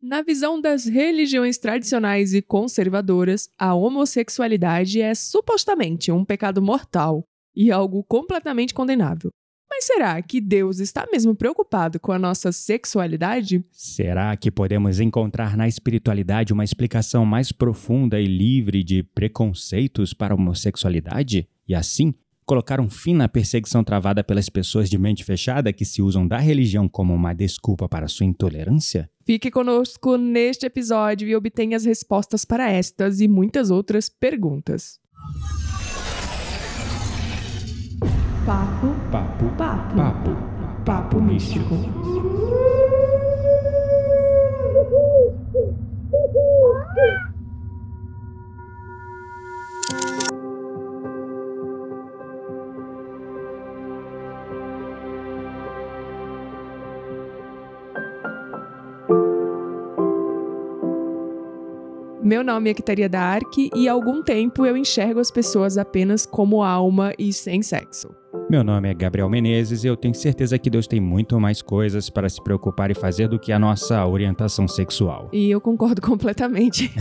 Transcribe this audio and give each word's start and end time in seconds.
Na 0.00 0.22
visão 0.22 0.60
das 0.60 0.84
religiões 0.84 1.58
tradicionais 1.58 2.32
e 2.32 2.40
conservadoras, 2.40 3.50
a 3.58 3.74
homossexualidade 3.74 5.00
é 5.00 5.12
supostamente 5.12 6.12
um 6.12 6.24
pecado 6.24 6.62
mortal 6.62 7.24
e 7.54 7.72
algo 7.72 8.04
completamente 8.04 8.72
condenável. 8.72 9.30
Mas 9.68 9.86
será 9.86 10.22
que 10.22 10.40
Deus 10.40 10.78
está 10.78 11.04
mesmo 11.10 11.34
preocupado 11.34 11.98
com 11.98 12.12
a 12.12 12.18
nossa 12.18 12.52
sexualidade? 12.52 13.64
Será 13.72 14.36
que 14.36 14.52
podemos 14.52 15.00
encontrar 15.00 15.56
na 15.56 15.66
espiritualidade 15.66 16.52
uma 16.52 16.64
explicação 16.64 17.26
mais 17.26 17.50
profunda 17.50 18.20
e 18.20 18.26
livre 18.26 18.84
de 18.84 19.02
preconceitos 19.02 20.14
para 20.14 20.32
a 20.32 20.36
homossexualidade? 20.36 21.48
E 21.66 21.74
assim, 21.74 22.14
colocar 22.48 22.80
um 22.80 22.88
fim 22.88 23.12
na 23.12 23.28
perseguição 23.28 23.84
travada 23.84 24.24
pelas 24.24 24.48
pessoas 24.48 24.88
de 24.88 24.96
mente 24.96 25.22
fechada 25.22 25.70
que 25.70 25.84
se 25.84 26.00
usam 26.00 26.26
da 26.26 26.38
religião 26.38 26.88
como 26.88 27.14
uma 27.14 27.34
desculpa 27.34 27.86
para 27.86 28.08
sua 28.08 28.24
intolerância? 28.24 29.10
Fique 29.26 29.50
conosco 29.50 30.16
neste 30.16 30.64
episódio 30.64 31.28
e 31.28 31.36
obtenha 31.36 31.76
as 31.76 31.84
respostas 31.84 32.46
para 32.46 32.70
estas 32.72 33.20
e 33.20 33.28
muitas 33.28 33.70
outras 33.70 34.08
perguntas. 34.08 34.98
Papo, 38.46 38.94
Papo, 39.12 39.44
papo, 39.58 39.94
papo, 39.94 40.30
papo 40.86 41.20
místico. 41.20 41.74
Meu 62.28 62.44
nome 62.44 62.68
é 62.68 62.74
Quitaria 62.74 63.08
Dark 63.08 63.56
e 63.56 63.88
há 63.88 63.92
algum 63.92 64.22
tempo 64.22 64.66
eu 64.66 64.76
enxergo 64.76 65.18
as 65.18 65.30
pessoas 65.30 65.78
apenas 65.78 66.26
como 66.26 66.62
alma 66.62 67.14
e 67.18 67.32
sem 67.32 67.62
sexo. 67.62 68.14
Meu 68.50 68.62
nome 68.62 68.90
é 68.90 68.92
Gabriel 68.92 69.30
Menezes 69.30 69.82
e 69.82 69.86
eu 69.86 69.96
tenho 69.96 70.14
certeza 70.14 70.58
que 70.58 70.68
Deus 70.68 70.86
tem 70.86 71.00
muito 71.00 71.40
mais 71.40 71.62
coisas 71.62 72.10
para 72.10 72.28
se 72.28 72.42
preocupar 72.44 72.90
e 72.90 72.94
fazer 72.94 73.28
do 73.28 73.38
que 73.38 73.50
a 73.50 73.58
nossa 73.58 74.04
orientação 74.04 74.68
sexual. 74.68 75.30
E 75.32 75.50
eu 75.50 75.58
concordo 75.58 76.02
completamente. 76.06 76.92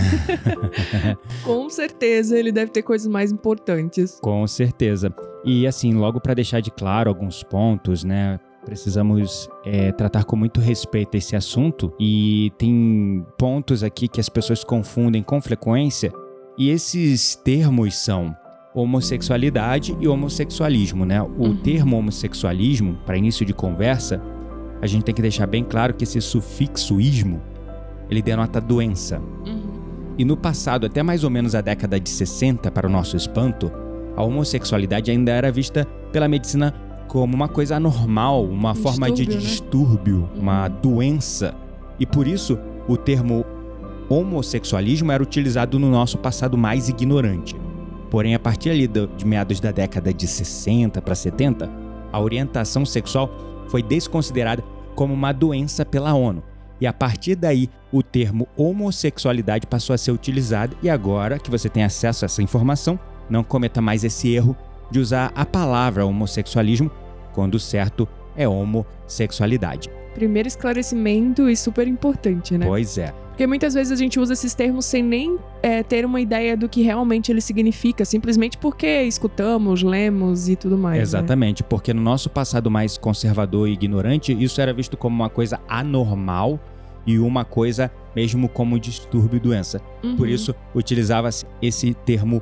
Com 1.43 1.69
certeza 1.69 2.39
ele 2.39 2.49
deve 2.49 2.71
ter 2.71 2.83
coisas 2.83 3.07
mais 3.09 3.29
importantes. 3.29 4.21
Com 4.21 4.47
certeza. 4.47 5.13
E 5.43 5.67
assim, 5.67 5.93
logo 5.93 6.21
para 6.21 6.35
deixar 6.35 6.61
de 6.61 6.71
claro 6.71 7.09
alguns 7.09 7.43
pontos, 7.43 8.01
né? 8.05 8.39
Precisamos 8.67 9.49
é, 9.65 9.93
tratar 9.93 10.25
com 10.25 10.35
muito 10.35 10.59
respeito 10.59 11.15
esse 11.15 11.37
assunto 11.37 11.93
e 11.97 12.51
tem 12.57 13.25
pontos 13.37 13.81
aqui 13.81 14.09
que 14.09 14.19
as 14.19 14.27
pessoas 14.27 14.61
confundem 14.61 15.23
com 15.23 15.41
frequência 15.41 16.11
e 16.57 16.69
esses 16.69 17.33
termos 17.33 17.95
são 17.95 18.35
homossexualidade 18.75 19.95
e 20.01 20.07
homossexualismo, 20.09 21.05
né? 21.05 21.21
O 21.21 21.27
Uhum. 21.45 21.55
termo 21.55 21.97
homossexualismo, 21.97 22.97
para 23.05 23.15
início 23.17 23.45
de 23.45 23.53
conversa, 23.53 24.21
a 24.81 24.85
gente 24.85 25.05
tem 25.05 25.15
que 25.15 25.21
deixar 25.21 25.47
bem 25.47 25.63
claro 25.63 25.93
que 25.93 26.03
esse 26.03 26.19
sufixo 26.19 26.99
ismo, 26.99 27.41
ele 28.09 28.21
denota 28.21 28.59
doença. 28.59 29.21
E 30.17 30.25
no 30.25 30.35
passado, 30.35 30.85
até 30.85 31.01
mais 31.01 31.23
ou 31.23 31.29
menos 31.29 31.55
a 31.55 31.61
década 31.61 31.97
de 31.97 32.09
60, 32.09 32.69
para 32.69 32.85
o 32.85 32.91
nosso 32.91 33.15
espanto, 33.15 33.71
a 34.13 34.21
homossexualidade 34.23 35.09
ainda 35.09 35.31
era 35.31 35.49
vista 35.53 35.85
pela 36.11 36.27
medicina 36.27 36.73
como 37.07 37.35
uma 37.35 37.47
coisa 37.47 37.77
anormal, 37.77 38.43
uma 38.45 38.71
Um 38.71 38.75
forma 38.75 39.09
de 39.11 39.25
distúrbio, 39.25 40.19
né? 40.19 40.27
distúrbio, 40.27 40.29
uma 40.35 40.67
doença. 40.67 41.55
E 41.99 42.05
por 42.05 42.27
isso, 42.27 42.59
o 42.87 42.95
termo 42.95 43.45
homossexualismo 44.09 45.11
era 45.11 45.21
utilizado 45.21 45.79
no 45.79 45.89
nosso 45.89 46.17
passado 46.17 46.57
mais 46.57 46.89
ignorante. 46.89 47.55
Porém, 48.09 48.35
a 48.35 48.39
partir 48.39 48.69
ali 48.69 48.87
de 48.87 49.25
meados 49.25 49.59
da 49.59 49.71
década 49.71 50.13
de 50.13 50.27
60 50.27 51.01
para 51.01 51.15
70, 51.15 51.69
a 52.11 52.19
orientação 52.19 52.85
sexual 52.85 53.29
foi 53.67 53.83
desconsiderada 53.83 54.63
como 54.95 55.13
uma 55.13 55.33
doença 55.33 55.85
pela 55.85 56.13
ONU. 56.13 56.41
E 56.79 56.87
a 56.87 56.93
partir 56.93 57.35
daí, 57.35 57.69
o 57.91 58.03
termo 58.03 58.47
homossexualidade 58.55 59.67
passou 59.67 59.93
a 59.93 59.97
ser 59.97 60.11
utilizado. 60.11 60.77
E 60.81 60.89
agora 60.89 61.39
que 61.39 61.49
você 61.49 61.67
tem 61.67 61.83
acesso 61.83 62.23
a 62.23 62.27
essa 62.27 62.41
informação, 62.41 62.99
não 63.29 63.43
cometa 63.43 63.81
mais 63.81 64.03
esse 64.03 64.31
erro 64.33 64.55
de 64.89 64.99
usar 64.99 65.31
a 65.35 65.45
palavra 65.45 66.05
homossexualismo 66.05 66.89
quando 67.33 67.55
o 67.55 67.59
certo 67.59 68.07
é 68.35 68.47
homossexualidade. 68.47 69.89
Primeiro 70.13 70.47
esclarecimento 70.47 71.49
e 71.49 71.55
super 71.55 71.87
importante, 71.87 72.57
né? 72.57 72.65
Pois 72.65 72.97
é. 72.97 73.13
Porque 73.29 73.45
muitas 73.45 73.75
vezes 73.75 73.91
a 73.91 73.95
gente 73.95 74.19
usa 74.19 74.33
esses 74.33 74.55
termos 74.55 74.85
sem 74.85 75.03
nem 75.03 75.37
é, 75.61 75.83
ter 75.83 76.03
uma 76.03 76.19
ideia 76.19 76.57
do 76.57 76.67
que 76.67 76.81
realmente 76.81 77.31
ele 77.31 77.39
significa, 77.39 78.03
simplesmente 78.03 78.57
porque 78.57 79.03
escutamos, 79.03 79.83
lemos 79.83 80.49
e 80.49 80.55
tudo 80.55 80.75
mais. 80.75 80.97
né? 80.97 81.03
Exatamente, 81.03 81.63
porque 81.63 81.93
no 81.93 82.01
nosso 82.01 82.31
passado 82.31 82.71
mais 82.71 82.97
conservador 82.97 83.69
e 83.69 83.73
ignorante, 83.73 84.33
isso 84.33 84.59
era 84.59 84.73
visto 84.73 84.97
como 84.97 85.15
uma 85.15 85.29
coisa 85.29 85.59
anormal 85.69 86.59
e 87.05 87.19
uma 87.19 87.45
coisa 87.45 87.91
mesmo 88.15 88.49
como 88.49 88.79
distúrbio 88.79 89.37
e 89.37 89.39
doença. 89.39 89.79
Uhum. 90.03 90.15
Por 90.15 90.27
isso, 90.27 90.55
utilizava-se 90.73 91.45
esse 91.61 91.93
termo 91.93 92.41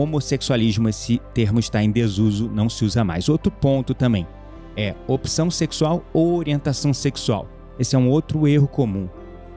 homossexualismo. 0.00 0.88
Esse 0.88 1.20
termo 1.32 1.58
está 1.58 1.82
em 1.82 1.90
desuso, 1.90 2.48
não 2.48 2.68
se 2.68 2.84
usa 2.84 3.04
mais. 3.04 3.28
Outro 3.28 3.50
ponto 3.50 3.94
também 3.94 4.26
é 4.76 4.94
opção 5.06 5.50
sexual 5.50 6.04
ou 6.12 6.36
orientação 6.36 6.92
sexual. 6.92 7.48
Esse 7.78 7.96
é 7.96 7.98
um 7.98 8.08
outro 8.08 8.46
erro 8.46 8.68
comum, 8.68 9.08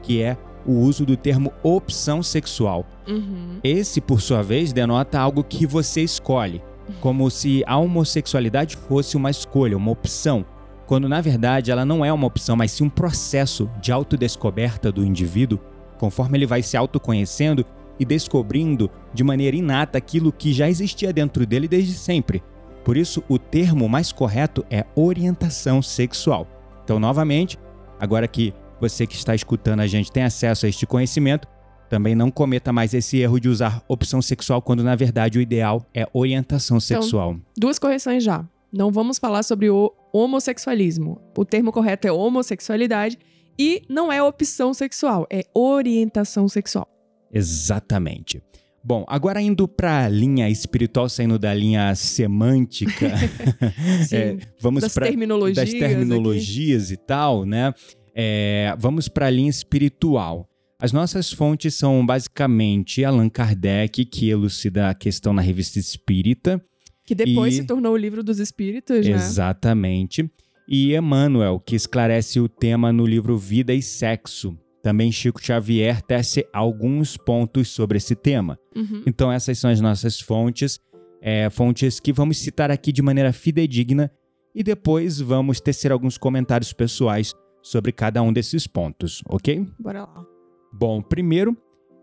que 0.01 0.21
é 0.21 0.37
o 0.65 0.73
uso 0.73 1.05
do 1.05 1.15
termo 1.15 1.53
opção 1.63 2.21
sexual. 2.21 2.85
Uhum. 3.07 3.59
Esse, 3.63 4.01
por 4.01 4.21
sua 4.21 4.41
vez, 4.41 4.73
denota 4.73 5.19
algo 5.19 5.43
que 5.43 5.65
você 5.65 6.01
escolhe, 6.01 6.61
como 6.99 7.29
se 7.29 7.63
a 7.65 7.77
homossexualidade 7.77 8.75
fosse 8.75 9.15
uma 9.15 9.29
escolha, 9.29 9.77
uma 9.77 9.91
opção, 9.91 10.45
quando 10.85 11.07
na 11.07 11.21
verdade 11.21 11.71
ela 11.71 11.85
não 11.85 12.03
é 12.03 12.11
uma 12.11 12.27
opção, 12.27 12.55
mas 12.55 12.71
sim 12.71 12.83
um 12.83 12.89
processo 12.89 13.69
de 13.81 13.91
autodescoberta 13.91 14.91
do 14.91 15.05
indivíduo, 15.05 15.59
conforme 15.97 16.37
ele 16.37 16.45
vai 16.45 16.61
se 16.61 16.77
autoconhecendo 16.77 17.65
e 17.99 18.05
descobrindo 18.05 18.89
de 19.13 19.23
maneira 19.23 19.55
inata 19.55 19.97
aquilo 19.97 20.31
que 20.31 20.53
já 20.53 20.69
existia 20.69 21.11
dentro 21.11 21.45
dele 21.45 21.67
desde 21.67 21.93
sempre. 21.93 22.43
Por 22.83 22.95
isso, 22.95 23.23
o 23.27 23.37
termo 23.37 23.89
mais 23.89 24.11
correto 24.11 24.65
é 24.69 24.85
orientação 24.95 25.81
sexual. 25.81 26.47
Então, 26.83 26.99
novamente, 26.99 27.57
agora 27.99 28.27
que 28.27 28.53
você 28.79 29.05
que 29.05 29.15
está 29.15 29.35
escutando 29.35 29.81
a 29.81 29.87
gente 29.87 30.11
tem 30.11 30.23
acesso 30.23 30.65
a 30.65 30.69
este 30.69 30.85
conhecimento, 30.85 31.47
também 31.89 32.15
não 32.15 32.29
cometa 32.29 32.71
mais 32.71 32.93
esse 32.93 33.17
erro 33.17 33.39
de 33.39 33.49
usar 33.49 33.83
opção 33.87 34.21
sexual 34.21 34.61
quando 34.61 34.83
na 34.83 34.95
verdade 34.95 35.37
o 35.37 35.41
ideal 35.41 35.85
é 35.93 36.07
orientação 36.13 36.79
sexual. 36.79 37.37
Duas 37.57 37.79
correções 37.79 38.23
já. 38.23 38.45
Não 38.71 38.91
vamos 38.91 39.17
falar 39.17 39.43
sobre 39.43 39.69
o 39.69 39.93
homossexualismo. 40.11 41.21
O 41.37 41.45
termo 41.45 41.71
correto 41.71 42.07
é 42.07 42.11
homossexualidade 42.11 43.17
e 43.57 43.81
não 43.89 44.11
é 44.11 44.21
opção 44.21 44.73
sexual, 44.73 45.25
é 45.29 45.43
orientação 45.53 46.47
sexual. 46.47 46.87
Exatamente. 47.33 48.41
Bom, 48.83 49.03
agora 49.07 49.41
indo 49.41 49.67
para 49.67 50.05
a 50.05 50.09
linha 50.09 50.49
espiritual, 50.49 51.09
saindo 51.09 51.37
da 51.37 51.53
linha 51.53 51.93
semântica, 51.95 53.11
Sim. 54.07 54.15
é, 54.15 54.37
vamos 54.61 54.81
das 54.81 54.93
para 54.93 55.07
terminologias. 55.07 55.57
das 55.57 55.69
aqui. 55.69 55.79
terminologias 55.79 56.91
e 56.91 56.97
tal, 56.97 57.43
né? 57.45 57.73
É, 58.15 58.73
vamos 58.79 59.07
para 59.09 59.25
a 59.27 59.29
linha 59.29 59.49
espiritual. 59.49 60.47
As 60.79 60.91
nossas 60.93 61.31
fontes 61.31 61.73
são 61.75 62.05
basicamente 62.05 63.03
Allan 63.03 63.29
Kardec, 63.29 64.05
que 64.05 64.29
elucida 64.29 64.89
a 64.89 64.93
questão 64.93 65.33
na 65.33 65.41
revista 65.41 65.79
Espírita, 65.79 66.63
Que 67.05 67.15
depois 67.15 67.53
E- 67.55 67.57
se 67.57 67.63
tornou 67.65 67.93
o 67.93 67.97
livro 67.97 68.23
dos 68.23 68.37
espíritos, 68.39 69.05
né? 69.05 69.11
Exatamente. 69.13 70.29
E 70.67 70.93
Emmanuel, 70.95 71.59
que 71.59 71.75
esclarece 71.75 72.39
o 72.39 72.47
tema 72.49 72.91
no 72.93 73.05
livro 73.05 73.37
Vida 73.37 73.73
e 73.73 73.81
Sexo. 73.81 74.57
Também 74.81 75.11
Chico 75.11 75.43
Xavier 75.43 76.01
tece 76.01 76.47
alguns 76.53 77.17
pontos 77.17 77.69
sobre 77.69 77.97
esse 77.97 78.15
tema. 78.15 78.57
Uhum. 78.75 79.03
Então, 79.05 79.31
essas 79.31 79.57
são 79.57 79.69
as 79.69 79.81
nossas 79.81 80.19
fontes, 80.19 80.79
é, 81.21 81.49
fontes 81.49 81.99
que 81.99 82.13
vamos 82.13 82.37
citar 82.37 82.71
aqui 82.71 82.91
de 82.91 83.01
maneira 83.01 83.33
fidedigna 83.33 84.11
e 84.53 84.63
depois 84.63 85.19
vamos 85.19 85.59
tecer 85.59 85.91
alguns 85.91 86.17
comentários 86.17 86.73
pessoais 86.73 87.33
sobre 87.61 87.91
cada 87.91 88.21
um 88.21 88.31
desses 88.31 88.65
pontos, 88.65 89.21
ok? 89.27 89.67
Bora 89.77 90.01
lá. 90.03 90.25
Bom, 90.71 91.01
primeiro 91.01 91.55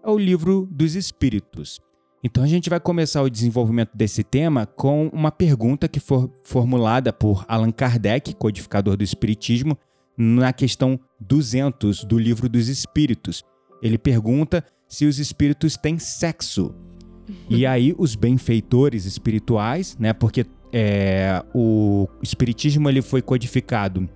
é 0.05 0.11
o 0.11 0.19
livro 0.19 0.69
dos 0.70 0.94
Espíritos. 0.94 1.81
Então 2.23 2.43
a 2.43 2.47
gente 2.47 2.70
vai 2.70 2.81
começar 2.81 3.23
o 3.23 3.29
desenvolvimento 3.29 3.91
desse 3.94 4.25
tema 4.25 4.67
com 4.67 5.09
uma 5.09 5.31
pergunta 5.31 5.87
que 5.87 6.00
foi 6.00 6.31
formulada 6.43 7.12
por 7.12 7.44
Allan 7.49 7.70
Kardec, 7.70 8.35
codificador 8.35 8.97
do 8.97 9.05
Espiritismo, 9.05 9.79
na 10.16 10.52
questão 10.52 10.99
200 11.20 12.05
do 12.05 12.19
livro 12.19 12.49
dos 12.49 12.69
Espíritos. 12.69 13.43
Ele 13.82 13.99
pergunta 13.99 14.64
se 14.88 15.06
os 15.06 15.19
espíritos 15.19 15.76
têm 15.76 15.99
sexo. 15.99 16.75
E 17.49 17.64
aí 17.66 17.94
os 17.99 18.14
benfeitores 18.14 19.05
espirituais, 19.05 19.96
né? 19.99 20.12
Porque 20.12 20.46
é, 20.72 21.43
o 21.55 22.08
espiritismo 22.22 22.88
ele 22.88 23.02
foi 23.02 23.22
codificado 23.22 24.08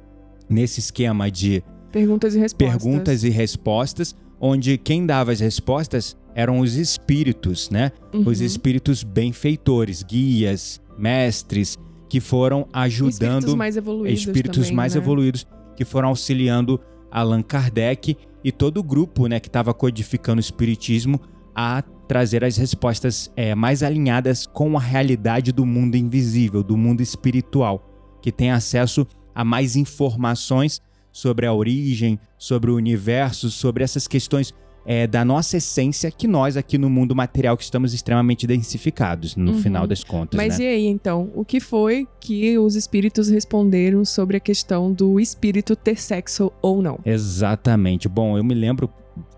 nesse 0.48 0.80
esquema 0.80 1.30
de 1.30 1.62
Perguntas 1.90 2.34
e 2.34 2.38
respostas. 2.38 2.68
Perguntas 2.68 3.24
e 3.24 3.28
respostas, 3.30 4.16
onde 4.40 4.76
quem 4.76 5.06
dava 5.06 5.32
as 5.32 5.40
respostas 5.40 6.16
eram 6.34 6.60
os 6.60 6.76
espíritos, 6.76 7.70
né? 7.70 7.90
Uhum. 8.12 8.24
Os 8.26 8.40
espíritos 8.40 9.02
benfeitores, 9.02 10.02
guias, 10.02 10.80
mestres, 10.96 11.78
que 12.08 12.20
foram 12.20 12.66
ajudando 12.72 13.10
Espíritos 13.10 13.54
mais 13.54 13.76
evoluídos. 13.76 14.20
espíritos 14.20 14.62
também, 14.64 14.76
mais 14.76 14.94
né? 14.94 15.00
evoluídos 15.00 15.46
que 15.78 15.84
foram 15.84 16.08
auxiliando 16.08 16.80
Allan 17.08 17.40
Kardec 17.40 18.16
e 18.42 18.50
todo 18.50 18.78
o 18.78 18.82
grupo 18.82 19.28
né, 19.28 19.38
que 19.38 19.46
estava 19.46 19.72
codificando 19.72 20.38
o 20.38 20.40
espiritismo 20.40 21.20
a 21.54 21.84
trazer 22.08 22.42
as 22.42 22.56
respostas 22.56 23.30
é, 23.36 23.54
mais 23.54 23.84
alinhadas 23.84 24.44
com 24.44 24.76
a 24.76 24.80
realidade 24.80 25.52
do 25.52 25.64
mundo 25.64 25.94
invisível, 25.94 26.64
do 26.64 26.76
mundo 26.76 27.00
espiritual, 27.00 27.88
que 28.20 28.32
tem 28.32 28.50
acesso 28.50 29.06
a 29.32 29.44
mais 29.44 29.76
informações 29.76 30.82
sobre 31.12 31.46
a 31.46 31.52
origem, 31.52 32.18
sobre 32.36 32.72
o 32.72 32.74
universo, 32.74 33.48
sobre 33.48 33.84
essas 33.84 34.08
questões 34.08 34.52
é, 34.90 35.06
da 35.06 35.22
nossa 35.22 35.58
essência 35.58 36.10
que 36.10 36.26
nós 36.26 36.56
aqui 36.56 36.78
no 36.78 36.88
mundo 36.88 37.14
material 37.14 37.58
que 37.58 37.62
estamos 37.62 37.92
extremamente 37.92 38.46
densificados, 38.46 39.36
no 39.36 39.52
Uhum. 39.52 39.58
final 39.58 39.86
das 39.86 40.02
contas. 40.02 40.34
Mas 40.34 40.58
né? 40.58 40.64
e 40.64 40.68
aí, 40.68 40.86
então? 40.86 41.30
O 41.34 41.44
que 41.44 41.60
foi 41.60 42.08
que 42.18 42.58
os 42.58 42.74
espíritos 42.74 43.28
responderam 43.28 44.02
sobre 44.02 44.38
a 44.38 44.40
questão 44.40 44.90
do 44.90 45.20
espírito 45.20 45.76
ter 45.76 46.00
sexo 46.00 46.50
ou 46.62 46.80
não? 46.80 46.98
Exatamente. 47.04 48.08
Bom, 48.08 48.38
eu 48.38 48.42
me 48.42 48.54
lembro 48.54 48.88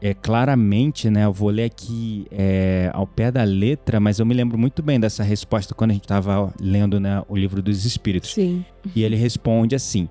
é, 0.00 0.14
claramente, 0.14 1.10
né? 1.10 1.24
Eu 1.24 1.32
vou 1.32 1.50
ler 1.50 1.64
aqui 1.64 2.26
é, 2.30 2.88
ao 2.94 3.04
pé 3.04 3.32
da 3.32 3.42
letra, 3.42 3.98
mas 3.98 4.20
eu 4.20 4.26
me 4.26 4.34
lembro 4.34 4.56
muito 4.56 4.84
bem 4.84 5.00
dessa 5.00 5.24
resposta 5.24 5.74
quando 5.74 5.90
a 5.90 5.94
gente 5.94 6.04
estava 6.04 6.54
lendo 6.60 7.00
né, 7.00 7.24
o 7.28 7.36
livro 7.36 7.60
dos 7.60 7.84
Espíritos. 7.84 8.34
Sim. 8.34 8.64
E 8.94 9.02
ele 9.02 9.16
responde 9.16 9.74
assim: 9.74 10.08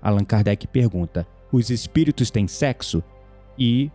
Allan 0.00 0.24
Kardec 0.24 0.66
pergunta: 0.66 1.26
Os 1.52 1.68
espíritos 1.68 2.30
têm 2.30 2.48
sexo? 2.48 3.04
E 3.58 3.90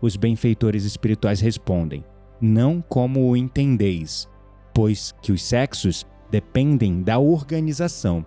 os 0.00 0.16
benfeitores 0.16 0.84
espirituais 0.84 1.40
respondem: 1.40 2.04
Não 2.40 2.82
como 2.86 3.28
o 3.28 3.36
entendeis, 3.36 4.28
pois 4.74 5.14
que 5.22 5.32
os 5.32 5.42
sexos 5.42 6.06
dependem 6.30 7.02
da 7.02 7.18
organização. 7.18 8.24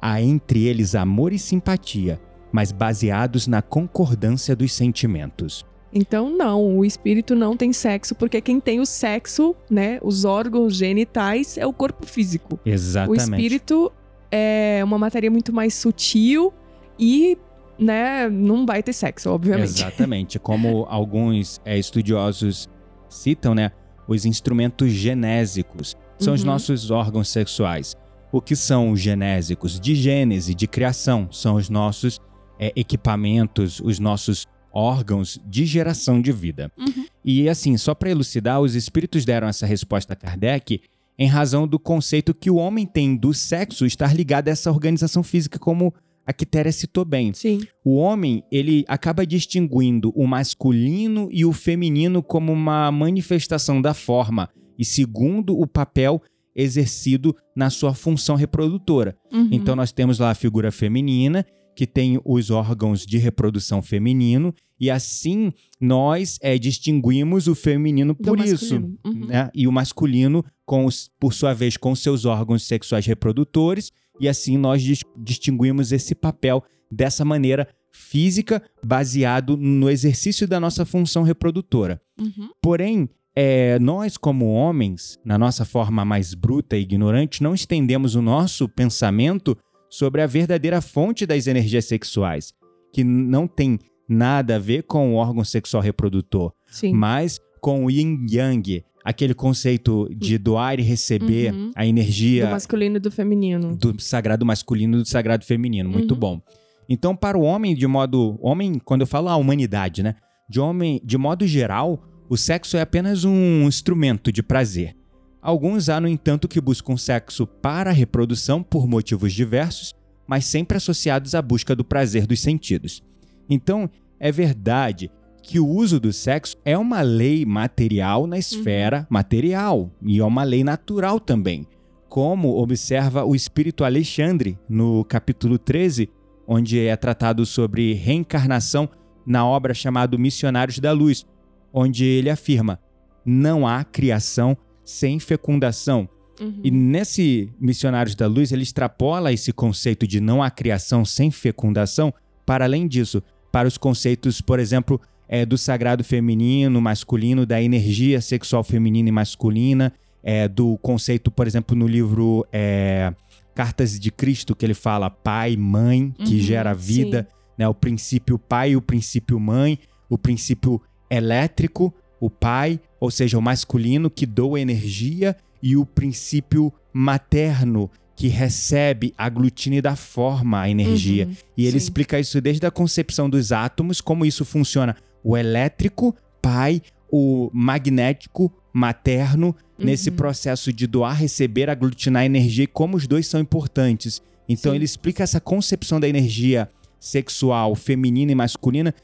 Há 0.00 0.20
entre 0.20 0.64
eles 0.64 0.94
amor 0.94 1.32
e 1.32 1.38
simpatia, 1.38 2.20
mas 2.52 2.72
baseados 2.72 3.46
na 3.46 3.62
concordância 3.62 4.54
dos 4.54 4.72
sentimentos. 4.72 5.64
Então, 5.94 6.30
não, 6.30 6.78
o 6.78 6.84
espírito 6.84 7.34
não 7.34 7.56
tem 7.56 7.72
sexo, 7.72 8.14
porque 8.14 8.40
quem 8.40 8.58
tem 8.58 8.80
o 8.80 8.86
sexo, 8.86 9.54
né, 9.70 9.98
os 10.02 10.24
órgãos 10.24 10.74
genitais, 10.74 11.58
é 11.58 11.66
o 11.66 11.72
corpo 11.72 12.06
físico. 12.06 12.58
Exatamente. 12.64 13.20
O 13.20 13.22
espírito 13.22 13.92
é 14.30 14.80
uma 14.82 14.98
matéria 14.98 15.30
muito 15.30 15.52
mais 15.52 15.74
sutil 15.74 16.52
e, 16.98 17.36
né, 17.82 18.28
não 18.30 18.64
vai 18.64 18.82
ter 18.82 18.92
sexo, 18.92 19.30
obviamente. 19.30 19.64
Exatamente. 19.64 20.38
Como 20.38 20.86
alguns 20.88 21.60
é, 21.64 21.78
estudiosos 21.78 22.68
citam, 23.08 23.54
né? 23.54 23.70
Os 24.08 24.24
instrumentos 24.24 24.90
genésicos 24.90 25.96
são 26.18 26.34
os 26.34 26.40
Uhum. 26.42 26.46
nossos 26.46 26.90
órgãos 26.90 27.28
sexuais. 27.28 27.96
O 28.30 28.40
que 28.40 28.56
são 28.56 28.90
os 28.90 29.00
genésicos? 29.00 29.78
De 29.78 29.94
gênese, 29.94 30.54
de 30.54 30.66
criação. 30.66 31.28
São 31.30 31.56
os 31.56 31.68
nossos 31.68 32.20
é, 32.58 32.72
equipamentos, 32.76 33.80
os 33.80 33.98
nossos 33.98 34.46
órgãos 34.72 35.38
de 35.46 35.66
geração 35.66 36.20
de 36.20 36.32
vida. 36.32 36.70
Uhum. 36.78 37.04
E 37.24 37.48
assim, 37.48 37.76
só 37.76 37.94
para 37.94 38.10
elucidar, 38.10 38.60
os 38.60 38.74
espíritos 38.74 39.24
deram 39.24 39.46
essa 39.48 39.66
resposta 39.66 40.14
a 40.14 40.16
Kardec 40.16 40.80
em 41.18 41.26
razão 41.26 41.68
do 41.68 41.78
conceito 41.78 42.32
que 42.32 42.50
o 42.50 42.56
homem 42.56 42.86
tem 42.86 43.14
do 43.14 43.34
sexo 43.34 43.84
estar 43.84 44.14
ligado 44.14 44.48
a 44.48 44.50
essa 44.50 44.70
organização 44.70 45.22
física, 45.22 45.58
como 45.58 45.92
a 46.26 46.32
Quitéria 46.32 46.70
citou 46.72 47.04
bem. 47.04 47.32
Sim. 47.32 47.60
O 47.84 47.96
homem, 47.96 48.42
ele 48.50 48.84
acaba 48.88 49.26
distinguindo 49.26 50.12
o 50.14 50.26
masculino 50.26 51.28
e 51.32 51.44
o 51.44 51.52
feminino 51.52 52.22
como 52.22 52.52
uma 52.52 52.90
manifestação 52.92 53.80
da 53.82 53.92
forma 53.94 54.48
e 54.78 54.84
segundo 54.84 55.58
o 55.58 55.66
papel 55.66 56.22
exercido 56.54 57.34
na 57.56 57.70
sua 57.70 57.94
função 57.94 58.36
reprodutora. 58.36 59.16
Uhum. 59.32 59.48
Então 59.50 59.74
nós 59.74 59.90
temos 59.92 60.18
lá 60.18 60.30
a 60.30 60.34
figura 60.34 60.70
feminina, 60.70 61.44
que 61.74 61.86
tem 61.86 62.20
os 62.24 62.50
órgãos 62.50 63.06
de 63.06 63.16
reprodução 63.16 63.80
feminino, 63.80 64.54
e 64.78 64.90
assim 64.90 65.52
nós 65.80 66.38
é, 66.42 66.58
distinguimos 66.58 67.48
o 67.48 67.54
feminino 67.54 68.12
Do 68.14 68.22
por 68.22 68.38
isso. 68.40 68.76
Uhum. 69.04 69.26
Né? 69.26 69.50
E 69.54 69.66
o 69.66 69.72
masculino, 69.72 70.44
com 70.66 70.84
os- 70.84 71.10
por 71.18 71.32
sua 71.32 71.54
vez, 71.54 71.76
com 71.76 71.94
seus 71.94 72.24
órgãos 72.26 72.64
sexuais 72.64 73.06
reprodutores, 73.06 73.90
e 74.20 74.28
assim 74.28 74.56
nós 74.56 74.82
dis- 74.82 75.04
distinguimos 75.16 75.92
esse 75.92 76.14
papel 76.14 76.62
dessa 76.90 77.24
maneira 77.24 77.68
física, 77.90 78.62
baseado 78.82 79.56
no 79.56 79.90
exercício 79.90 80.46
da 80.48 80.58
nossa 80.58 80.84
função 80.84 81.22
reprodutora. 81.22 82.00
Uhum. 82.18 82.50
Porém, 82.60 83.08
é, 83.34 83.78
nós, 83.78 84.16
como 84.16 84.52
homens, 84.52 85.18
na 85.24 85.38
nossa 85.38 85.64
forma 85.64 86.04
mais 86.04 86.34
bruta 86.34 86.76
e 86.76 86.82
ignorante, 86.82 87.42
não 87.42 87.54
estendemos 87.54 88.14
o 88.14 88.22
nosso 88.22 88.68
pensamento 88.68 89.56
sobre 89.90 90.22
a 90.22 90.26
verdadeira 90.26 90.80
fonte 90.80 91.26
das 91.26 91.46
energias 91.46 91.84
sexuais, 91.84 92.52
que 92.92 93.04
não 93.04 93.46
tem 93.46 93.78
nada 94.08 94.56
a 94.56 94.58
ver 94.58 94.82
com 94.84 95.12
o 95.12 95.16
órgão 95.16 95.44
sexual 95.44 95.82
reprodutor, 95.82 96.52
Sim. 96.66 96.92
mas 96.94 97.38
com 97.60 97.84
o 97.84 97.90
yin 97.90 98.26
yang, 98.30 98.82
aquele 99.04 99.34
conceito 99.34 100.08
de 100.14 100.38
doar 100.38 100.78
e 100.78 100.82
receber 100.82 101.52
Uhum. 101.52 101.70
a 101.74 101.86
energia 101.86 102.46
Do 102.46 102.50
masculino 102.52 102.96
e 102.96 103.00
do 103.00 103.10
feminino. 103.10 103.76
do 103.76 104.00
sagrado 104.00 104.44
masculino 104.46 104.98
e 104.98 105.02
do 105.02 105.08
sagrado 105.08 105.44
feminino. 105.44 105.90
Muito 105.90 106.14
Uhum. 106.14 106.20
bom. 106.20 106.40
Então, 106.88 107.14
para 107.16 107.38
o 107.38 107.42
homem, 107.42 107.74
de 107.74 107.86
modo. 107.86 108.38
Homem, 108.40 108.78
quando 108.84 109.02
eu 109.02 109.06
falo 109.06 109.28
a 109.28 109.36
humanidade, 109.36 110.02
né? 110.02 110.14
De 110.48 110.60
homem, 110.60 111.00
de 111.04 111.16
modo 111.16 111.46
geral, 111.46 112.02
o 112.28 112.36
sexo 112.36 112.76
é 112.76 112.80
apenas 112.80 113.24
um 113.24 113.62
instrumento 113.66 114.30
de 114.32 114.42
prazer. 114.42 114.94
Alguns 115.40 115.88
há, 115.88 116.00
no 116.00 116.06
entanto, 116.08 116.46
que 116.46 116.60
buscam 116.60 116.96
sexo 116.96 117.46
para 117.46 117.90
a 117.90 117.92
reprodução 117.92 118.62
por 118.62 118.86
motivos 118.86 119.32
diversos, 119.32 119.94
mas 120.26 120.44
sempre 120.44 120.76
associados 120.76 121.34
à 121.34 121.42
busca 121.42 121.74
do 121.74 121.84
prazer 121.84 122.26
dos 122.26 122.40
sentidos. 122.40 123.02
Então, 123.50 123.90
é 124.20 124.30
verdade 124.30 125.10
que 125.42 125.58
o 125.58 125.66
uso 125.66 125.98
do 125.98 126.12
sexo 126.12 126.56
é 126.64 126.78
uma 126.78 127.02
lei 127.02 127.44
material 127.44 128.26
na 128.26 128.38
esfera 128.38 129.06
material 129.10 129.90
e 130.00 130.20
é 130.20 130.24
uma 130.24 130.44
lei 130.44 130.62
natural 130.62 131.18
também 131.18 131.66
como 132.12 132.58
observa 132.58 133.24
o 133.24 133.34
espírito 133.34 133.84
Alexandre 133.84 134.58
no 134.68 135.02
capítulo 135.02 135.56
13, 135.56 136.10
onde 136.46 136.78
é 136.78 136.94
tratado 136.94 137.46
sobre 137.46 137.94
reencarnação 137.94 138.86
na 139.26 139.46
obra 139.46 139.72
chamada 139.72 140.18
Missionários 140.18 140.78
da 140.78 140.92
Luz, 140.92 141.24
onde 141.72 142.04
ele 142.04 142.28
afirma: 142.28 142.78
não 143.24 143.66
há 143.66 143.82
criação 143.82 144.54
sem 144.84 145.18
fecundação. 145.18 146.06
Uhum. 146.38 146.60
E 146.62 146.70
nesse 146.70 147.50
Missionários 147.58 148.14
da 148.14 148.26
Luz, 148.26 148.52
ele 148.52 148.62
extrapola 148.62 149.32
esse 149.32 149.50
conceito 149.50 150.06
de 150.06 150.20
não 150.20 150.42
há 150.42 150.50
criação 150.50 151.06
sem 151.06 151.30
fecundação 151.30 152.12
para 152.44 152.66
além 152.66 152.86
disso, 152.86 153.22
para 153.50 153.66
os 153.66 153.78
conceitos, 153.78 154.42
por 154.42 154.58
exemplo, 154.58 155.00
é, 155.32 155.46
do 155.46 155.56
sagrado 155.56 156.04
feminino, 156.04 156.78
masculino, 156.78 157.46
da 157.46 157.60
energia 157.62 158.20
sexual 158.20 158.62
feminina 158.62 159.08
e 159.08 159.12
masculina, 159.12 159.90
é, 160.22 160.46
do 160.46 160.76
conceito, 160.76 161.30
por 161.30 161.46
exemplo, 161.46 161.74
no 161.74 161.86
livro 161.86 162.46
é, 162.52 163.14
Cartas 163.54 163.98
de 163.98 164.10
Cristo, 164.10 164.54
que 164.54 164.66
ele 164.66 164.74
fala 164.74 165.08
pai, 165.08 165.56
mãe, 165.56 166.12
que 166.22 166.34
Uhum, 166.34 166.40
gera 166.42 166.74
vida, 166.74 167.26
né, 167.56 167.66
o 167.66 167.72
princípio 167.72 168.38
pai 168.38 168.72
e 168.72 168.76
o 168.76 168.82
princípio 168.82 169.40
mãe, 169.40 169.78
o 170.06 170.18
princípio 170.18 170.82
elétrico, 171.10 171.94
o 172.20 172.28
pai, 172.28 172.78
ou 173.00 173.10
seja, 173.10 173.38
o 173.38 173.42
masculino 173.42 174.10
que 174.10 174.26
doa 174.26 174.60
energia, 174.60 175.34
e 175.62 175.78
o 175.78 175.86
princípio 175.86 176.70
materno 176.92 177.90
que 178.14 178.28
recebe, 178.28 179.14
aglutina 179.16 179.76
e 179.76 179.80
dá 179.80 179.96
forma 179.96 180.60
à 180.60 180.68
energia. 180.68 181.24
Uhum, 181.24 181.34
E 181.56 181.62
ele 181.62 181.72
sim. 181.72 181.76
explica 181.78 182.20
isso 182.20 182.38
desde 182.38 182.66
a 182.66 182.70
concepção 182.70 183.30
dos 183.30 183.50
átomos, 183.50 184.02
como 184.02 184.26
isso 184.26 184.44
funciona. 184.44 184.94
O 185.24 185.36
elétrico, 185.36 186.14
pai, 186.40 186.80
o 187.10 187.50
magnético, 187.52 188.52
materno, 188.72 189.54
nesse 189.78 190.10
Uhum. 190.10 190.16
processo 190.16 190.72
de 190.72 190.86
doar, 190.86 191.14
receber, 191.16 191.68
aglutinar 191.68 192.24
energia 192.24 192.64
e 192.64 192.68
como 192.68 192.96
os 192.96 193.06
dois 193.06 193.26
são 193.26 193.40
importantes. 193.40 194.22
Então 194.48 194.72
Sim. 194.72 194.76
ele 194.76 194.84
explica 194.84 195.22
essa 195.22 195.40
concepção 195.40 196.00
da 196.00 196.08
energia 196.08 196.68
sexual, 196.98 197.74
feminina 197.74 198.32
e 198.32 198.34
masculina, 198.34 198.94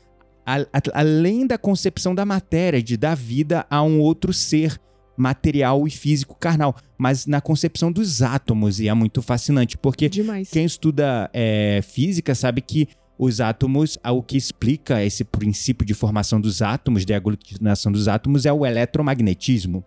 a- 0.47 0.61
a- 0.73 1.01
além 1.01 1.47
da 1.47 1.59
concepção 1.59 2.15
da 2.15 2.25
matéria, 2.25 2.83
de 2.83 2.97
dar 2.97 3.15
vida 3.15 3.67
a 3.69 3.83
um 3.83 4.01
outro 4.01 4.33
ser 4.33 4.81
material 5.17 5.87
e 5.87 5.91
físico 5.91 6.37
carnal, 6.39 6.77
mas 6.97 7.27
na 7.27 7.41
concepção 7.41 7.91
dos 7.91 8.23
átomos, 8.23 8.79
e 8.79 8.89
é 8.89 8.95
muito 8.95 9.21
fascinante, 9.21 9.77
porque 9.77 10.09
Demais. 10.09 10.49
quem 10.49 10.65
estuda 10.65 11.29
é, 11.35 11.81
física 11.83 12.35
sabe 12.37 12.61
que 12.63 12.89
os 13.19 13.41
átomos, 13.41 13.99
o 14.05 14.23
que 14.23 14.37
explica 14.37 15.03
esse 15.03 15.25
princípio 15.25 15.85
de 15.85 15.93
formação 15.93 16.41
dos 16.41 16.63
átomos, 16.63 17.05
de 17.05 17.13
aglutinação 17.13 17.91
dos 17.91 18.07
átomos, 18.07 18.47
é 18.47 18.53
o 18.53 18.65
eletromagnetismo. 18.65 19.85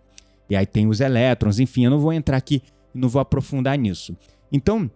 E 0.50 0.54
aí 0.54 0.66
tem 0.66 0.86
os 0.86 1.00
elétrons, 1.00 1.58
enfim, 1.58 1.84
eu 1.84 1.90
não 1.90 1.98
vou 1.98 2.12
entrar 2.12 2.36
aqui, 2.36 2.62
não 2.94 3.08
vou 3.08 3.20
aprofundar 3.20 3.78
nisso. 3.78 4.14
Então, 4.52 4.90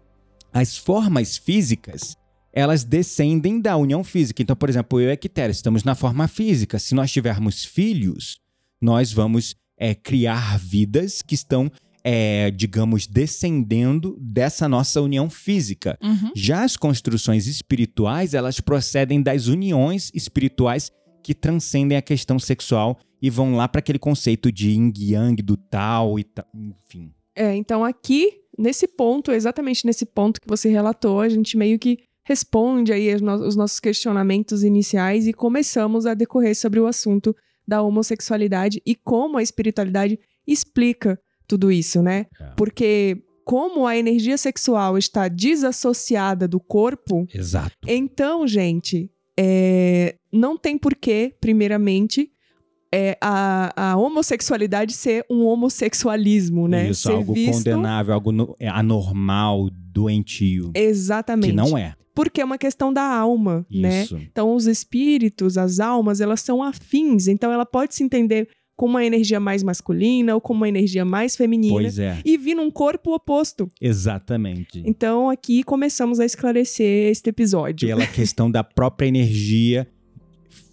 as 0.53 0.77
formas 0.77 1.39
físicas, 1.39 2.17
elas 2.53 2.85
descendem 2.85 3.61
da 3.61 3.77
união 3.77 4.05
física. 4.05 4.43
Então, 4.43 4.55
por 4.55 4.69
exemplo, 4.69 5.01
eu 5.01 5.09
e 5.09 5.13
a 5.13 5.17
Quitéria 5.17 5.53
estamos 5.53 5.83
na 5.83 5.95
forma 5.95 6.29
física. 6.29 6.79
Se 6.79 6.95
nós 6.95 7.11
tivermos 7.11 7.65
filhos, 7.65 8.39
nós 8.81 9.13
vamos 9.13 9.57
é, 9.79 9.95
criar 9.95 10.59
vidas 10.59 11.23
que 11.23 11.35
estão, 11.35 11.71
é, 12.09 12.53
digamos, 12.53 13.05
descendendo 13.09 14.17
dessa 14.21 14.69
nossa 14.69 15.03
união 15.03 15.29
física. 15.29 15.99
Uhum. 16.01 16.31
Já 16.37 16.63
as 16.63 16.77
construções 16.77 17.49
espirituais, 17.49 18.33
elas 18.33 18.61
procedem 18.61 19.21
das 19.21 19.49
uniões 19.49 20.13
espirituais 20.15 20.93
que 21.21 21.35
transcendem 21.35 21.99
a 21.99 22.03
questão 22.03 22.39
sexual 22.39 22.97
e 23.21 23.29
vão 23.29 23.57
lá 23.57 23.67
para 23.67 23.81
aquele 23.81 23.99
conceito 23.99 24.53
de 24.53 24.71
yin 24.71 24.93
yang, 24.97 25.43
do 25.43 25.57
tal 25.57 26.17
e 26.17 26.23
tal, 26.23 26.47
enfim. 26.55 27.13
É, 27.35 27.57
então 27.57 27.85
aqui, 27.85 28.31
nesse 28.57 28.87
ponto, 28.87 29.33
exatamente 29.33 29.85
nesse 29.85 30.07
ponto 30.07 30.41
que 30.41 30.47
você 30.47 30.69
relatou, 30.69 31.21
a 31.21 31.29
gente 31.29 31.57
meio 31.57 31.77
que 31.77 31.99
responde 32.25 32.93
aí 32.93 33.13
os, 33.13 33.21
no- 33.21 33.45
os 33.47 33.57
nossos 33.57 33.81
questionamentos 33.81 34.63
iniciais 34.63 35.27
e 35.27 35.33
começamos 35.33 36.07
a 36.07 36.15
decorrer 36.15 36.55
sobre 36.57 36.79
o 36.79 36.87
assunto 36.87 37.35
da 37.67 37.83
homossexualidade 37.83 38.81
e 38.87 38.95
como 38.95 39.39
a 39.39 39.43
espiritualidade 39.43 40.21
explica 40.47 41.19
tudo 41.47 41.71
isso, 41.71 42.03
né? 42.03 42.27
É. 42.41 42.45
Porque 42.57 43.23
como 43.45 43.87
a 43.87 43.97
energia 43.97 44.37
sexual 44.37 44.99
está 44.99 45.29
desassociada 45.29 46.49
do 46.49 46.59
corpo, 46.59 47.27
Exato. 47.33 47.77
então, 47.87 48.47
gente, 48.47 49.11
é, 49.39 50.17
não 50.33 50.57
tem 50.59 50.77
porquê, 50.77 51.35
primeiramente, 51.41 52.31
é, 52.93 53.17
a, 53.21 53.91
a 53.93 53.97
homossexualidade 53.97 54.95
ser 54.95 55.25
um 55.31 55.45
homossexualismo, 55.45 56.67
né? 56.69 56.91
Isso, 56.91 57.03
ser 57.09 57.13
algo 57.15 57.35
visto 57.35 57.59
condenável, 57.65 58.15
algo 58.15 58.33
no- 58.33 58.57
é, 58.59 58.69
anormal, 58.69 59.69
doentio. 59.73 60.71
exatamente. 60.75 61.51
Que 61.51 61.57
não 61.57 61.77
é. 61.77 61.95
Porque 62.15 62.41
é 62.41 62.45
uma 62.45 62.57
questão 62.57 62.91
da 62.93 63.03
alma, 63.03 63.67
né? 63.71 64.05
Isso. 64.05 64.17
Então, 64.17 64.55
os 64.55 64.67
espíritos, 64.67 65.59
as 65.59 65.79
almas, 65.81 66.19
elas 66.21 66.41
são 66.41 66.63
afins. 66.63 67.29
Então, 67.29 67.53
ela 67.53 67.67
pode 67.67 67.95
se 67.95 68.03
entender 68.03 68.49
como 68.77 68.93
uma 68.95 69.05
energia 69.05 69.41
mais 69.41 69.63
masculina 69.63 70.35
ou 70.35 70.41
como 70.41 70.59
uma 70.61 70.69
energia 70.69 71.05
mais 71.05 71.35
feminina 71.35 71.73
Pois 71.75 71.99
é, 71.99 72.21
e 72.25 72.37
vir 72.37 72.55
num 72.55 72.71
corpo 72.71 73.15
oposto. 73.15 73.69
exatamente. 73.81 74.83
Então, 74.85 75.31
aqui 75.31 75.63
começamos 75.63 76.21
a 76.21 76.25
esclarecer 76.27 77.11
este 77.11 77.31
episódio. 77.31 77.89
Pela 77.89 78.07
questão 78.07 78.51
da 78.51 78.63
própria 78.63 79.07
energia 79.09 79.89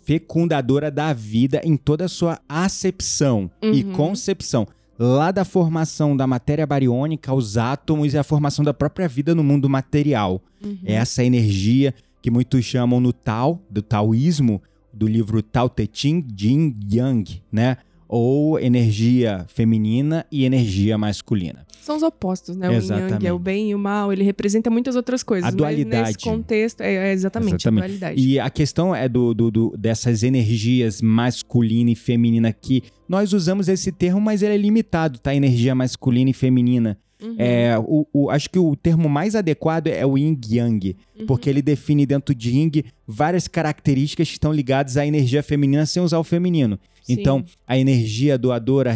fecundadora 0.04 0.92
da 0.92 1.14
vida 1.14 1.62
em 1.64 1.78
toda 1.78 2.06
a 2.06 2.10
sua 2.10 2.40
acepção 2.48 3.50
e 3.62 3.84
Uhum. 3.84 3.94
concepção. 3.94 4.68
Lá 5.00 5.32
da 5.32 5.44
formação 5.46 6.16
da 6.16 6.28
matéria 6.28 6.68
bariônica 6.68 7.32
aos 7.32 7.58
átomos 7.58 8.14
e 8.14 8.18
a 8.18 8.24
formação 8.24 8.64
da 8.64 8.74
própria 8.74 9.08
vida 9.08 9.34
no 9.34 9.44
mundo 9.44 9.70
material. 9.70 10.42
Uhum. 10.64 10.78
É 10.86 10.94
essa 10.94 11.24
energia 11.24 11.94
que 12.22 12.30
muitos 12.30 12.64
chamam 12.64 13.00
no 13.00 13.12
Tao, 13.12 13.62
do 13.70 13.82
taoísmo, 13.82 14.62
do 14.94 15.08
livro 15.08 15.42
Tao 15.42 15.68
Te 15.68 15.90
Ching, 15.92 16.26
Yin 16.40 16.76
Yang, 16.92 17.42
né? 17.52 17.78
Ou 18.16 18.60
energia 18.60 19.44
feminina 19.48 20.24
e 20.32 20.46
energia 20.46 21.00
masculina. 21.00 21.66
São 21.82 21.98
os 21.98 22.04
opostos, 22.04 22.56
né? 22.56 22.68
O 22.70 22.72
yin 22.72 22.76
yang 22.76 22.86
Exatamente. 22.86 23.26
é 23.28 23.34
o 23.34 23.40
bem 23.40 23.72
e 23.72 23.76
o 23.76 23.80
mal, 23.80 24.14
ele 24.14 24.24
representa 24.24 24.70
muitas 24.70 24.96
outras 24.96 25.24
coisas. 25.24 25.48
A 25.48 25.52
dualidade. 25.52 26.10
nesse 26.10 26.20
contexto, 26.20 26.82
é, 26.82 26.94
é 27.10 27.12
exatamente, 27.12 27.56
Exatamente. 27.56 27.84
a 27.84 27.88
dualidade. 27.88 28.22
E 28.22 28.40
a 28.40 28.50
questão 28.52 28.94
é 28.96 29.10
do, 29.10 29.34
do- 29.34 29.50
do- 29.50 29.76
dessas 29.76 30.22
energias 30.22 31.02
masculina 31.02 31.90
e 31.90 31.96
feminina 31.96 32.54
que 32.54 32.84
nós 33.10 33.34
usamos 33.34 33.68
esse 33.68 33.92
termo, 33.92 34.22
mas 34.22 34.44
ele 34.44 34.54
é 34.54 34.58
limitado, 34.58 35.18
tá? 35.18 35.34
Energia 35.34 35.74
masculina 35.74 36.30
e 36.30 36.34
feminina. 36.34 36.96
Uhum, 37.24 37.36
É, 37.38 37.78
o, 37.80 38.06
o- 38.12 38.30
acho 38.30 38.50
que 38.50 38.60
o 38.60 38.76
termo 38.76 39.08
mais 39.08 39.34
adequado 39.34 39.88
é 39.88 40.06
o 40.06 40.18
yin 40.18 40.38
yang, 40.50 40.96
uhum. 41.18 41.26
porque 41.26 41.50
ele 41.50 41.62
define 41.62 42.06
dentro 42.06 42.36
de 42.36 42.52
yin 42.52 42.70
várias 43.08 43.48
características 43.48 44.28
que 44.28 44.34
estão 44.34 44.52
ligadas 44.52 44.98
à 44.98 45.06
energia 45.08 45.42
feminina 45.42 45.86
sem 45.86 46.04
usar 46.04 46.20
o 46.20 46.24
feminino. 46.24 46.78
Sim. 47.02 47.14
Então, 47.14 47.44
a 47.68 47.78
energia 47.78 48.38
doadora, 48.38 48.96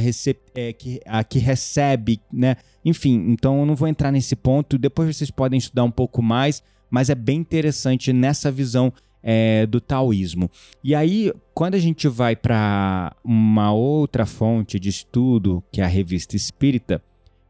é, 0.56 0.74
que, 0.74 1.00
a 1.06 1.24
que 1.24 1.40
recebe, 1.40 2.20
né? 2.32 2.56
Enfim, 2.84 3.26
então 3.30 3.60
eu 3.60 3.66
não 3.66 3.76
vou 3.76 3.88
entrar 3.88 4.12
nesse 4.12 4.36
ponto. 4.36 4.78
Depois 4.78 5.16
vocês 5.16 5.30
podem 5.32 5.58
estudar 5.58 5.84
um 5.84 5.92
pouco 5.92 6.22
mais, 6.22 6.64
mas 6.90 7.10
é 7.10 7.16
bem 7.16 7.40
interessante 7.40 8.14
nessa 8.14 8.50
visão 8.52 8.94
é, 9.22 9.66
do 9.66 9.82
taoísmo. 9.82 10.50
E 10.82 10.96
aí, 10.96 11.34
quando 11.54 11.76
a 11.76 11.80
gente 11.80 12.08
vai 12.08 12.34
para 12.34 13.14
uma 13.26 13.74
outra 13.74 14.26
fonte 14.26 14.80
de 14.80 14.88
estudo, 14.88 15.62
que 15.72 15.82
é 15.82 15.84
a 15.84 15.88
Revista 15.88 16.36
Espírita, 16.38 17.02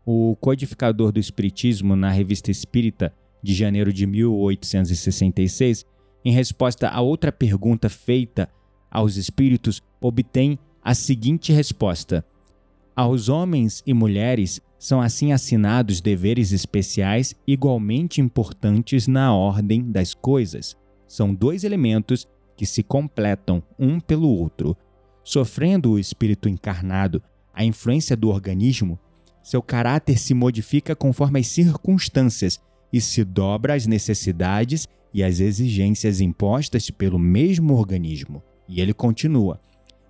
o 0.09 0.37
codificador 0.37 1.11
do 1.11 1.19
Espiritismo 1.19 1.93
na 1.93 2.09
Revista 2.09 2.49
Espírita 2.49 3.13
de 3.43 3.53
janeiro 3.53 3.91
de 3.91 4.07
1866, 4.07 5.85
em 6.23 6.31
resposta 6.31 6.87
a 6.87 7.01
outra 7.01 7.29
pergunta 7.29 7.89
feita 7.89 8.49
aos 8.89 9.17
espíritos, 9.17 9.83
obtém 9.99 10.57
a 10.81 10.95
seguinte 10.95 11.51
resposta: 11.51 12.25
Aos 12.95 13.27
homens 13.27 13.83
e 13.85 13.93
mulheres 13.93 14.61
são 14.79 15.01
assim 15.01 15.33
assinados 15.33 15.99
deveres 15.99 16.53
especiais 16.53 17.35
igualmente 17.45 18.21
importantes 18.21 19.07
na 19.07 19.35
ordem 19.35 19.91
das 19.91 20.13
coisas. 20.13 20.77
São 21.05 21.35
dois 21.35 21.65
elementos 21.65 22.25
que 22.55 22.65
se 22.65 22.81
completam 22.81 23.61
um 23.77 23.99
pelo 23.99 24.29
outro. 24.29 24.73
Sofrendo 25.21 25.91
o 25.91 25.99
espírito 25.99 26.47
encarnado 26.47 27.21
a 27.53 27.65
influência 27.65 28.15
do 28.15 28.29
organismo, 28.29 28.97
seu 29.47 29.61
caráter 29.61 30.19
se 30.19 30.33
modifica 30.33 30.93
conforme 30.93 31.39
as 31.39 31.47
circunstâncias 31.47 32.59
e 32.91 32.99
se 32.99 33.23
dobra 33.23 33.75
às 33.75 33.87
necessidades 33.87 34.89
e 35.13 35.23
às 35.23 35.39
exigências 35.39 36.19
impostas 36.19 36.89
pelo 36.89 37.17
mesmo 37.17 37.73
organismo. 37.73 38.43
E 38.67 38.81
ele 38.81 38.93
continua: 38.93 39.61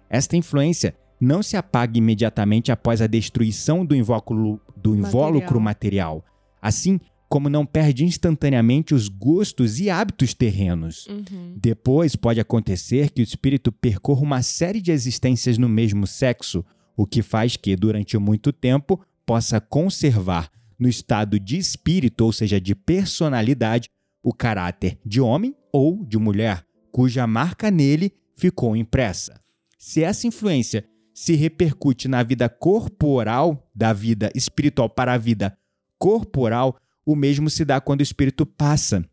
Esta 0.10 0.36
influência 0.36 0.96
não 1.22 1.44
se 1.44 1.56
apaga 1.56 2.00
imediatamente 2.00 2.72
após 2.72 3.00
a 3.00 3.06
destruição 3.06 3.86
do 3.86 3.96
invólucro, 3.96 4.60
do 4.76 4.96
invólucro 4.96 5.62
material, 5.62 6.26
assim 6.60 7.00
como 7.30 7.48
não 7.48 7.64
perde 7.64 8.06
instantaneamente 8.06 8.96
os 8.96 9.08
gostos 9.08 9.80
e 9.80 9.88
hábitos 9.88 10.34
terrenos. 10.34 11.06
Uhum. 11.06 11.54
Depois 11.56 12.16
pode 12.16 12.40
acontecer 12.40 13.12
que 13.12 13.22
o 13.22 13.24
espírito 13.24 13.72
percorra 13.72 14.22
uma 14.22 14.42
série 14.42 14.82
de 14.82 14.92
existências 14.92 15.60
no 15.60 15.70
mesmo 15.70 16.08
sexo, 16.08 16.66
o 16.96 17.06
que 17.06 17.22
faz 17.22 17.56
que, 17.56 17.76
durante 17.76 18.18
muito 18.18 18.52
tempo, 18.52 19.00
possa 19.28 19.60
conservar 19.60 20.50
no 20.80 20.88
estado 20.88 21.38
de 21.38 21.58
espírito, 21.58 22.24
ou 22.24 22.32
seja, 22.32 22.62
de 22.62 22.74
personalidade, 22.74 23.90
o 24.24 24.34
caráter 24.34 24.98
de 25.06 25.20
homem 25.20 25.54
ou 25.72 26.04
de 26.06 26.18
mulher, 26.18 26.66
cuja 26.92 27.28
marca 27.28 27.70
nele 27.70 28.14
ficou 28.38 28.76
impressa. 28.76 29.40
Se 29.78 30.02
essa 30.02 30.26
influência 30.26 30.86
se 31.14 31.36
repercute 31.36 32.08
na 32.08 32.24
vida 32.24 32.48
corporal, 32.48 33.70
da 33.76 33.92
vida 33.92 34.32
espiritual 34.34 34.90
para 34.90 35.14
a 35.14 35.18
vida 35.18 35.58
corporal, 36.00 36.78
o 37.06 37.16
mesmo 37.16 37.50
se 37.50 37.66
dá 37.66 37.82
quando 37.82 38.00
o 38.00 38.04
espírito 38.04 38.46
passa 38.46 39.04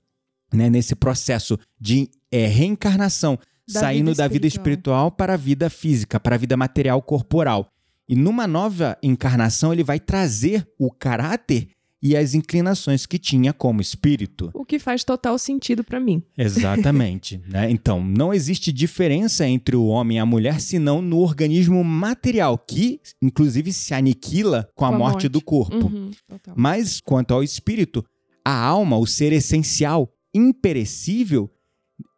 né, 0.53 0.71
nesse 0.71 0.95
processo 0.95 1.59
de 1.81 2.09
é, 2.31 2.47
reencarnação, 2.47 3.39
Da 3.67 3.81
saindo 3.81 4.11
vida 4.11 4.23
da 4.23 4.29
vida 4.29 4.47
espiritual. 4.47 5.07
espiritual 5.07 5.11
para 5.13 5.35
a 5.35 5.37
vida 5.37 5.71
física, 5.71 6.21
para 6.21 6.37
a 6.37 6.39
vida 6.39 6.57
material 6.57 7.01
corporal. 7.03 7.74
E 8.09 8.15
numa 8.15 8.47
nova 8.47 8.99
encarnação, 9.03 9.73
ele 9.73 9.83
vai 9.85 9.99
trazer 9.99 10.67
o 10.79 10.91
caráter 10.91 11.69
e 12.03 12.15
as 12.15 12.35
inclinações 12.35 13.07
que 13.07 13.19
tinha 13.19 13.51
como 13.55 13.81
espírito. 13.81 14.51
O 14.53 14.63
que 14.63 14.79
faz 14.79 15.03
total 15.05 15.39
sentido 15.39 15.83
pra 15.83 15.99
mim. 15.99 16.23
Exatamente. 16.37 17.41
né? 17.49 17.71
Então, 17.71 18.05
não 18.05 18.35
existe 18.35 18.71
diferença 18.71 19.49
entre 19.49 19.75
o 19.75 19.87
homem 19.87 20.19
e 20.19 20.21
a 20.21 20.27
mulher, 20.27 20.61
senão 20.61 21.01
no 21.01 21.17
organismo 21.17 21.83
material, 21.83 22.59
que 22.59 23.01
inclusive 23.23 23.73
se 23.73 23.95
aniquila 23.95 24.69
com 24.75 24.85
a, 24.85 24.89
Com 24.91 24.95
a 24.95 24.99
morte, 24.99 25.13
morte. 25.15 25.29
do 25.31 25.41
corpo. 25.41 25.87
Uhum. 25.87 26.11
Mas 26.55 27.01
quanto 27.01 27.33
ao 27.33 27.43
espírito, 27.43 28.05
a 28.45 28.55
alma, 28.55 28.99
o 28.99 29.07
ser 29.07 29.33
essencial, 29.33 30.13
imperecível, 30.35 31.51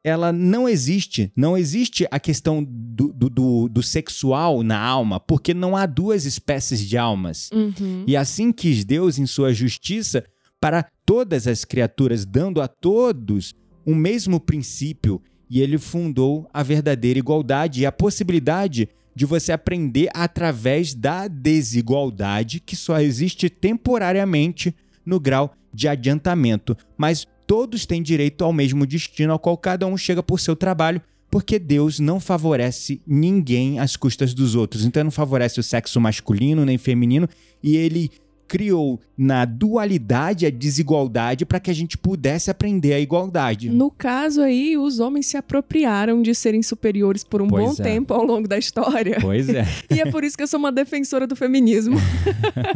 ela 0.04 0.33
não 0.33 0.68
existe. 0.68 1.33
Não 1.37 1.56
existe 1.59 2.06
a 2.11 2.21
questão 2.21 2.62
do, 2.64 3.12
do, 3.12 3.28
do- 3.28 3.68
do 3.68 3.83
sexual 3.83 4.62
na 4.62 4.78
alma, 4.78 5.18
porque 5.18 5.52
não 5.52 5.76
há 5.76 5.85
duas 5.87 6.25
espécies 6.25 6.80
de 6.80 6.97
almas. 6.97 7.50
Uhum. 7.52 8.04
E 8.06 8.16
assim 8.16 8.52
quis 8.52 8.85
Deus, 8.85 9.18
em 9.18 9.26
sua 9.26 9.52
justiça, 9.52 10.25
para 10.61 10.85
todas 11.04 11.47
as 11.47 11.64
criaturas, 11.64 12.25
dando 12.25 12.61
a 12.62 12.68
todos 12.68 13.54
o 13.85 13.95
mesmo 13.95 14.40
princípio, 14.40 15.21
e 15.49 15.61
ele 15.61 15.78
fundou 15.78 16.49
a 16.52 16.62
verdadeira 16.62 17.18
igualdade 17.18 17.83
e 17.83 17.87
a 17.87 17.92
possibilidade 17.92 18.88
de 19.14 19.25
você 19.25 19.52
aprender 19.52 20.09
através 20.12 20.92
da 20.92 21.28
desigualdade 21.28 22.61
que 22.61 22.75
só 22.76 23.00
existe 23.00 23.49
temporariamente 23.49 24.75
no 25.04 25.21
grau 25.21 25.52
de 25.73 25.88
adiantamento, 25.88 26.76
mas 26.99 27.26
todos 27.47 27.87
têm 27.87 28.03
direito 28.03 28.45
ao 28.45 28.53
mesmo 28.53 28.87
destino 28.87 29.33
ao 29.33 29.38
qual 29.38 29.57
cada 29.57 29.87
um 29.87 29.97
chega 29.97 30.23
por 30.23 30.41
seu 30.41 30.57
trabalho, 30.57 31.00
porque 31.31 31.59
Deus 31.59 31.99
não 31.99 32.19
favorece 32.19 33.00
ninguém 33.07 33.79
às 33.79 33.97
custas 33.97 34.33
dos 34.33 34.55
outros. 34.55 34.85
Então 34.85 35.05
não 35.05 35.11
favorece 35.11 35.61
o 35.61 35.62
sexo 35.62 36.00
masculino 36.00 36.65
nem 36.65 36.79
feminino 36.79 37.29
e 37.62 37.76
ele 37.76 38.11
criou 38.47 39.00
na 39.17 39.45
dualidade 39.45 40.47
a 40.47 40.50
desigualdade 40.50 41.45
para 41.47 41.59
que 41.59 41.71
a 41.71 41.75
gente 41.75 41.97
pudesse 41.97 42.50
aprender 42.50 42.93
a 42.93 43.00
igualdade. 43.00 43.71
No 43.71 43.91
caso 43.91 44.43
aí, 44.43 44.76
os 44.76 45.00
homens 45.00 45.26
se 45.26 45.37
apropriaram 45.37 46.23
de 46.23 46.35
serem 46.35 46.62
superiores 46.62 47.25
por 47.25 47.41
um 47.43 47.49
Pois 47.49 47.65
bom 47.65 47.83
é. 47.83 47.85
tempo 47.85 48.12
ao 48.15 48.25
longo 48.25 48.47
da 48.47 48.59
história. 48.59 49.19
Pois 49.21 49.49
é. 49.49 49.65
E 49.91 50.00
é 50.00 50.11
por 50.11 50.23
isso 50.25 50.37
que 50.37 50.43
eu 50.43 50.47
sou 50.49 50.59
uma 50.59 50.71
defensora 50.73 51.26
do 51.26 51.35
feminismo. 51.35 51.97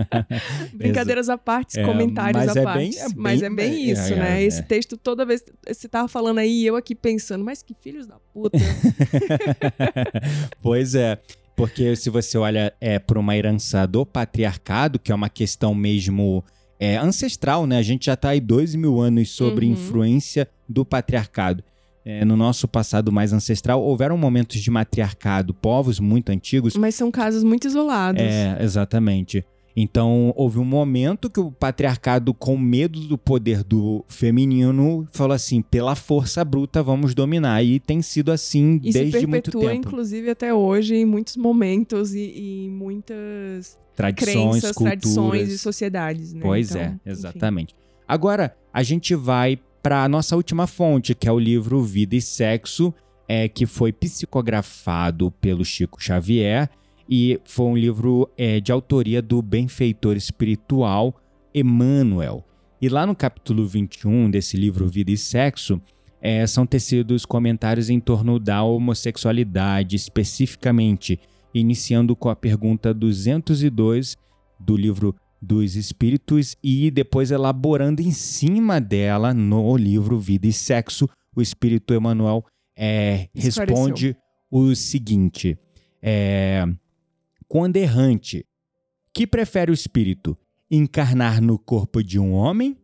Brincadeiras 0.74 1.28
à 1.28 1.36
parte, 1.36 1.78
É, 1.78 1.84
comentários 1.84 2.48
à 2.56 2.60
é 2.60 2.64
parte. 2.64 2.78
bem- 2.78 2.98
é 2.98 3.06
mas 3.16 3.42
é 3.42 3.48
bem- 3.48 3.56
bem 3.56 3.88
é, 3.90 3.92
isso, 3.92 4.12
é, 4.12 4.16
né? 4.16 4.42
é. 4.42 4.46
Esse 4.46 4.62
texto, 4.62 4.96
toda 4.96 5.24
vez 5.24 5.44
você 5.66 5.88
tava 5.88 6.08
falando 6.08 6.38
aí, 6.38 6.64
eu 6.64 6.76
aqui 6.76 6.94
pensando, 6.94 7.44
mas 7.44 7.62
que 7.62 7.74
filhos 7.74 8.06
da 8.06 8.16
puta. 8.32 8.58
pois 10.62 10.94
é. 10.94 11.18
Porque 11.60 11.94
se 11.94 12.08
você 12.10 12.38
olha 12.38 12.72
é, 12.80 12.98
para 12.98 13.18
uma 13.18 13.36
herança 13.36 13.86
do 13.86 14.06
patriarcado, 14.06 14.98
que 14.98 15.12
é 15.12 15.14
uma 15.14 15.28
questão 15.28 15.74
mesmo 15.74 16.42
é, 16.78 16.96
ancestral, 16.96 17.66
né? 17.66 17.76
A 17.76 17.82
gente 17.82 18.06
já 18.06 18.14
está 18.14 18.30
aí 18.30 18.40
dois 18.40 18.74
mil 18.74 18.98
anos 19.00 19.30
sobre 19.30 19.66
Uhum. 19.66 19.72
influência 19.72 20.48
do 20.68 20.84
patriarcado. 20.84 21.62
É, 22.02 22.24
no 22.24 22.34
nosso 22.34 22.66
passado 22.66 23.12
mais 23.12 23.30
ancestral, 23.34 23.82
houveram 23.82 24.16
momentos 24.16 24.58
de 24.60 24.70
matriarcado, 24.70 25.52
povos 25.52 26.00
muito 26.00 26.30
antigos. 26.30 26.74
mas 26.76 26.94
são 26.94 27.10
casos 27.10 27.44
muito 27.44 27.66
isolados. 27.66 28.22
É, 28.22 28.56
exatamente. 28.62 29.44
Então, 29.80 30.32
houve 30.36 30.58
um 30.58 30.64
momento 30.64 31.30
que 31.30 31.40
o 31.40 31.50
patriarcado, 31.50 32.34
com 32.34 32.56
medo 32.58 33.00
do 33.00 33.16
poder 33.16 33.64
do 33.64 34.04
feminino, 34.08 35.06
falou 35.12 35.34
assim: 35.34 35.62
pela 35.62 35.94
força 35.94 36.44
bruta 36.44 36.82
vamos 36.82 37.14
dominar. 37.14 37.62
E 37.62 37.80
tem 37.80 38.02
sido 38.02 38.30
assim 38.30 38.80
E 38.82 38.92
se 38.92 38.98
desde 38.98 39.26
muito 39.26 39.50
perpetua, 39.50 39.70
tempo. 39.72 39.88
inclusive, 39.88 40.30
até 40.30 40.52
hoje, 40.52 40.94
em 40.96 41.04
muitos 41.04 41.36
momentos 41.36 42.14
e, 42.14 42.66
e 42.66 42.68
muitas 42.70 43.78
Tradições, 43.96 44.34
crenças, 44.34 44.72
culturas. 44.72 45.00
tradições 45.00 45.48
e 45.52 45.58
sociedades, 45.58 46.32
né? 46.32 46.40
Pois 46.42 46.70
Então, 46.70 46.82
é, 46.82 46.86
enfim. 46.86 47.00
exatamente. 47.06 47.74
Agora, 48.06 48.56
a 48.72 48.82
gente 48.82 49.14
vai 49.14 49.58
para 49.82 50.04
a 50.04 50.08
nossa 50.08 50.36
última 50.36 50.66
fonte, 50.66 51.14
que 51.14 51.28
é 51.28 51.32
o 51.32 51.38
livro 51.38 51.82
Vida 51.82 52.14
e 52.16 52.20
Sexo, 52.20 52.92
é, 53.28 53.48
que 53.48 53.64
foi 53.66 53.92
psicografado 53.92 55.30
pelo 55.40 55.64
Chico 55.64 56.02
Xavier 56.02 56.68
e 57.10 57.40
foi 57.44 57.66
um 57.66 57.76
livro 57.76 58.30
é, 58.38 58.60
de 58.60 58.70
autoria 58.70 59.20
do 59.20 59.42
benfeitor 59.42 60.16
espiritual 60.16 61.20
Emmanuel. 61.52 62.44
E 62.80 62.88
lá 62.88 63.04
no 63.04 63.16
capítulo 63.16 63.66
21 63.66 64.30
desse 64.30 64.56
livro 64.56 64.88
Vida 64.88 65.10
e 65.10 65.16
Sexo, 65.16 65.82
é, 66.22 66.46
são 66.46 66.64
tecidos 66.64 67.26
comentários 67.26 67.90
em 67.90 67.98
torno 67.98 68.38
da 68.38 68.62
homossexualidade, 68.62 69.96
especificamente, 69.96 71.18
iniciando 71.52 72.14
com 72.14 72.28
a 72.28 72.36
pergunta 72.36 72.94
202 72.94 74.16
do 74.58 74.76
livro 74.76 75.16
dos 75.42 75.74
Espíritos 75.74 76.56
e 76.62 76.90
depois 76.90 77.30
elaborando 77.30 78.02
em 78.02 78.12
cima 78.12 78.80
dela 78.80 79.34
no 79.34 79.76
livro 79.76 80.18
Vida 80.18 80.46
e 80.46 80.52
Sexo, 80.52 81.08
o 81.34 81.40
Espírito 81.42 81.92
Emmanuel 81.92 82.44
é, 82.78 83.28
responde 83.34 84.16
o 84.50 84.74
seguinte: 84.74 85.58
é, 86.02 86.66
quando 87.50 87.76
errante, 87.78 88.46
que 89.12 89.26
prefere 89.26 89.72
o 89.72 89.74
espírito? 89.74 90.38
Encarnar 90.70 91.42
no 91.42 91.58
corpo 91.58 92.00
de 92.00 92.16
um 92.16 92.30
homem 92.32 92.76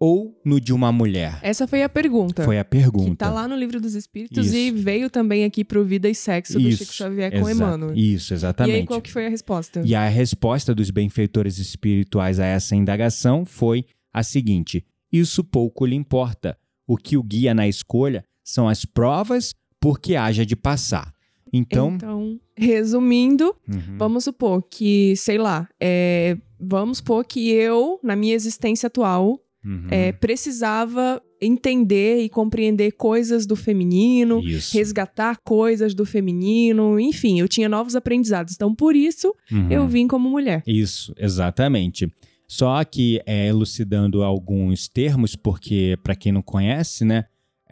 ou 0.00 0.40
no 0.42 0.58
de 0.58 0.72
uma 0.72 0.90
mulher? 0.90 1.38
Essa 1.42 1.66
foi 1.66 1.82
a 1.82 1.90
pergunta. 1.90 2.42
Foi 2.42 2.58
a 2.58 2.64
pergunta. 2.64 3.10
Que 3.10 3.16
tá 3.16 3.30
lá 3.30 3.46
no 3.46 3.54
livro 3.54 3.78
dos 3.78 3.94
Espíritos 3.94 4.46
Isso. 4.46 4.56
e 4.56 4.70
veio 4.70 5.10
também 5.10 5.44
aqui 5.44 5.62
pro 5.62 5.84
Vida 5.84 6.08
e 6.08 6.14
Sexo 6.14 6.54
do 6.58 6.66
Isso, 6.66 6.78
Chico 6.84 6.94
Xavier 6.94 7.30
com 7.32 7.46
Exa- 7.46 7.52
Emmanuel. 7.52 7.94
Isso, 7.94 8.32
E 8.32 8.34
exatamente. 8.34 8.76
aí, 8.76 8.86
qual 8.86 9.02
que 9.02 9.12
foi 9.12 9.26
a 9.26 9.28
resposta? 9.28 9.82
E 9.84 9.94
a 9.94 10.08
resposta 10.08 10.74
dos 10.74 10.90
benfeitores 10.90 11.58
espirituais 11.58 12.40
a 12.40 12.46
essa 12.46 12.74
indagação 12.74 13.44
foi 13.44 13.84
a 14.10 14.22
seguinte: 14.22 14.86
isso 15.12 15.44
pouco 15.44 15.84
lhe 15.84 15.94
importa. 15.96 16.56
O 16.86 16.96
que 16.96 17.18
o 17.18 17.22
guia 17.22 17.52
na 17.52 17.68
escolha 17.68 18.24
são 18.42 18.66
as 18.70 18.86
provas 18.86 19.54
por 19.78 20.00
que 20.00 20.16
haja 20.16 20.46
de 20.46 20.56
passar. 20.56 21.13
Então, 21.52 21.94
Então, 21.94 22.40
resumindo, 22.56 23.54
Uhum. 23.68 23.96
vamos 23.98 24.24
supor 24.24 24.62
que, 24.68 25.14
sei 25.16 25.38
lá, 25.38 25.68
é, 25.80 26.36
vamos 26.58 26.98
supor 26.98 27.24
que 27.24 27.50
eu, 27.50 27.98
na 28.02 28.16
minha 28.16 28.34
existência 28.34 28.86
atual, 28.88 29.40
Uhum. 29.64 29.86
é, 29.90 30.12
precisava 30.12 31.22
entender 31.40 32.22
e 32.22 32.28
compreender 32.28 32.92
coisas 32.92 33.46
do 33.46 33.56
feminino, 33.56 34.40
isso. 34.40 34.76
resgatar 34.76 35.38
coisas 35.44 35.94
do 35.94 36.04
feminino, 36.06 36.98
enfim, 36.98 37.40
eu 37.40 37.48
tinha 37.48 37.68
novos 37.68 37.94
aprendizados. 37.96 38.54
Então, 38.54 38.74
por 38.74 38.94
isso, 38.96 39.34
Uhum. 39.50 39.70
eu 39.70 39.86
vim 39.86 40.06
como 40.06 40.28
mulher. 40.28 40.62
Isso, 40.66 41.14
exatamente. 41.18 42.10
Só 42.46 42.82
que 42.84 43.20
é, 43.26 43.48
elucidando 43.48 44.22
alguns 44.22 44.86
termos, 44.88 45.34
porque 45.34 45.98
para 46.02 46.14
quem 46.14 46.30
não 46.30 46.42
conhece, 46.42 47.04
né, 47.04 47.24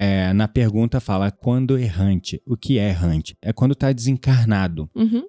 é, 0.03 0.33
na 0.33 0.49
pergunta 0.49 0.99
fala 1.01 1.31
quando 1.31 1.79
errante. 1.79 2.41
O 2.47 2.57
que 2.57 2.79
é 2.79 2.89
errante? 2.89 3.37
É 3.41 3.53
quando 3.53 3.73
está 3.73 3.93
desencarnado. 3.93 4.91
Uhum. 4.95 5.25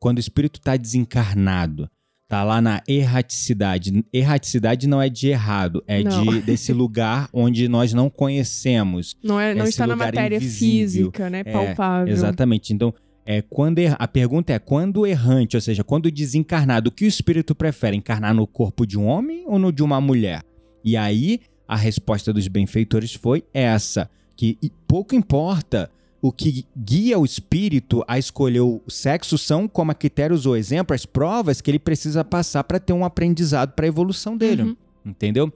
Quando 0.00 0.16
o 0.18 0.20
espírito 0.20 0.58
está 0.58 0.76
desencarnado, 0.76 1.88
tá 2.28 2.42
lá 2.44 2.60
na 2.60 2.82
erraticidade. 2.88 4.04
Erraticidade 4.12 4.86
não 4.88 5.00
é 5.00 5.08
de 5.08 5.28
errado, 5.28 5.82
é 5.86 6.02
de 6.02 6.40
desse 6.42 6.72
lugar 6.72 7.28
onde 7.32 7.68
nós 7.68 7.92
não 7.92 8.10
conhecemos. 8.10 9.16
Não, 9.22 9.40
é, 9.40 9.54
não 9.54 9.64
está 9.66 9.86
na 9.86 9.96
matéria 9.96 10.36
invisível. 10.36 11.12
física, 11.12 11.30
né? 11.30 11.42
É, 11.44 11.52
Palpável. 11.52 12.12
Exatamente. 12.12 12.72
Então, 12.72 12.92
é 13.24 13.42
quando 13.42 13.78
er- 13.78 13.96
a 13.98 14.08
pergunta 14.08 14.52
é 14.52 14.58
quando 14.58 15.06
errante, 15.06 15.56
ou 15.56 15.60
seja, 15.60 15.84
quando 15.84 16.10
desencarnado, 16.10 16.88
o 16.88 16.92
que 16.92 17.04
o 17.04 17.08
espírito 17.08 17.54
prefere, 17.54 17.96
encarnar 17.96 18.34
no 18.34 18.46
corpo 18.46 18.86
de 18.86 18.98
um 18.98 19.06
homem 19.06 19.44
ou 19.46 19.58
no 19.58 19.72
de 19.72 19.82
uma 19.82 20.00
mulher? 20.00 20.42
E 20.84 20.96
aí, 20.96 21.40
a 21.68 21.76
resposta 21.76 22.32
dos 22.32 22.48
benfeitores 22.48 23.12
foi 23.14 23.44
essa, 23.52 24.10
que 24.34 24.58
pouco 24.86 25.14
importa 25.14 25.90
o 26.20 26.32
que 26.32 26.64
guia 26.76 27.18
o 27.18 27.24
espírito 27.24 28.02
a 28.08 28.18
escolher 28.18 28.60
o 28.60 28.82
sexo 28.88 29.36
são, 29.38 29.68
como 29.68 29.92
a 29.92 29.94
Quitéria 29.94 30.34
usou 30.34 30.56
exemplo, 30.56 30.94
as 30.94 31.06
provas 31.06 31.60
que 31.60 31.70
ele 31.70 31.78
precisa 31.78 32.24
passar 32.24 32.64
para 32.64 32.80
ter 32.80 32.92
um 32.92 33.04
aprendizado 33.04 33.72
para 33.72 33.84
a 33.84 33.88
evolução 33.88 34.36
dele. 34.36 34.62
Uhum. 34.62 34.76
Entendeu? 35.04 35.52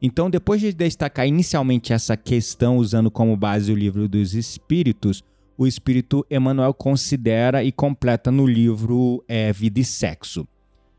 Então, 0.00 0.28
depois 0.28 0.60
de 0.60 0.72
destacar 0.72 1.26
inicialmente 1.26 1.92
essa 1.92 2.16
questão 2.16 2.76
usando 2.76 3.10
como 3.10 3.36
base 3.36 3.72
o 3.72 3.76
livro 3.76 4.06
dos 4.06 4.34
Espíritos, 4.34 5.24
o 5.56 5.66
Espírito 5.66 6.26
Emmanuel 6.30 6.74
considera 6.74 7.64
e 7.64 7.72
completa 7.72 8.30
no 8.30 8.46
livro 8.46 9.24
é, 9.26 9.52
Vida 9.52 9.80
e 9.80 9.84
Sexo. 9.84 10.46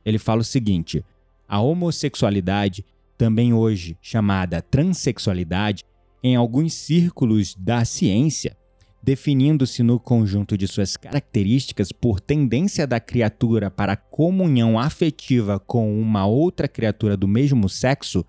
Ele 0.04 0.18
fala 0.18 0.42
o 0.42 0.46
seguinte: 0.46 1.06
a 1.48 1.60
homossexualidade, 1.60 2.84
também 3.18 3.54
hoje 3.54 3.98
chamada 4.02 4.62
transexualidade, 4.62 5.84
em 6.24 6.36
alguns 6.36 6.74
círculos 6.74 7.56
da 7.56 7.86
ciência, 7.86 8.56
definindo-se 9.04 9.84
no 9.84 10.00
conjunto 10.00 10.58
de 10.58 10.68
suas 10.68 10.98
características 10.98 11.92
por 11.92 12.20
tendência 12.20 12.88
da 12.88 13.00
criatura 13.00 13.70
para 13.70 13.96
comunhão 13.96 14.80
afetiva 14.80 15.60
com 15.60 16.00
uma 16.02 16.26
outra 16.26 16.68
criatura 16.68 17.16
do 17.16 17.28
mesmo 17.28 17.70
sexo, 17.70 18.26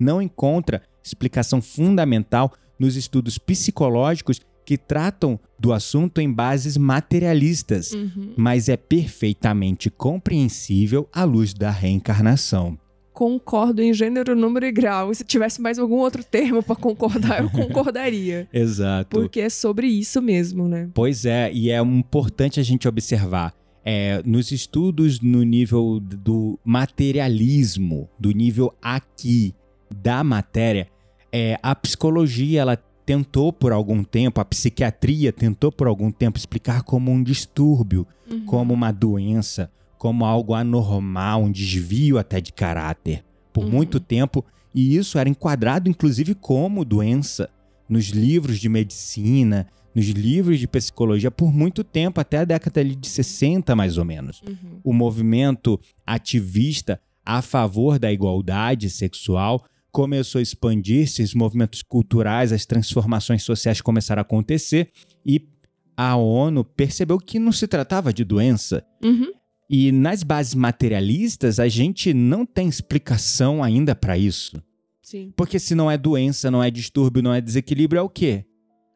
não 0.00 0.22
encontra 0.22 0.82
explicação 1.02 1.60
fundamental 1.60 2.50
nos 2.78 2.96
estudos 2.96 3.36
psicológicos 3.36 4.40
que 4.64 4.78
tratam 4.78 5.38
do 5.58 5.74
assunto 5.74 6.22
em 6.22 6.32
bases 6.32 6.78
materialistas, 6.78 7.92
Uhum. 7.92 8.32
mas 8.34 8.70
é 8.70 8.78
perfeitamente 8.78 9.90
compreensível 9.90 11.06
à 11.12 11.22
luz 11.24 11.52
da 11.52 11.70
reencarnação. 11.70 12.78
Concordo 13.14 13.80
em 13.80 13.94
gênero, 13.94 14.34
número 14.34 14.66
e 14.66 14.72
grau. 14.72 15.12
E 15.12 15.14
se 15.14 15.22
tivesse 15.24 15.62
mais 15.62 15.78
algum 15.78 15.94
outro 15.98 16.22
termo 16.24 16.62
pra 16.62 16.74
concordar, 16.74 17.42
eu 17.42 17.48
concordaria. 17.50 18.48
Exato. 18.52 19.08
Porque 19.16 19.40
é 19.40 19.48
sobre 19.48 19.86
isso 19.86 20.20
mesmo, 20.20 20.68
né? 20.68 20.90
Pois 20.92 21.24
é, 21.24 21.50
e 21.52 21.70
é 21.70 21.78
importante 21.80 22.58
a 22.58 22.62
gente 22.64 22.88
observar. 22.88 23.54
É, 23.86 24.20
nos 24.26 24.50
estudos 24.50 25.20
no 25.20 25.42
nível 25.44 26.00
do 26.00 26.58
materialismo, 26.64 28.08
do 28.18 28.32
nível 28.32 28.74
aqui 28.82 29.54
da 30.02 30.24
matéria, 30.24 30.88
é, 31.30 31.58
a 31.62 31.74
psicologia 31.74 32.62
ela 32.62 32.76
tentou 33.06 33.52
por 33.52 33.70
algum 33.72 34.02
tempo, 34.02 34.40
a 34.40 34.44
psiquiatria 34.44 35.30
tentou 35.32 35.70
por 35.70 35.86
algum 35.86 36.10
tempo 36.10 36.38
explicar 36.38 36.82
como 36.82 37.10
um 37.12 37.22
distúrbio, 37.22 38.06
Uhum. 38.28 38.46
como 38.46 38.72
uma 38.72 38.90
doença, 38.90 39.70
como 40.04 40.26
algo 40.26 40.52
anormal, 40.52 41.44
um 41.44 41.50
desvio 41.50 42.18
até 42.18 42.38
de 42.38 42.52
caráter, 42.52 43.24
por 43.54 43.64
Uhum. 43.64 43.70
muito 43.70 43.98
tempo, 43.98 44.44
e 44.74 44.94
isso 44.98 45.16
era 45.18 45.30
enquadrado 45.30 45.88
inclusive 45.88 46.34
como 46.34 46.84
doença 46.84 47.48
nos 47.88 48.08
livros 48.08 48.58
de 48.60 48.68
medicina, 48.68 49.66
nos 49.94 50.04
livros 50.08 50.60
de 50.60 50.68
psicologia 50.68 51.30
por 51.30 51.50
muito 51.50 51.82
tempo, 51.82 52.20
até 52.20 52.36
a 52.36 52.44
década 52.44 52.84
de 52.84 53.08
60 53.08 53.74
mais 53.74 53.96
ou 53.96 54.04
menos. 54.04 54.42
Uhum. 54.46 54.78
O 54.84 54.92
movimento 54.92 55.80
ativista 56.06 57.00
a 57.24 57.40
favor 57.40 57.98
da 57.98 58.12
igualdade 58.12 58.90
sexual 58.90 59.64
começou 59.90 60.38
a 60.38 60.42
expandir-se, 60.42 61.22
os 61.22 61.32
movimentos 61.32 61.80
culturais, 61.80 62.52
as 62.52 62.66
transformações 62.66 63.42
sociais 63.42 63.80
começaram 63.80 64.20
a 64.20 64.22
acontecer 64.22 64.90
e 65.24 65.48
a 65.96 66.14
ONU 66.14 66.62
percebeu 66.62 67.16
que 67.18 67.38
não 67.38 67.52
se 67.52 67.66
tratava 67.66 68.12
de 68.12 68.22
doença, 68.22 68.84
Uhum. 69.02 69.32
E 69.68 69.90
nas 69.90 70.22
bases 70.22 70.54
materialistas, 70.54 71.58
a 71.58 71.68
gente 71.68 72.12
não 72.12 72.44
tem 72.44 72.68
explicação 72.68 73.62
ainda 73.62 73.94
para 73.94 74.16
isso. 74.18 74.62
Sim. 75.02 75.32
Porque 75.36 75.58
se 75.58 75.74
não 75.74 75.90
é 75.90 75.96
doença, 75.98 76.50
não 76.50 76.62
é 76.62 76.70
distúrbio, 76.70 77.22
não 77.22 77.32
é 77.32 77.40
desequilíbrio, 77.40 77.98
é 77.98 78.02
o 78.02 78.08
quê? 78.08 78.44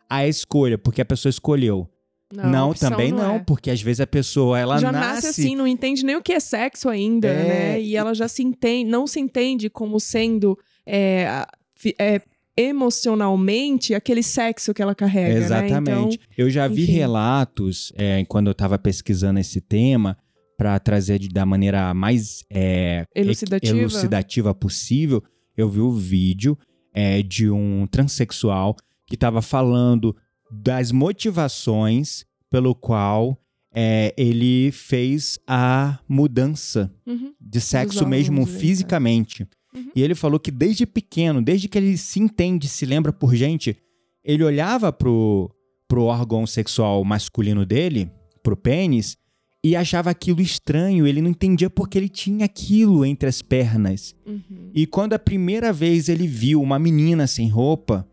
A 0.09 0.27
escolha, 0.27 0.79
porque 0.79 1.01
a 1.01 1.05
pessoa 1.05 1.31
escolheu. 1.31 1.89
Não, 2.33 2.51
Não, 2.51 2.75
também 2.75 3.11
não, 3.11 3.37
é. 3.37 3.39
porque 3.39 3.71
às 3.71 3.81
vezes 3.81 4.01
a 4.01 4.07
pessoa 4.07 4.59
ela 4.59 4.79
já 4.79 4.93
nasce, 4.93 5.27
nasce 5.27 5.41
assim, 5.43 5.57
não 5.57 5.67
entende 5.67 6.05
nem 6.05 6.15
o 6.17 6.23
que 6.23 6.35
é 6.35 6.41
sexo 6.41 6.91
ainda, 6.91 7.29
É, 7.29 7.49
né? 7.49 7.81
E 7.81 7.97
ela 7.97 8.15
já 8.15 8.29
se 8.29 8.43
entende, 8.43 8.91
não 8.91 9.07
se 9.07 9.19
entende 9.19 9.71
como 9.71 9.99
sendo 9.99 10.59
é, 10.87 11.47
é, 11.99 12.21
emocionalmente 12.55 13.95
aquele 13.95 14.23
sexo 14.23 14.75
que 14.75 14.83
ela 14.83 14.95
carrega, 14.95 15.35
né? 15.39 15.45
Exatamente. 15.45 16.21
Então, 16.23 16.27
eu 16.37 16.51
já 16.51 16.69
vi 16.69 16.83
enfim. 16.83 16.93
relatos 16.93 17.93
é, 17.97 18.25
quando 18.27 18.49
eu 18.49 18.53
estava 18.53 18.79
pesquisando 18.79 19.39
esse 19.41 19.61
tema 19.61 20.17
para 20.59 20.79
trazer 20.81 21.19
de- 21.21 21.29
da 21.29 21.47
maneira 21.47 21.95
mais 21.95 22.45
é, 22.51 23.07
Elucidativa. 23.15 23.79
elucidativa 23.79 24.55
possível. 24.55 25.23
Eu 25.57 25.71
vi 25.71 25.81
o 25.81 25.93
vídeo 25.93 26.59
é, 26.93 27.23
de 27.23 27.49
um 27.49 27.87
transexual 27.87 28.75
que 29.07 29.15
estava 29.15 29.41
falando 29.41 30.15
das 30.51 30.91
motivações 30.91 32.25
pelo 32.51 32.75
qual 32.75 33.39
é, 33.73 34.13
ele 34.17 34.73
fez 34.73 35.39
a 35.47 35.99
mudança 36.09 36.93
uhum, 37.07 37.33
de 37.41 37.61
sexo 37.61 38.07
mesmo 38.07 38.39
genitais. 38.39 38.61
fisicamente. 38.61 39.47
Uhum. 39.75 39.91
E 39.95 40.03
ele 40.03 40.15
falou 40.15 40.41
que 40.41 40.51
desde 40.51 40.87
pequeno, 40.87 41.41
desde 41.43 41.69
que 41.69 41.79
ele 41.79 41.97
se 41.97 42.19
entende, 42.19 42.67
se 42.67 42.85
lembra 42.85 43.13
por 43.13 43.35
gente, 43.37 43.77
ele 44.25 44.43
olhava 44.43 44.93
pro, 44.93 45.51
pro 45.87 46.05
órgão 46.05 46.47
sexual 46.47 47.05
masculino 47.05 47.65
dele, 47.65 48.11
pro 48.43 48.57
pênis, 48.57 49.17
e 49.65 49.75
achava 49.77 50.11
aquilo 50.11 50.41
estranho. 50.41 51.07
Ele 51.07 51.21
não 51.21 51.31
entendia 51.31 51.69
porque 51.71 51.99
ele 51.99 52.09
tinha 52.09 52.45
aquilo 52.45 53.05
entre 53.05 53.29
as 53.29 53.43
pernas. 53.43 54.15
uhum. 54.27 54.71
E 54.75 54.87
quando 54.87 55.15
a 55.15 55.19
primeira 55.19 55.73
vez 55.73 56.09
ele 56.09 56.27
viu 56.27 56.61
uma 56.63 56.79
menina 56.79 57.27
sem 57.27 57.49
roupa, 57.49 58.07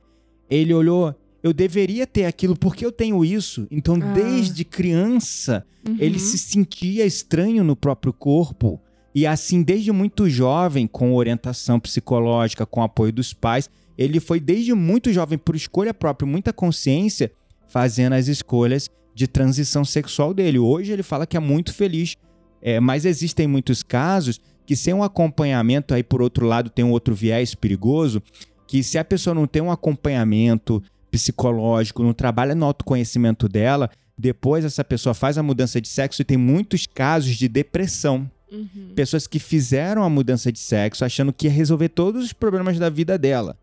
ele 0.50 0.74
olhou. 0.74 1.14
Eu 1.44 1.54
deveria 1.54 2.08
ter 2.08 2.26
aquilo 2.26 2.58
porque 2.58 2.84
eu 2.84 2.92
tenho 2.92 3.24
isso. 3.24 3.68
Então, 3.70 3.96
Ah. 4.02 4.14
desde 4.14 4.66
criança, 4.66 5.64
ele 6.00 6.16
Uhum. 6.16 6.20
se 6.20 6.38
sentia 6.40 7.06
estranho 7.06 7.64
no 7.64 7.76
próprio 7.76 8.12
corpo. 8.12 8.82
E 9.14 9.28
assim, 9.28 9.62
desde 9.62 9.92
muito 9.92 10.28
jovem, 10.28 10.88
com 10.88 11.14
orientação 11.14 11.80
psicológica, 11.80 12.66
com 12.66 12.82
apoio 12.82 13.14
dos 13.14 13.32
pais, 13.34 13.70
ele 13.98 14.20
foi 14.20 14.40
desde 14.40 14.74
muito 14.74 15.14
jovem, 15.14 15.38
por 15.38 15.56
escolha 15.56 15.94
própria, 15.94 16.28
muita 16.28 16.52
consciência, 16.52 17.32
fazendo 17.68 18.14
as 18.14 18.28
escolhas 18.28 18.90
de 19.16 19.28
transição 19.28 19.86
sexual 19.86 20.34
dele. 20.34 20.60
Hoje 20.60 20.92
ele 20.92 21.02
fala 21.02 21.26
que 21.26 21.38
é 21.38 21.40
muito 21.40 21.74
feliz, 21.74 22.18
é, 22.62 22.82
mas 22.82 23.06
existem 23.06 23.48
muitos 23.48 23.82
casos 23.82 24.40
que 24.66 24.76
sem 24.76 24.94
um 24.94 25.04
acompanhamento, 25.04 25.94
aí 25.94 26.04
por 26.04 26.22
outro 26.22 26.46
lado 26.46 26.70
tem 26.70 26.84
um 26.84 26.92
outro 26.92 27.16
viés 27.16 27.56
perigoso, 27.56 28.22
que 28.68 28.84
se 28.84 28.98
a 28.98 29.06
pessoa 29.06 29.34
não 29.34 29.48
tem 29.48 29.62
um 29.62 29.72
acompanhamento 29.72 30.84
psicológico, 31.10 32.04
não 32.04 32.14
trabalha 32.14 32.54
no 32.54 32.66
autoconhecimento 32.66 33.48
dela, 33.48 33.90
depois 34.18 34.66
essa 34.66 34.84
pessoa 34.84 35.14
faz 35.14 35.38
a 35.38 35.44
mudança 35.44 35.80
de 35.80 35.88
sexo 35.88 36.22
e 36.22 36.26
tem 36.26 36.38
muitos 36.38 36.86
casos 36.86 37.36
de 37.36 37.48
depressão. 37.48 38.30
Uhum. 38.52 38.92
Pessoas 38.96 39.28
que 39.28 39.40
fizeram 39.40 40.04
a 40.04 40.10
mudança 40.10 40.52
de 40.52 40.60
sexo 40.60 41.06
achando 41.06 41.32
que 41.32 41.48
ia 41.48 41.54
resolver 41.54 41.90
todos 41.90 42.26
os 42.26 42.34
problemas 42.34 42.78
da 42.78 42.90
vida 42.90 43.18
dela. 43.18 43.58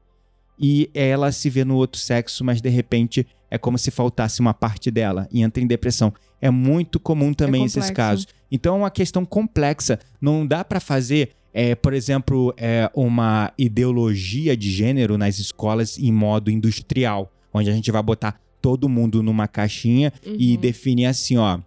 E 0.58 0.90
ela 0.94 1.32
se 1.32 1.50
vê 1.50 1.64
no 1.64 1.76
outro 1.76 2.00
sexo, 2.00 2.44
mas 2.44 2.60
de 2.60 2.68
repente 2.68 3.26
é 3.52 3.58
como 3.58 3.76
se 3.76 3.90
faltasse 3.90 4.40
uma 4.40 4.54
parte 4.54 4.90
dela 4.90 5.28
e 5.30 5.42
entra 5.42 5.62
em 5.62 5.66
depressão. 5.66 6.10
É 6.40 6.50
muito 6.50 6.98
comum 6.98 7.34
também 7.34 7.64
esses 7.64 7.74
complexo. 7.74 7.94
casos. 7.94 8.26
Então 8.50 8.74
é 8.74 8.78
uma 8.78 8.90
questão 8.90 9.26
complexa. 9.26 9.98
Não 10.18 10.46
dá 10.46 10.64
para 10.64 10.80
fazer, 10.80 11.32
é, 11.52 11.74
por 11.74 11.92
exemplo, 11.92 12.54
é, 12.56 12.90
uma 12.94 13.52
ideologia 13.58 14.56
de 14.56 14.70
gênero 14.70 15.18
nas 15.18 15.38
escolas 15.38 15.98
em 15.98 16.10
modo 16.10 16.50
industrial, 16.50 17.30
onde 17.52 17.68
a 17.68 17.74
gente 17.74 17.92
vai 17.92 18.02
botar 18.02 18.40
todo 18.62 18.88
mundo 18.88 19.22
numa 19.22 19.46
caixinha 19.46 20.10
e 20.24 20.54
Uhum. 20.54 20.60
definir 20.60 21.04
assim, 21.06 21.36
ó. 21.36 21.58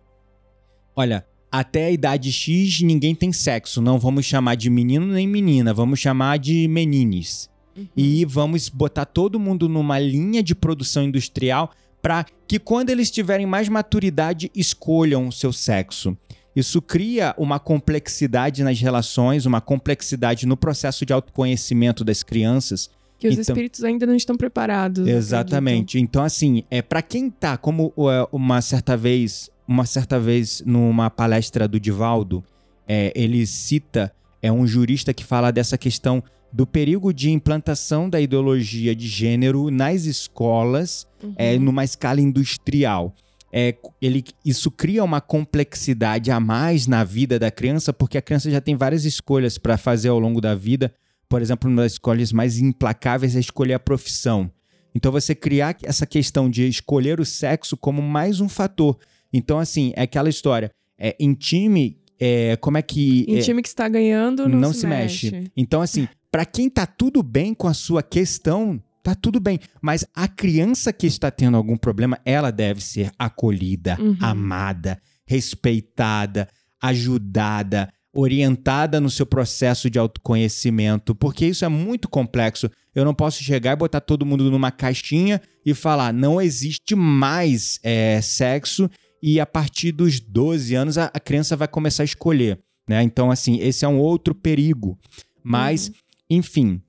Olha, 0.96 1.24
até 1.52 1.86
a 1.86 1.92
idade 1.92 2.32
X 2.32 2.82
ninguém 2.82 3.14
tem 3.14 3.32
sexo. 3.32 3.80
Não 3.82 4.00
vamos 4.00 4.26
chamar 4.26 4.56
de 4.56 4.72
menino 4.72 5.06
nem 5.06 5.28
menina, 5.28 5.72
vamos 5.74 6.00
chamar 6.00 6.40
de 6.40 6.68
menines. 6.68 7.48
Uhum. 7.76 7.88
E 7.96 8.26
vamos 8.26 8.70
botar 8.70 9.06
todo 9.06 9.40
mundo 9.40 9.68
numa 9.68 10.00
linha 10.00 10.42
de 10.42 10.56
produção 10.56 11.04
industrial 11.04 11.72
para 12.02 12.26
que 12.48 12.60
quando 12.60 12.90
eles 12.90 13.10
tiverem 13.10 13.46
mais 13.46 13.68
maturidade 13.68 14.52
escolham 14.56 15.28
o 15.28 15.32
seu 15.32 15.52
sexo. 15.52 16.16
Isso 16.56 16.82
cria 16.82 17.36
uma 17.38 17.60
complexidade 17.60 18.64
nas 18.64 18.80
relações, 18.80 19.46
uma 19.46 19.60
complexidade 19.60 20.46
no 20.46 20.56
processo 20.56 21.06
de 21.06 21.12
autoconhecimento 21.12 22.04
das 22.04 22.24
crianças 22.24 22.90
Que 23.18 23.30
os 23.30 23.34
Então- 23.34 23.44
espíritos 23.44 23.82
ainda 23.84 24.06
não 24.06 24.14
estão 24.14 24.36
preparados. 24.36 25.08
Exatamente. 25.08 25.98
Então, 25.98 26.22
assim, 26.22 26.64
é 26.70 26.82
para 26.82 27.02
quem 27.02 27.30
tá, 27.30 27.58
como 27.58 27.94
é, 27.98 28.28
uma 28.30 28.62
certa 28.62 28.98
vez, 28.98 29.50
uma 29.66 29.86
certa 29.86 30.20
vez 30.20 30.62
numa 30.66 31.10
palestra 31.10 31.66
do 31.66 31.80
Divaldo, 31.80 32.44
é, 32.86 33.14
ele 33.16 33.48
cita 33.48 34.12
é 34.42 34.52
um 34.52 34.68
jurista 34.68 35.14
que 35.14 35.24
fala 35.24 35.50
dessa 35.50 35.78
questão 35.78 36.22
do 36.56 36.66
perigo 36.66 37.14
de 37.14 37.30
implantação 37.32 38.10
da 38.10 38.22
ideologia 38.22 38.96
de 38.96 39.08
gênero 39.10 39.70
nas 39.70 40.06
escolas 40.06 41.06
Uhum. 41.22 41.34
é, 41.38 41.58
numa 41.58 41.84
escala 41.84 42.22
industrial. 42.22 43.14
É, 43.52 43.76
ele, 44.02 44.24
isso 44.44 44.70
cria 44.72 45.04
uma 45.04 45.20
complexidade 45.20 46.32
a 46.32 46.40
mais 46.40 46.88
na 46.88 47.04
vida 47.04 47.38
da 47.38 47.52
criança, 47.52 47.92
porque 47.92 48.18
a 48.18 48.22
criança 48.22 48.50
já 48.50 48.62
tem 48.62 48.76
várias 48.76 49.04
escolhas 49.06 49.58
para 49.58 49.78
fazer 49.78 50.10
ao 50.10 50.20
longo 50.20 50.40
da 50.40 50.56
vida. 50.56 50.94
Por 51.28 51.42
exemplo, 51.42 51.70
uma 51.70 51.82
das 51.82 51.94
escolhas 51.94 52.32
mais 52.32 52.58
implacáveis 52.60 53.36
é 53.36 53.40
escolher 53.40 53.74
a 53.74 53.80
profissão. 53.80 54.50
Então, 54.94 55.12
você 55.12 55.36
criar 55.36 55.76
essa 55.84 56.06
questão 56.06 56.50
de 56.50 56.68
escolher 56.68 57.20
o 57.20 57.26
sexo 57.26 57.76
como 57.76 58.02
mais 58.02 58.40
um 58.40 58.48
fator. 58.48 58.98
Então, 59.34 59.60
assim, 59.60 59.92
é 59.96 60.04
aquela 60.04 60.30
história. 60.30 60.70
É, 60.98 61.16
em 61.20 61.34
time, 61.34 61.98
é, 62.20 62.56
como 62.58 62.78
é 62.78 62.82
que. 62.82 63.26
Em 63.28 63.38
é, 63.38 63.42
time 63.42 63.62
que 63.62 63.68
está 63.68 63.90
ganhando, 63.90 64.48
não, 64.48 64.72
se, 64.72 64.88
mexe. 64.88 65.52
Então, 65.56 65.82
assim, 65.82 66.08
pra 66.36 66.46
quem 66.46 66.70
tá 66.70 66.86
tudo 66.86 67.24
bem 67.24 67.54
com 67.54 67.66
a 67.66 67.74
sua 67.74 68.04
questão, 68.04 68.78
tá 69.02 69.16
tudo 69.16 69.40
bem. 69.40 69.58
Mas 69.82 70.06
a 70.14 70.28
criança 70.28 70.92
que 70.92 71.08
está 71.08 71.32
tendo 71.32 71.56
algum 71.56 71.78
problema, 71.78 72.20
ela 72.26 72.52
deve 72.52 72.82
ser 72.82 73.10
acolhida, 73.18 73.96
Uhum. 74.02 74.18
amada, 74.20 75.00
respeitada, 75.26 76.50
ajudada, 76.82 77.90
orientada 78.14 79.00
no 79.00 79.10
seu 79.10 79.26
processo 79.26 79.90
de 79.90 79.98
autoconhecimento, 79.98 81.16
porque 81.16 81.46
isso 81.46 81.64
é 81.64 81.70
muito 81.70 82.10
complexo. 82.10 82.70
Eu 82.94 83.06
não 83.06 83.14
posso 83.14 83.42
chegar 83.42 83.72
e 83.72 83.78
botar 83.78 84.02
todo 84.02 84.26
mundo 84.26 84.52
numa 84.52 84.72
caixinha 84.72 85.42
e 85.66 85.74
falar, 85.74 86.12
não 86.14 86.42
existe 86.42 86.96
mais 86.96 87.80
é, 87.82 88.20
sexo 88.22 88.90
e 89.24 89.40
a 89.40 89.46
partir 89.46 89.94
dos 89.94 90.20
12 90.20 90.76
anos 90.76 90.98
a, 90.98 91.06
a 91.14 91.20
criança 91.22 91.56
vai 91.56 91.68
começar 91.70 92.04
a 92.04 92.06
escolher, 92.06 92.60
né? 92.90 93.02
Então, 93.04 93.32
assim, 93.32 93.58
esse 93.62 93.86
é 93.86 93.88
um 93.88 94.00
outro 94.00 94.36
perigo. 94.36 95.00
Mas, 95.48 95.92
enfim, 96.30 96.82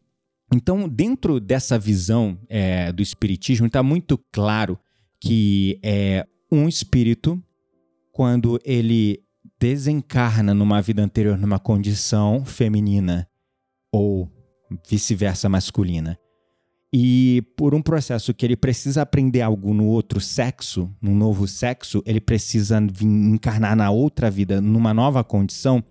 então, 0.55 0.88
dentro 0.88 1.40
dessa 1.40 1.79
visão 1.79 2.38
é, 2.49 2.92
do 2.92 3.03
espiritismo, 3.03 3.66
está 3.66 3.83
muito 3.83 4.18
claro 4.33 4.79
que 5.20 5.79
é 5.83 6.27
um 6.53 6.68
espírito, 6.68 7.42
quando 8.12 8.59
ele 8.64 9.20
desencarna 9.59 10.55
numa 10.55 10.81
vida 10.81 11.03
anterior 11.03 11.37
numa 11.38 11.59
condição 11.59 12.44
feminina 12.44 13.29
ou 13.90 14.31
vice-versa 14.88 15.49
masculina, 15.49 16.18
e 16.92 17.42
por 17.57 17.75
um 17.75 17.83
processo 17.83 18.33
que 18.33 18.44
ele 18.44 18.57
precisa 18.57 19.03
aprender 19.03 19.42
algo 19.42 19.75
no 19.75 19.87
outro 19.87 20.20
sexo, 20.20 20.90
num 21.01 21.14
novo 21.14 21.46
sexo, 21.46 22.03
ele 22.07 22.20
precisa 22.20 22.79
encarnar 23.03 23.77
na 23.77 23.90
outra 23.90 24.31
vida, 24.31 24.61
numa 24.61 24.94
nova 24.94 25.22
condição, 25.25 25.83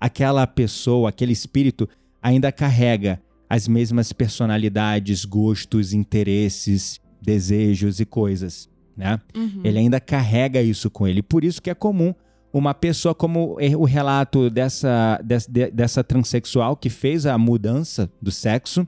aquela 0.00 0.46
pessoa, 0.46 1.08
aquele 1.08 1.32
espírito 1.32 1.88
ainda 2.22 2.52
carrega 2.52 3.20
as 3.50 3.68
mesmas 3.68 4.12
personalidades, 4.12 5.24
gostos, 5.24 5.92
interesses, 5.92 7.00
desejos 7.20 8.00
e 8.00 8.06
coisas, 8.06 8.68
né? 8.96 9.20
Uhum. 9.36 9.60
Ele 9.62 9.78
ainda 9.78 10.00
carrega 10.00 10.62
isso 10.62 10.88
com 10.88 11.06
ele. 11.06 11.22
Por 11.22 11.44
isso 11.44 11.60
que 11.60 11.68
é 11.68 11.74
comum 11.74 12.14
uma 12.52 12.74
pessoa 12.74 13.14
como 13.14 13.56
o 13.78 13.84
relato 13.84 14.48
dessa, 14.50 15.20
dessa, 15.24 15.50
dessa 15.50 16.04
transexual 16.04 16.76
que 16.76 16.90
fez 16.90 17.26
a 17.26 17.36
mudança 17.38 18.10
do 18.20 18.30
sexo, 18.30 18.86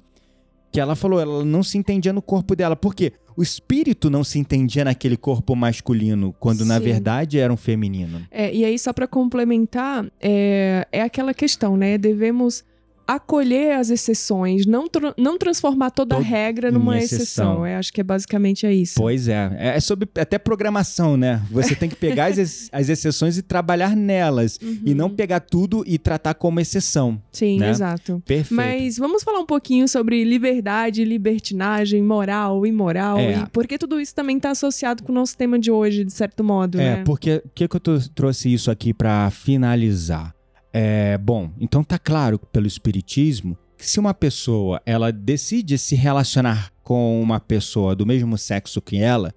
que 0.71 0.81
ela 0.81 0.95
falou, 0.95 1.21
ela 1.21 1.45
não 1.45 1.63
se 1.63 1.79
entendia 1.79 2.13
no 2.13 2.21
corpo 2.21 2.55
dela. 2.55 2.77
Por 2.77 2.95
quê? 2.95 3.13
O 3.37 3.43
espírito 3.43 4.11
não 4.11 4.23
se 4.23 4.39
entendia 4.39 4.85
naquele 4.85 5.17
corpo 5.17 5.57
masculino, 5.57 6.35
quando 6.39 6.65
na 6.65 6.79
Sim. 6.79 6.85
verdade 6.85 7.39
era 7.39 7.53
um 7.53 7.57
feminino. 7.57 8.23
É, 8.31 8.55
e 8.55 8.65
aí, 8.65 8.79
só 8.79 8.93
para 8.93 9.07
complementar, 9.07 10.07
é, 10.21 10.87
é 10.93 11.03
aquela 11.03 11.35
questão, 11.35 11.77
né? 11.77 11.99
Devemos 11.99 12.65
acolher 13.07 13.73
as 13.73 13.91
exceções, 13.91 14.67
não, 14.67 14.89
tra 14.89 15.15
não 15.17 15.39
transformar 15.39 15.91
toda 15.91 16.17
a 16.17 16.21
regra 16.21 16.71
numa 16.71 16.99
exceção. 16.99 17.67
Eu 17.67 17.79
acho 17.79 17.93
que 17.93 18.01
é 18.01 18.05
basicamente 18.05 18.67
é 18.67 18.73
isso. 18.73 18.95
Pois 18.97 19.29
é. 19.29 19.51
É 19.59 19.81
sobre 19.81 20.09
até 20.19 20.39
programação, 20.39 21.17
né? 21.17 21.43
Você 21.51 21.75
tem 21.75 21.89
que 21.89 21.97
pegar 21.97 22.27
as, 22.27 22.69
as 22.73 22.89
exceções 22.89 23.37
e 23.37 23.43
trabalhar 23.43 23.95
nelas. 23.95 24.59
Uhum. 24.63 24.81
E 24.85 24.95
não 24.95 25.11
pegar 25.11 25.41
tudo 25.41 25.85
e 25.87 25.99
tratar 25.99 26.35
como 26.35 26.61
exceção. 26.61 27.21
Sim, 27.33 27.59
né? 27.59 27.71
exato. 27.71 28.23
Perfeito. 28.25 28.55
Mas 28.55 28.97
vamos 28.99 29.23
falar 29.23 29.41
um 29.41 29.47
pouquinho 29.47 29.87
sobre 29.89 30.25
liberdade, 30.25 31.05
libertinagem, 31.05 32.03
moral, 32.03 32.67
imoral. 32.67 33.19
É. 33.19 33.39
E 33.39 33.47
porque 33.47 33.79
tudo 33.79 34.01
isso 34.01 34.15
também 34.15 34.37
está 34.37 34.51
associado 34.51 35.03
com 35.03 35.13
o 35.13 35.15
nosso 35.15 35.37
tema 35.37 35.59
de 35.59 35.71
hoje, 35.71 36.05
de 36.05 36.13
certo 36.13 36.43
modo. 36.43 36.81
É, 36.81 36.97
né? 36.97 37.03
porque 37.05 37.43
o 37.45 37.51
que, 37.55 37.69
que 37.69 37.77
eu 37.77 37.81
trouxe 38.15 38.53
isso 38.53 38.71
aqui 38.71 38.95
para 38.95 39.31
finalizar? 39.31 40.35
É, 40.77 41.17
bom, 41.19 41.53
então 41.61 41.85
tá 41.85 42.01
claro 42.01 42.37
pelo 42.37 42.67
espiritismo 42.67 43.57
que 43.79 43.89
se 43.89 44.01
uma 44.01 44.13
pessoa 44.13 44.83
ela 44.85 45.13
decide 45.13 45.79
se 45.79 45.95
relacionar 45.95 46.73
com 46.83 47.23
uma 47.23 47.39
pessoa 47.39 47.95
do 47.95 48.05
mesmo 48.05 48.37
sexo 48.37 48.83
que 48.83 48.97
ela, 48.97 49.33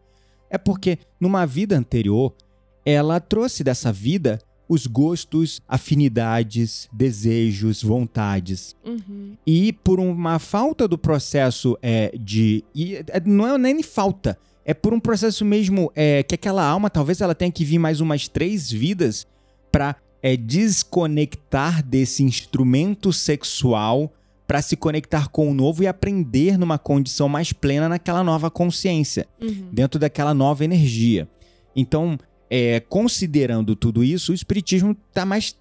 é 0.50 0.58
porque 0.58 0.98
numa 1.20 1.46
vida 1.46 1.78
anterior 1.78 2.34
ela 2.84 3.20
trouxe 3.20 3.64
dessa 3.64 3.92
vida 3.92 4.40
os 4.68 4.88
gostos, 4.88 5.62
afinidades, 5.68 6.90
desejos, 6.92 7.84
vontades. 7.84 8.76
Uhum. 8.84 9.38
E 9.46 9.72
por 9.72 10.00
uma 10.00 10.40
falta 10.40 10.88
do 10.88 10.98
processo 10.98 11.78
é, 11.82 12.12
de. 12.20 12.64
E, 12.74 12.96
é, 12.96 13.22
não 13.24 13.48
é 13.48 13.58
nem 13.60 13.84
falta, 13.84 14.38
é 14.66 14.74
por 14.74 14.92
um 14.94 15.00
processo 15.00 15.46
mesmo 15.46 15.92
é, 15.96 16.24
que 16.24 16.36
aquela 16.36 16.66
alma 16.66 16.90
talvez 16.90 17.22
ela 17.22 17.36
tenha 17.36 17.52
que 17.52 17.64
vir 17.64 17.78
mais 17.78 18.02
umas 18.02 18.28
três 18.28 18.72
vidas 18.72 19.26
para 19.72 19.96
é 20.22 20.36
desconectar 20.36 21.84
desse 21.84 22.24
instrumento 22.24 23.14
sexual 23.14 24.12
para 24.48 24.62
se 24.62 24.78
conectar 24.78 25.28
com 25.28 25.52
o 25.52 25.54
novo 25.54 25.84
e 25.84 25.88
aprender 25.88 26.58
numa 26.58 26.80
condição 26.80 27.28
mais 27.28 27.52
plena 27.52 27.90
naquela 27.90 28.24
nova 28.24 28.50
consciência, 28.50 29.28
uhum. 29.42 29.70
dentro 29.72 30.00
daquela 30.00 30.34
nova 30.34 30.64
energia. 30.64 31.28
Então, 31.76 32.18
é, 32.50 32.80
considerando 32.80 33.76
tudo 33.76 34.04
isso, 34.04 34.32
o 34.32 34.36
espiritismo 34.36 34.96
está 35.10 35.26
mais. 35.26 35.56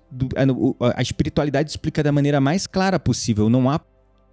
A 0.94 1.02
espiritualidade 1.02 1.68
explica 1.68 2.02
da 2.02 2.12
maneira 2.12 2.40
mais 2.40 2.66
clara 2.66 2.98
possível. 2.98 3.50
Não 3.50 3.68
há 3.68 3.80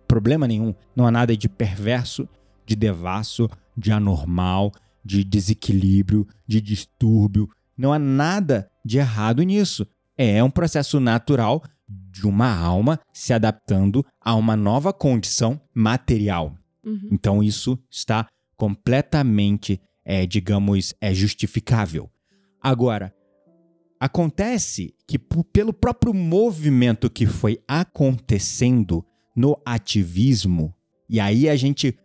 problema 0.08 0.48
nenhum, 0.48 0.76
não 0.96 1.08
há 1.08 1.12
nada 1.12 1.36
de 1.36 1.50
perverso, 1.50 2.30
de 2.64 2.76
devasso, 2.76 3.50
de 3.76 3.92
anormal, 3.92 4.72
de 5.04 5.24
desequilíbrio, 5.24 6.28
de 6.48 6.62
distúrbio. 6.62 7.50
Não 7.76 7.92
há 7.92 7.98
nada 7.98 8.70
de 8.86 9.00
errado 9.00 9.42
nisso 9.42 9.88
é 10.17 10.43
um 10.43 10.49
processo 10.49 10.99
natural 10.99 11.63
de 11.88 12.28
uma 12.28 12.54
alma 12.56 12.99
se 13.13 13.34
adaptando 13.34 14.06
a 14.21 14.36
uma 14.36 14.56
nova 14.56 14.93
condição 14.93 15.60
material. 15.73 16.56
Uhum. 16.84 17.10
Então 17.12 17.43
isso 17.43 17.78
está 17.89 18.28
completamente, 18.56 19.82
é, 20.06 20.26
digamos, 20.26 20.93
é 21.02 21.13
justificável. 21.13 22.10
Agora, 22.62 23.13
acontece 23.99 24.93
que 25.08 25.17
pelo 25.17 25.73
próprio 25.73 26.13
movimento 26.13 27.10
que 27.10 27.26
foi 27.26 27.60
acontecendo 27.67 29.06
no 29.36 29.60
ativismo, 29.65 30.73
e 31.10 31.19
aí 31.19 31.49
a 31.49 31.56
gente, 31.56 31.97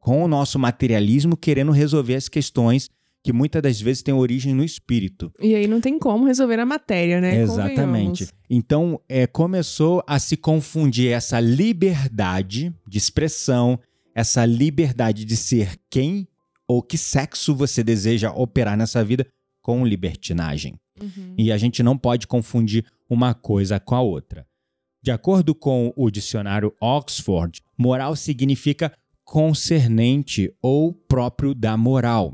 com 0.00 0.22
o 0.22 0.28
nosso 0.28 0.58
materialismo, 0.58 1.36
querendo 1.36 1.72
resolver 1.72 2.14
as 2.14 2.28
questões 2.28 2.88
que 3.26 3.32
muitas 3.32 3.60
das 3.60 3.80
vezes 3.80 4.04
tem 4.04 4.14
origem 4.14 4.54
no 4.54 4.62
espírito. 4.62 5.32
E 5.40 5.52
aí 5.52 5.66
não 5.66 5.80
tem 5.80 5.98
como 5.98 6.26
resolver 6.26 6.60
a 6.60 6.64
matéria, 6.64 7.20
né? 7.20 7.40
Exatamente. 7.40 8.28
Então, 8.48 9.00
é, 9.08 9.26
começou 9.26 10.00
a 10.06 10.16
se 10.20 10.36
confundir 10.36 11.10
essa 11.10 11.40
liberdade 11.40 12.72
de 12.86 12.98
expressão, 12.98 13.80
essa 14.14 14.46
liberdade 14.46 15.24
de 15.24 15.36
ser 15.36 15.74
quem 15.90 16.28
ou 16.68 16.80
que 16.80 16.96
sexo 16.96 17.52
você 17.52 17.82
deseja 17.82 18.30
operar 18.30 18.76
nessa 18.76 19.02
vida 19.02 19.26
com 19.60 19.84
libertinagem. 19.84 20.78
Uhum. 21.02 21.34
E 21.36 21.50
a 21.50 21.58
gente 21.58 21.82
não 21.82 21.98
pode 21.98 22.28
confundir 22.28 22.86
uma 23.10 23.34
coisa 23.34 23.80
com 23.80 23.96
a 23.96 24.00
outra. 24.00 24.46
De 25.02 25.10
acordo 25.10 25.52
com 25.52 25.92
o 25.96 26.12
dicionário 26.12 26.72
Oxford, 26.80 27.60
moral 27.76 28.14
significa 28.14 28.92
concernente 29.24 30.48
ou 30.62 30.92
próprio 30.92 31.56
da 31.56 31.76
moral. 31.76 32.32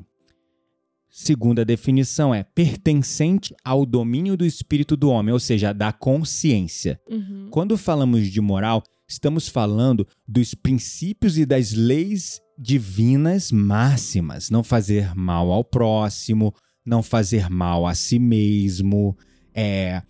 Segunda 1.15 1.63
definição 1.63 2.35
é 2.35 2.43
pertencente 2.43 3.55
ao 3.63 3.85
domínio 3.85 4.35
do 4.35 4.47
espírito 4.47 4.97
do 4.97 5.11
homem, 5.11 5.31
ou 5.31 5.39
seja, 5.39 5.71
da 5.71 5.93
consciência. 5.93 6.99
Uhum. 7.07 7.49
Quando 7.51 7.77
falamos 7.77 8.29
de 8.29 8.41
moral, 8.41 8.83
estamos 9.07 9.47
falando 9.47 10.09
dos 10.27 10.55
princípios 10.55 11.37
e 11.37 11.45
das 11.45 11.73
leis 11.73 12.41
divinas 12.59 13.53
máximas. 13.53 14.49
Não 14.49 14.65
fazer 14.65 15.15
mal 15.15 15.53
ao 15.53 15.63
próximo, 15.63 16.55
não 16.83 17.03
fazer 17.03 17.51
mal 17.51 17.87
a 17.87 17.95
si 17.95 18.19
mesmo. 18.19 19.15
É, 19.55 20.01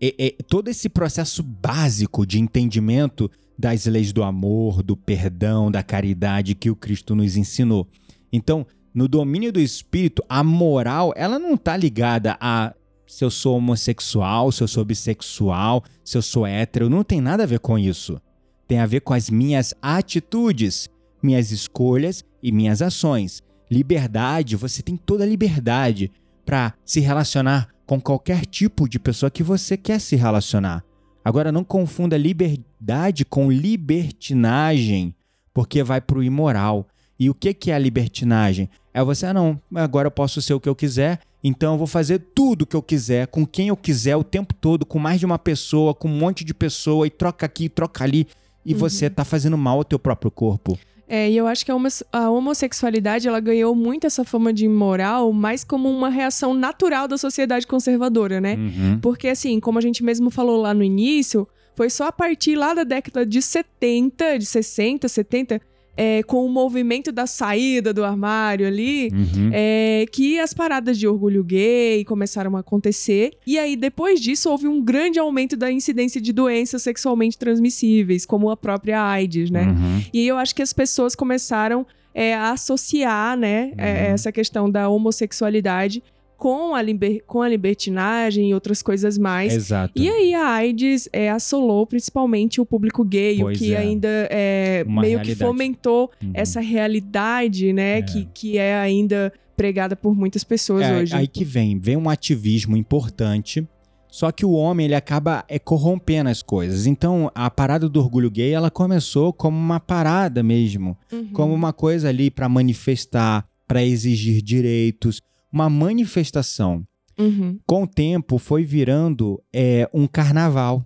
é, 0.00 0.26
é 0.26 0.30
todo 0.48 0.66
esse 0.66 0.88
processo 0.88 1.40
básico 1.40 2.26
de 2.26 2.40
entendimento 2.40 3.30
das 3.56 3.86
leis 3.86 4.12
do 4.12 4.24
amor, 4.24 4.82
do 4.82 4.96
perdão, 4.96 5.70
da 5.70 5.84
caridade 5.84 6.56
que 6.56 6.68
o 6.68 6.74
Cristo 6.74 7.14
nos 7.14 7.36
ensinou. 7.36 7.86
Então, 8.32 8.66
no 8.98 9.06
domínio 9.06 9.52
do 9.52 9.60
espírito, 9.60 10.24
a 10.28 10.42
moral, 10.42 11.12
ela 11.14 11.38
não 11.38 11.54
está 11.54 11.76
ligada 11.76 12.36
a 12.40 12.74
se 13.06 13.24
eu 13.24 13.30
sou 13.30 13.56
homossexual, 13.56 14.50
se 14.50 14.60
eu 14.60 14.66
sou 14.66 14.84
bissexual, 14.84 15.84
se 16.04 16.18
eu 16.18 16.20
sou 16.20 16.44
hétero, 16.44 16.90
não 16.90 17.04
tem 17.04 17.20
nada 17.20 17.44
a 17.44 17.46
ver 17.46 17.60
com 17.60 17.78
isso. 17.78 18.20
Tem 18.66 18.80
a 18.80 18.86
ver 18.86 19.02
com 19.02 19.14
as 19.14 19.30
minhas 19.30 19.72
atitudes, 19.80 20.90
minhas 21.22 21.52
escolhas 21.52 22.24
e 22.42 22.50
minhas 22.50 22.82
ações. 22.82 23.40
Liberdade, 23.70 24.56
você 24.56 24.82
tem 24.82 24.96
toda 24.96 25.22
a 25.22 25.28
liberdade 25.28 26.10
para 26.44 26.74
se 26.84 26.98
relacionar 26.98 27.68
com 27.86 28.00
qualquer 28.00 28.46
tipo 28.46 28.88
de 28.88 28.98
pessoa 28.98 29.30
que 29.30 29.44
você 29.44 29.76
quer 29.76 30.00
se 30.00 30.16
relacionar. 30.16 30.84
Agora 31.24 31.52
não 31.52 31.62
confunda 31.62 32.16
liberdade 32.16 33.24
com 33.24 33.48
libertinagem, 33.48 35.14
porque 35.54 35.84
vai 35.84 36.00
para 36.00 36.18
o 36.18 36.24
imoral. 36.24 36.84
E 37.18 37.28
o 37.28 37.34
que, 37.34 37.52
que 37.52 37.70
é 37.70 37.74
a 37.74 37.78
libertinagem? 37.78 38.68
É 38.94 39.02
você, 39.02 39.26
ah, 39.26 39.34
não, 39.34 39.60
agora 39.74 40.06
eu 40.06 40.10
posso 40.10 40.40
ser 40.40 40.54
o 40.54 40.60
que 40.60 40.68
eu 40.68 40.74
quiser, 40.74 41.20
então 41.42 41.74
eu 41.74 41.78
vou 41.78 41.86
fazer 41.86 42.20
tudo 42.34 42.62
o 42.62 42.66
que 42.66 42.76
eu 42.76 42.82
quiser, 42.82 43.26
com 43.26 43.46
quem 43.46 43.68
eu 43.68 43.76
quiser, 43.76 44.16
o 44.16 44.24
tempo 44.24 44.54
todo, 44.54 44.86
com 44.86 44.98
mais 44.98 45.20
de 45.20 45.26
uma 45.26 45.38
pessoa, 45.38 45.94
com 45.94 46.08
um 46.08 46.18
monte 46.18 46.44
de 46.44 46.54
pessoa, 46.54 47.06
e 47.06 47.10
troca 47.10 47.46
aqui, 47.46 47.68
troca 47.68 48.04
ali, 48.04 48.26
e 48.64 48.72
uhum. 48.72 48.78
você 48.78 49.08
tá 49.08 49.24
fazendo 49.24 49.56
mal 49.56 49.78
ao 49.78 49.84
teu 49.84 49.98
próprio 49.98 50.30
corpo. 50.30 50.78
É, 51.08 51.30
e 51.30 51.36
eu 51.36 51.46
acho 51.46 51.64
que 51.64 51.72
a, 51.72 52.30
homossexualidade 52.30 53.26
ela 53.26 53.40
ganhou 53.40 53.74
muito 53.74 54.06
essa 54.06 54.24
fama 54.24 54.52
de 54.52 54.66
imoral, 54.66 55.32
mais 55.32 55.64
como 55.64 55.88
uma 55.88 56.10
reação 56.10 56.52
natural 56.52 57.08
da 57.08 57.16
sociedade 57.16 57.66
conservadora, 57.66 58.40
né? 58.40 58.56
Uhum. 58.56 59.00
Porque, 59.00 59.28
assim, 59.28 59.58
como 59.58 59.78
a 59.78 59.80
gente 59.80 60.04
mesmo 60.04 60.30
falou 60.30 60.60
lá 60.60 60.74
no 60.74 60.84
início, 60.84 61.48
foi 61.74 61.88
só 61.88 62.08
a 62.08 62.12
partir 62.12 62.56
lá 62.56 62.74
da 62.74 62.84
década 62.84 63.24
de 63.24 63.40
70, 63.40 64.38
de 64.38 64.44
60, 64.44 65.08
70, 65.08 65.62
é, 65.98 66.22
com 66.22 66.46
o 66.46 66.48
movimento 66.48 67.10
da 67.10 67.26
saída 67.26 67.92
do 67.92 68.04
armário 68.04 68.64
ali, 68.64 69.10
uhum. 69.12 69.50
é, 69.52 70.06
que 70.12 70.38
as 70.38 70.54
paradas 70.54 70.96
de 70.96 71.08
orgulho 71.08 71.42
gay 71.42 72.04
começaram 72.04 72.56
a 72.56 72.60
acontecer. 72.60 73.32
E 73.44 73.58
aí, 73.58 73.74
depois 73.74 74.20
disso, 74.20 74.48
houve 74.48 74.68
um 74.68 74.80
grande 74.80 75.18
aumento 75.18 75.56
da 75.56 75.72
incidência 75.72 76.20
de 76.20 76.32
doenças 76.32 76.84
sexualmente 76.84 77.36
transmissíveis, 77.36 78.24
como 78.24 78.48
a 78.48 78.56
própria 78.56 79.02
AIDS, 79.02 79.50
né? 79.50 79.64
Uhum. 79.64 80.02
E 80.14 80.24
eu 80.24 80.36
acho 80.36 80.54
que 80.54 80.62
as 80.62 80.72
pessoas 80.72 81.16
começaram 81.16 81.84
é, 82.14 82.32
a 82.32 82.52
associar, 82.52 83.36
né, 83.36 83.72
é, 83.76 83.84
uhum. 83.84 84.14
essa 84.14 84.30
questão 84.30 84.70
da 84.70 84.88
homossexualidade 84.88 86.00
com 86.38 86.72
a, 86.72 86.80
liber, 86.80 87.24
com 87.26 87.42
a 87.42 87.48
libertinagem 87.48 88.50
e 88.50 88.54
outras 88.54 88.80
coisas 88.80 89.18
mais. 89.18 89.52
Exato. 89.52 90.00
E 90.00 90.08
aí 90.08 90.32
a 90.34 90.46
AIDS 90.46 91.08
é, 91.12 91.28
assolou 91.28 91.84
principalmente 91.84 92.60
o 92.60 92.64
público 92.64 93.04
gay, 93.04 93.38
pois 93.40 93.56
o 93.56 93.60
que 93.60 93.74
é. 93.74 93.76
ainda 93.76 94.08
é, 94.30 94.84
meio 94.84 95.00
realidade. 95.00 95.30
que 95.30 95.34
fomentou 95.34 96.10
uhum. 96.22 96.30
essa 96.32 96.60
realidade, 96.60 97.72
né, 97.72 97.98
é. 97.98 98.02
que, 98.02 98.28
que 98.32 98.56
é 98.56 98.76
ainda 98.76 99.32
pregada 99.56 99.96
por 99.96 100.14
muitas 100.14 100.44
pessoas 100.44 100.84
é, 100.84 101.00
hoje. 101.00 101.14
Aí 101.16 101.26
que 101.26 101.44
vem, 101.44 101.76
vem 101.76 101.96
um 101.96 102.08
ativismo 102.08 102.76
importante, 102.76 103.66
só 104.08 104.30
que 104.30 104.46
o 104.46 104.52
homem 104.52 104.86
ele 104.86 104.94
acaba 104.94 105.44
é, 105.48 105.58
corrompendo 105.58 106.30
as 106.30 106.40
coisas. 106.40 106.86
Então 106.86 107.32
a 107.34 107.50
parada 107.50 107.88
do 107.88 107.98
orgulho 107.98 108.30
gay 108.30 108.52
ela 108.52 108.70
começou 108.70 109.32
como 109.32 109.58
uma 109.58 109.80
parada 109.80 110.40
mesmo, 110.44 110.96
uhum. 111.12 111.32
como 111.32 111.52
uma 111.52 111.72
coisa 111.72 112.08
ali 112.08 112.30
para 112.30 112.48
manifestar, 112.48 113.44
para 113.66 113.82
exigir 113.82 114.40
direitos 114.40 115.20
uma 115.52 115.68
manifestação. 115.68 116.86
Uhum. 117.18 117.58
Com 117.66 117.82
o 117.82 117.86
tempo, 117.86 118.38
foi 118.38 118.64
virando 118.64 119.42
é, 119.52 119.88
um 119.92 120.06
carnaval, 120.06 120.84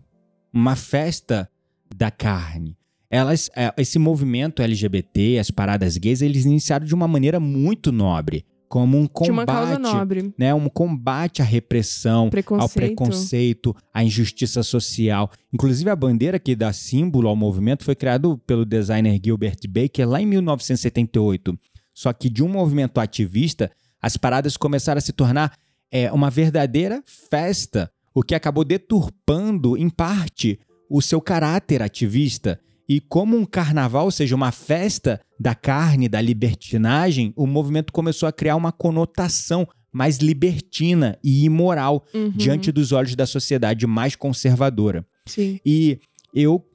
uma 0.53 0.75
festa 0.75 1.49
da 1.95 2.11
carne. 2.11 2.77
Elas, 3.11 3.51
é, 3.55 3.73
esse 3.77 3.99
movimento 3.99 4.63
LGBT, 4.63 5.39
as 5.39 5.51
paradas 5.51 5.99
gays, 5.99 6.23
eles 6.23 6.47
iniciaram 6.47 6.87
de 6.87 6.95
uma 6.95 7.07
maneira 7.07 7.39
muito 7.39 7.93
nobre, 7.93 8.47
como 8.73 8.97
um 8.97 9.07
combate, 9.07 10.33
né, 10.39 10.55
um 10.55 10.67
combate 10.67 11.43
à 11.43 11.45
repressão, 11.45 12.25
ao 12.25 12.31
Preconceito. 12.31 12.75
preconceito, 12.75 13.77
à 13.93 14.03
injustiça 14.03 14.63
social. 14.63 15.31
Inclusive 15.53 15.91
a 15.91 15.97
bandeira 15.97 16.39
que 16.39 16.57
dá 16.57 16.73
símbolo 16.73 17.29
ao 17.29 17.37
movimento 17.37 17.85
foi 17.85 17.95
criado 17.95 18.39
pelo 18.47 18.65
designer 18.65 19.21
Gilbert 19.23 19.59
Baker 19.69 20.09
lá 20.09 20.23
em 20.23 20.25
1978. 20.25 21.55
Só 21.93 22.15
que 22.15 22.31
de 22.31 22.43
um 22.43 22.49
movimento 22.49 22.99
ativista, 22.99 23.71
as 24.03 24.17
paradas 24.17 24.57
começaram 24.57 24.99
a 24.99 25.03
se 25.03 25.13
tornar 25.13 25.57
é, 25.91 26.11
uma 26.13 26.29
verdadeira 26.29 27.03
festa, 27.31 27.91
o 28.15 28.23
que 28.23 28.35
acabou 28.35 28.65
deturpando, 28.65 29.77
em 29.77 29.89
parte, 29.89 30.59
o 30.91 31.01
seu 31.01 31.21
caráter 31.21 31.81
ativista. 31.83 32.59
E 32.89 33.01
como 33.01 33.37
um 33.37 33.45
carnaval, 33.47 34.07
ou 34.07 34.11
seja, 34.11 34.35
uma 34.35 34.51
festa 34.51 35.21
da 35.39 35.55
carne, 35.55 36.09
da 36.09 36.21
libertinagem, 36.21 37.33
o 37.37 37.47
movimento 37.47 37.93
começou 37.93 38.29
a 38.29 38.33
criar 38.33 38.57
uma 38.57 38.73
conotação 38.73 39.67
mais 39.93 40.17
libertina 40.19 41.19
e 41.23 41.45
imoral 41.45 42.05
Uhum. 42.13 42.31
diante 42.31 42.73
dos 42.73 42.93
olhos 42.93 43.15
da 43.15 43.27
sociedade 43.27 43.87
mais 43.87 44.17
conservadora. 44.17 45.07
Sim. 45.27 45.61
E 45.65 46.01
eu 46.35 46.67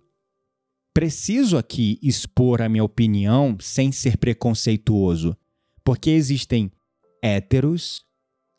preciso 0.94 1.58
aqui 1.58 2.00
expor 2.02 2.62
a 2.62 2.70
minha 2.70 2.84
opinião 2.84 3.58
sem 3.60 3.92
ser 3.92 4.18
preconceituoso, 4.18 5.36
porque 5.84 6.10
existem 6.12 6.72
héteros 7.22 8.04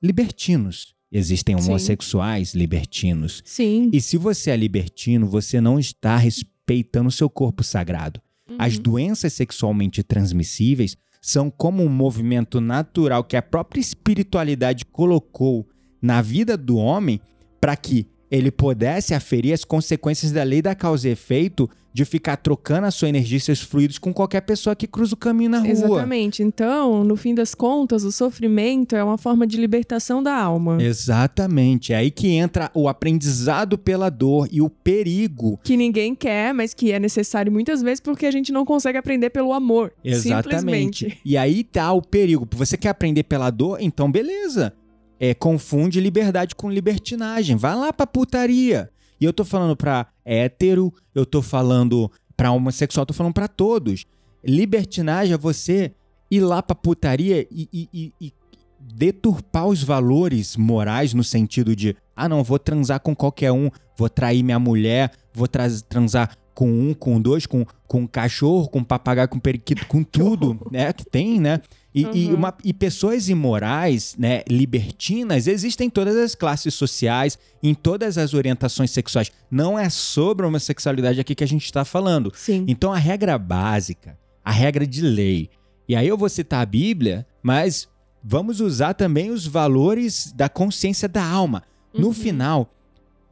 libertinos, 0.02 0.94
existem 1.10 1.58
Sim. 1.58 1.68
homossexuais 1.70 2.54
libertinos. 2.54 3.42
Sim. 3.44 3.90
E 3.92 4.00
se 4.00 4.16
você 4.16 4.50
é 4.50 4.56
libertino, 4.56 5.26
você 5.26 5.60
não 5.60 5.78
está 5.78 6.16
respeitando 6.16 7.08
o 7.08 7.12
seu 7.12 7.28
corpo 7.28 7.62
sagrado. 7.64 8.20
As 8.58 8.76
Uhum. 8.76 8.82
doenças 8.82 9.32
sexualmente 9.32 10.02
transmissíveis 10.02 10.96
são 11.20 11.50
como 11.50 11.82
um 11.82 11.88
movimento 11.88 12.60
natural 12.60 13.24
que 13.24 13.36
a 13.36 13.42
própria 13.42 13.80
espiritualidade 13.80 14.84
colocou 14.84 15.68
na 16.00 16.22
vida 16.22 16.56
do 16.56 16.76
homem 16.76 17.20
para 17.60 17.76
que 17.76 18.06
ele 18.30 18.50
pudesse 18.50 19.14
aferir 19.14 19.52
as 19.52 19.64
consequências 19.64 20.32
da 20.32 20.42
lei 20.42 20.62
da 20.62 20.74
causa 20.74 21.08
e 21.08 21.12
efeito 21.12 21.68
de 21.98 22.04
ficar 22.04 22.36
trocando 22.36 22.86
a 22.86 22.90
sua 22.90 23.08
energia 23.08 23.38
e 23.38 23.40
seus 23.40 23.60
fluidos 23.60 23.98
com 23.98 24.12
qualquer 24.12 24.42
pessoa 24.42 24.76
que 24.76 24.86
cruza 24.86 25.14
o 25.14 25.16
caminho 25.16 25.50
na 25.50 25.58
rua. 25.58 25.68
Exatamente. 25.68 26.42
Então, 26.42 27.02
no 27.02 27.16
fim 27.16 27.34
das 27.34 27.54
contas, 27.54 28.04
o 28.04 28.12
sofrimento 28.12 28.94
é 28.94 29.02
uma 29.02 29.18
forma 29.18 29.46
de 29.46 29.56
libertação 29.56 30.22
da 30.22 30.32
alma. 30.32 30.80
Exatamente. 30.80 31.92
É 31.92 31.96
aí 31.96 32.10
que 32.10 32.28
entra 32.28 32.70
o 32.72 32.88
aprendizado 32.88 33.76
pela 33.76 34.10
dor 34.10 34.48
e 34.52 34.60
o 34.60 34.70
perigo 34.70 35.58
Que 35.64 35.76
ninguém 35.76 36.14
quer, 36.14 36.54
mas 36.54 36.72
que 36.72 36.92
é 36.92 37.00
necessário 37.00 37.50
muitas 37.50 37.82
vezes 37.82 38.00
porque 38.00 38.26
a 38.26 38.30
gente 38.30 38.52
não 38.52 38.64
consegue 38.64 38.98
aprender 38.98 39.30
pelo 39.30 39.52
amor. 39.52 39.92
Exatamente. 40.04 40.44
Simplesmente. 40.44 41.20
E 41.24 41.36
aí 41.36 41.64
tá 41.64 41.92
o 41.92 42.00
perigo. 42.02 42.46
Você 42.52 42.76
quer 42.76 42.90
aprender 42.90 43.24
pela 43.24 43.50
dor? 43.50 43.78
Então 43.80 44.10
beleza. 44.10 44.72
É, 45.20 45.34
confunde 45.34 46.00
liberdade 46.00 46.54
com 46.54 46.70
libertinagem. 46.70 47.56
Vai 47.56 47.74
lá 47.74 47.92
pra 47.92 48.06
putaria. 48.06 48.90
E 49.20 49.24
eu 49.24 49.32
tô 49.32 49.44
falando 49.44 49.76
pra 49.76 50.06
hétero, 50.24 50.92
eu 51.14 51.26
tô 51.26 51.42
falando 51.42 52.10
pra 52.36 52.52
homossexual, 52.52 53.04
tô 53.04 53.12
falando 53.12 53.32
pra 53.34 53.48
todos. 53.48 54.04
Libertinagem 54.44 55.34
é 55.34 55.38
você 55.38 55.92
ir 56.30 56.40
lá 56.40 56.62
pra 56.62 56.76
putaria 56.76 57.46
e, 57.50 57.68
e- 57.72 57.88
e- 57.92 58.12
e 58.20 58.32
deturpar 58.80 59.66
os 59.66 59.82
valores 59.82 60.56
morais 60.56 61.12
no 61.12 61.24
sentido 61.24 61.74
de, 61.74 61.96
ah 62.14 62.28
não, 62.28 62.42
vou 62.44 62.58
transar 62.58 63.00
com 63.00 63.14
qualquer 63.14 63.50
um, 63.52 63.70
vou 63.96 64.08
trair 64.08 64.42
minha 64.42 64.58
mulher, 64.58 65.10
vou 65.34 65.48
transar 65.48 66.36
com 66.54 66.68
um, 66.70 66.94
com 66.94 67.20
dois, 67.20 67.46
com, 67.46 67.64
com 67.86 68.00
um 68.00 68.06
cachorro, 68.06 68.68
com 68.68 68.78
um 68.80 68.84
papagaio, 68.84 69.28
com 69.28 69.38
periquito, 69.38 69.86
com 69.86 70.02
tudo, 70.02 70.58
né? 70.70 70.92
Que 70.92 71.04
tem, 71.04 71.40
né? 71.40 71.60
E, 72.00 72.24
e 72.26 72.26
Uhum. 72.28 72.34
uma- 72.36 72.54
e 72.62 72.72
pessoas 72.72 73.28
imorais, 73.28 74.14
né, 74.18 74.42
libertinas, 74.48 75.46
existem 75.46 75.86
em 75.86 75.90
todas 75.90 76.16
as 76.16 76.34
classes 76.34 76.74
sociais, 76.74 77.38
em 77.62 77.74
todas 77.74 78.16
as 78.18 78.34
orientações 78.34 78.90
sexuais. 78.90 79.30
Não 79.50 79.78
é 79.78 79.88
sobre 79.88 80.44
a 80.44 80.48
homossexualidade 80.48 81.18
aqui 81.20 81.34
que 81.34 81.44
a 81.44 81.48
gente 81.48 81.64
está 81.64 81.84
falando. 81.84 82.30
Sim. 82.34 82.64
Então 82.68 82.92
a 82.92 82.98
regra 82.98 83.36
básica, 83.38 84.18
a 84.44 84.52
regra 84.52 84.86
de 84.86 85.00
lei. 85.02 85.50
E 85.88 85.96
aí 85.96 86.06
eu 86.06 86.16
vou 86.18 86.28
citar 86.28 86.60
a 86.62 86.66
Bíblia, 86.66 87.26
mas 87.42 87.88
vamos 88.22 88.60
usar 88.60 88.94
também 88.94 89.30
os 89.30 89.46
valores 89.46 90.32
da 90.36 90.48
consciência 90.48 91.08
da 91.08 91.24
alma. 91.24 91.62
No 91.94 92.08
Uhum. 92.08 92.12
final, 92.14 92.74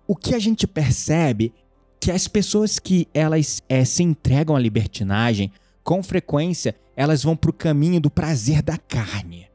o 0.09 0.17
que 0.17 0.35
a 0.35 0.39
gente 0.39 0.67
percebe 0.67 1.53
que 2.01 2.11
as 2.11 2.27
pessoas 2.27 2.79
que 2.79 3.07
elas 3.13 3.63
eh, 3.69 3.85
se 3.85 4.03
entregam 4.03 4.57
à 4.57 4.59
libertinagem, 4.59 5.53
com 5.85 6.03
frequência, 6.03 6.75
elas 6.97 7.23
vão 7.23 7.37
para 7.37 7.51
o 7.51 7.53
caminho 7.53 8.01
do 8.01 8.11
prazer 8.11 8.63
da 8.63 8.79
carne. 8.79 9.47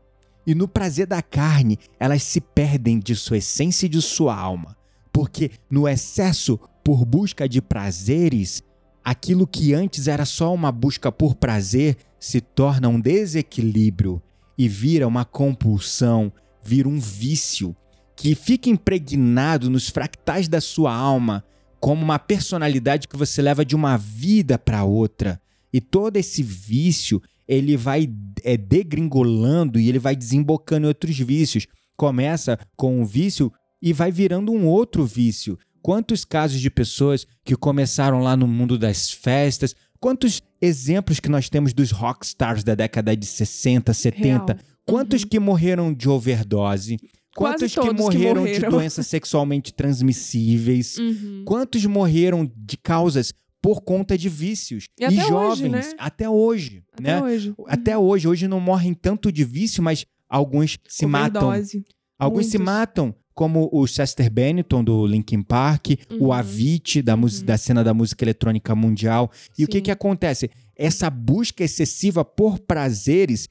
E 0.45 0.54
no 0.54 0.67
prazer 0.67 1.08
da 1.08 1.21
carne, 1.21 1.77
elas 1.99 2.23
se 2.23 2.39
perdem 2.39 2.99
de 2.99 3.15
sua 3.15 3.38
essência 3.38 3.88
e 3.88 3.89
de 3.89 4.01
sua 4.01 4.36
alma. 4.36 4.77
Porque 5.12 5.51
no 5.69 5.88
excesso 5.88 6.60
por 6.84 7.04
busca 7.04 7.49
de 7.49 7.62
prazeres, 7.62 8.63
aquilo 9.04 9.47
que 9.47 9.73
antes 9.73 10.08
era 10.08 10.25
só 10.25 10.54
uma 10.54 10.71
busca 10.71 11.12
por 11.12 11.36
prazer 11.36 11.97
se 12.19 12.39
torna 12.39 12.88
um 12.88 12.99
desequilíbrio 12.99 14.21
e 14.58 14.67
vira 14.67 15.08
uma 15.08 15.25
compulsão, 15.25 16.32
vira 16.63 16.88
um 16.88 16.99
vício 16.99 17.75
que 18.15 18.36
fica 18.36 18.69
impregnado 18.69 19.69
nos 19.69 19.89
fractais 19.89 20.47
da 20.47 20.62
sua 20.62 20.93
alma 20.93 21.43
como 21.80 22.04
uma 22.04 22.19
personalidade 22.19 23.08
que 23.08 23.17
você 23.17 23.41
leva 23.41 23.65
de 23.65 23.75
uma 23.75 23.97
vida 23.97 24.60
para 24.60 24.84
outra. 24.84 25.41
E 25.73 25.79
todo 25.81 26.17
esse 26.17 26.43
vício, 26.43 27.21
ele 27.47 27.75
vai 27.77 28.10
é, 28.43 28.57
degringolando 28.57 29.79
e 29.79 29.88
ele 29.89 29.99
vai 29.99 30.15
desembocando 30.15 30.86
em 30.86 30.88
outros 30.89 31.17
vícios. 31.17 31.67
Começa 31.97 32.57
com 32.75 33.01
um 33.01 33.05
vício 33.05 33.51
e 33.81 33.93
vai 33.93 34.12
virando 34.12 34.51
um 34.51 34.67
outro 34.67 35.05
vício. 35.05 35.57
Quantos 35.81 36.23
casos 36.23 36.60
de 36.62 36.69
pessoas 36.69 37.25
que 37.43 37.55
começaram 37.55 38.19
lá 38.19 38.38
no 38.38 38.47
mundo 38.47 38.77
das 38.77 39.12
festas, 39.12 39.75
quantos 39.99 40.41
exemplos 40.62 41.19
que 41.19 41.29
nós 41.29 41.49
temos 41.49 41.73
dos 41.73 41.91
rockstars 41.91 42.63
da 42.63 42.75
década 42.75 43.15
de 43.15 43.25
60, 43.25 43.91
70, 43.93 44.53
Real. 44.53 44.60
quantos 44.86 45.23
Uhum. 45.23 45.29
que 45.29 45.39
morreram 45.39 45.93
de 45.93 46.07
overdose, 46.07 46.97
Quase 47.34 47.60
quantos 47.60 47.73
que 47.73 47.79
todos 47.79 47.95
que 47.95 48.01
morreram, 48.17 48.43
de 48.43 48.49
morreram. 48.49 48.69
doenças 48.69 49.07
sexualmente 49.07 49.73
transmissíveis, 49.73 50.97
Uhum. 50.97 51.43
quantos 51.45 51.86
morreram 51.86 52.49
de 52.55 52.77
causas 52.77 53.34
por 53.62 53.82
conta 53.82 54.17
de 54.17 54.28
vícios 54.28 54.88
E 55.00 55.06
até 55.06 55.15
hoje, 55.15 55.28
jovens 55.30 55.71
né? 55.71 55.93
até 55.97 56.30
hoje, 56.30 56.84
Até 56.93 57.04
né? 57.04 57.21
hoje. 57.21 57.54
Até 57.67 57.97
hoje, 57.97 58.28
hoje 58.28 58.47
não 58.47 58.60
morrem 58.60 58.93
tanto 58.93 59.32
de 59.32 59.43
vício, 59.45 59.84
mas 59.84 60.06
alguns 60.28 60.78
se 60.88 61.06
matam. 61.06 61.47
Overdose. 61.50 61.86
Alguns 62.17 62.45
se 62.47 62.58
muitos. 62.58 62.74
matam, 62.74 63.15
como 63.34 63.69
o 63.71 63.86
Chester 63.88 64.30
Bennington 64.32 64.84
do 64.84 65.06
Linkin 65.08 65.41
Park, 65.41 65.88
o 66.19 66.26
Uhum. 66.26 66.34
Avicii 66.34 67.02
da, 67.02 67.15
Uhum. 67.15 67.28
da 67.45 67.58
cena 67.58 67.84
da 67.84 67.93
música 67.93 68.24
eletrônica 68.24 68.76
mundial. 68.76 69.32
E 69.58 69.63
o 69.63 69.67
que 69.67 69.78
Sim. 69.78 69.84
que 69.84 69.91
acontece? 69.91 70.50
Essa 70.76 71.10
busca 71.10 71.63
excessiva 71.63 72.26
por 72.26 72.60
prazeres 72.60 73.47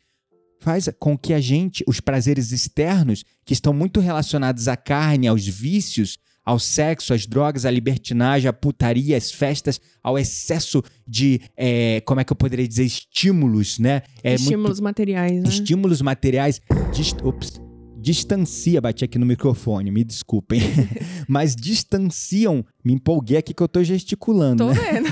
faz 0.61 0.89
com 0.99 1.17
que 1.17 1.33
a 1.33 1.41
gente, 1.41 1.83
os 1.87 2.01
prazeres 2.01 2.53
externos, 2.53 3.25
que 3.45 3.53
estão 3.55 3.73
muito 3.73 3.99
relacionados 4.01 4.69
à 4.69 4.77
carne, 4.77 5.27
aos 5.27 5.47
vícios, 5.47 6.19
ao 6.45 6.59
sexo, 6.59 7.13
às 7.15 7.27
drogas, 7.27 7.65
à 7.65 7.71
libertinagem, 7.71 8.49
à 8.49 8.53
putaria, 8.53 9.17
às 9.17 9.31
festas, 9.31 9.81
ao 10.03 10.19
excesso 10.19 10.83
de, 11.07 11.41
eh, 11.57 12.03
como 12.07 12.21
é 12.21 12.25
que 12.25 12.33
eu 12.33 12.37
poderia 12.37 12.67
dizer, 12.67 12.85
estímulos, 12.85 13.79
né? 13.79 14.03
É 14.23 14.31
muito 14.31 14.43
Estímulos 14.43 14.81
materiais, 14.81 15.43
né? 15.43 15.49
estímulos 15.49 16.03
materiais 16.03 16.61
dis- 16.93 17.15
ops, 17.23 17.61
distancia, 17.99 18.81
bati 18.81 19.05
aqui 19.05 19.19
no 19.19 19.27
microfone, 19.27 19.91
me 19.91 20.03
desculpem, 20.03 20.61
mas 21.29 21.55
distanciam, 21.55 22.65
me 22.83 22.95
empolguei 22.95 23.37
aqui 23.37 23.53
que 23.53 23.63
eu 23.63 23.69
tô 23.69 23.85
gesticulando, 23.85 24.65
Tô 24.67 24.73
né? 24.73 24.93
vendo. 24.93 25.09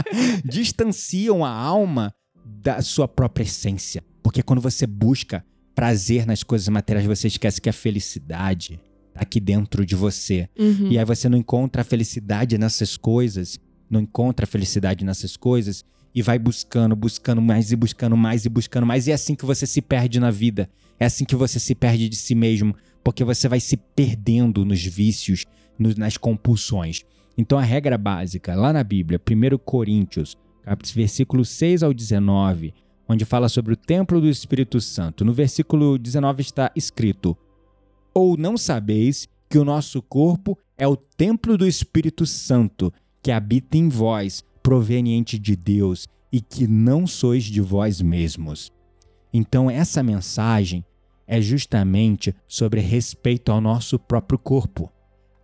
distanciam 0.44 1.44
a 1.44 1.50
alma 1.50 2.14
da 2.44 2.82
sua 2.82 3.08
própria 3.08 3.44
essência. 3.44 4.04
Porque 4.22 4.42
quando 4.42 4.60
você 4.60 4.86
busca 4.86 5.44
prazer 5.74 6.26
nas 6.26 6.42
coisas 6.42 6.68
materiais, 6.68 7.06
você 7.06 7.28
esquece 7.28 7.60
que 7.60 7.68
a 7.68 7.72
felicidade 7.72 8.78
tá 8.78 8.85
aqui 9.16 9.40
dentro 9.40 9.84
de 9.84 9.94
você. 9.94 10.48
Uhum. 10.58 10.88
E 10.90 10.98
aí 10.98 11.04
você 11.04 11.28
não 11.28 11.38
encontra 11.38 11.82
a 11.82 11.84
felicidade 11.84 12.56
nessas 12.58 12.96
coisas, 12.96 13.58
não 13.90 14.00
encontra 14.00 14.44
a 14.44 14.46
felicidade 14.46 15.04
nessas 15.04 15.36
coisas 15.36 15.84
e 16.14 16.22
vai 16.22 16.38
buscando, 16.38 16.94
buscando 16.96 17.42
mais 17.42 17.72
e 17.72 17.76
buscando 17.76 18.16
mais 18.16 18.44
e 18.44 18.48
buscando 18.48 18.86
mais. 18.86 19.06
E 19.06 19.10
é 19.10 19.14
assim 19.14 19.34
que 19.34 19.44
você 19.44 19.66
se 19.66 19.82
perde 19.82 20.18
na 20.18 20.30
vida. 20.30 20.68
É 20.98 21.04
assim 21.06 21.24
que 21.24 21.36
você 21.36 21.58
se 21.58 21.74
perde 21.74 22.08
de 22.08 22.16
si 22.16 22.34
mesmo, 22.34 22.74
porque 23.04 23.22
você 23.22 23.48
vai 23.48 23.60
se 23.60 23.76
perdendo 23.76 24.64
nos 24.64 24.82
vícios, 24.84 25.44
no- 25.78 25.94
nas 25.96 26.16
compulsões. 26.16 27.02
Então 27.36 27.58
a 27.58 27.62
regra 27.62 27.98
básica, 27.98 28.54
lá 28.54 28.72
na 28.72 28.82
Bíblia, 28.82 29.18
1 29.20 29.58
Coríntios, 29.58 30.36
versículo 30.94 31.44
6 31.44 31.82
ao 31.82 31.92
19, 31.92 32.72
onde 33.08 33.24
fala 33.24 33.48
sobre 33.48 33.74
o 33.74 33.76
templo 33.76 34.20
do 34.20 34.28
Espírito 34.28 34.80
Santo. 34.80 35.24
No 35.24 35.32
versículo 35.34 35.98
19 35.98 36.40
está 36.40 36.72
escrito: 36.74 37.36
Ou 38.16 38.34
não 38.34 38.56
sabeis 38.56 39.28
que 39.46 39.58
o 39.58 39.64
nosso 39.64 40.00
corpo 40.00 40.56
é 40.78 40.88
o 40.88 40.96
templo 40.96 41.58
do 41.58 41.66
Espírito 41.66 42.24
Santo, 42.24 42.90
que 43.22 43.30
habita 43.30 43.76
em 43.76 43.90
vós, 43.90 44.42
proveniente 44.62 45.38
de 45.38 45.54
Deus, 45.54 46.08
e 46.32 46.40
que 46.40 46.66
não 46.66 47.06
sois 47.06 47.44
de 47.44 47.60
vós 47.60 48.00
mesmos. 48.00 48.72
Então, 49.34 49.70
essa 49.70 50.02
mensagem 50.02 50.82
é 51.26 51.42
justamente 51.42 52.34
sobre 52.48 52.80
respeito 52.80 53.52
ao 53.52 53.60
nosso 53.60 53.98
próprio 53.98 54.38
corpo, 54.38 54.90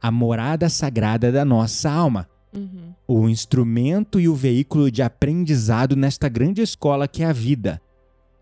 a 0.00 0.10
morada 0.10 0.70
sagrada 0.70 1.30
da 1.30 1.44
nossa 1.44 1.90
alma, 1.90 2.26
Uhum. 2.54 2.94
o 3.06 3.28
instrumento 3.28 4.18
e 4.18 4.30
o 4.30 4.34
veículo 4.34 4.90
de 4.90 5.02
aprendizado 5.02 5.94
nesta 5.94 6.26
grande 6.26 6.62
escola 6.62 7.06
que 7.06 7.22
é 7.22 7.26
a 7.26 7.32
vida, 7.34 7.82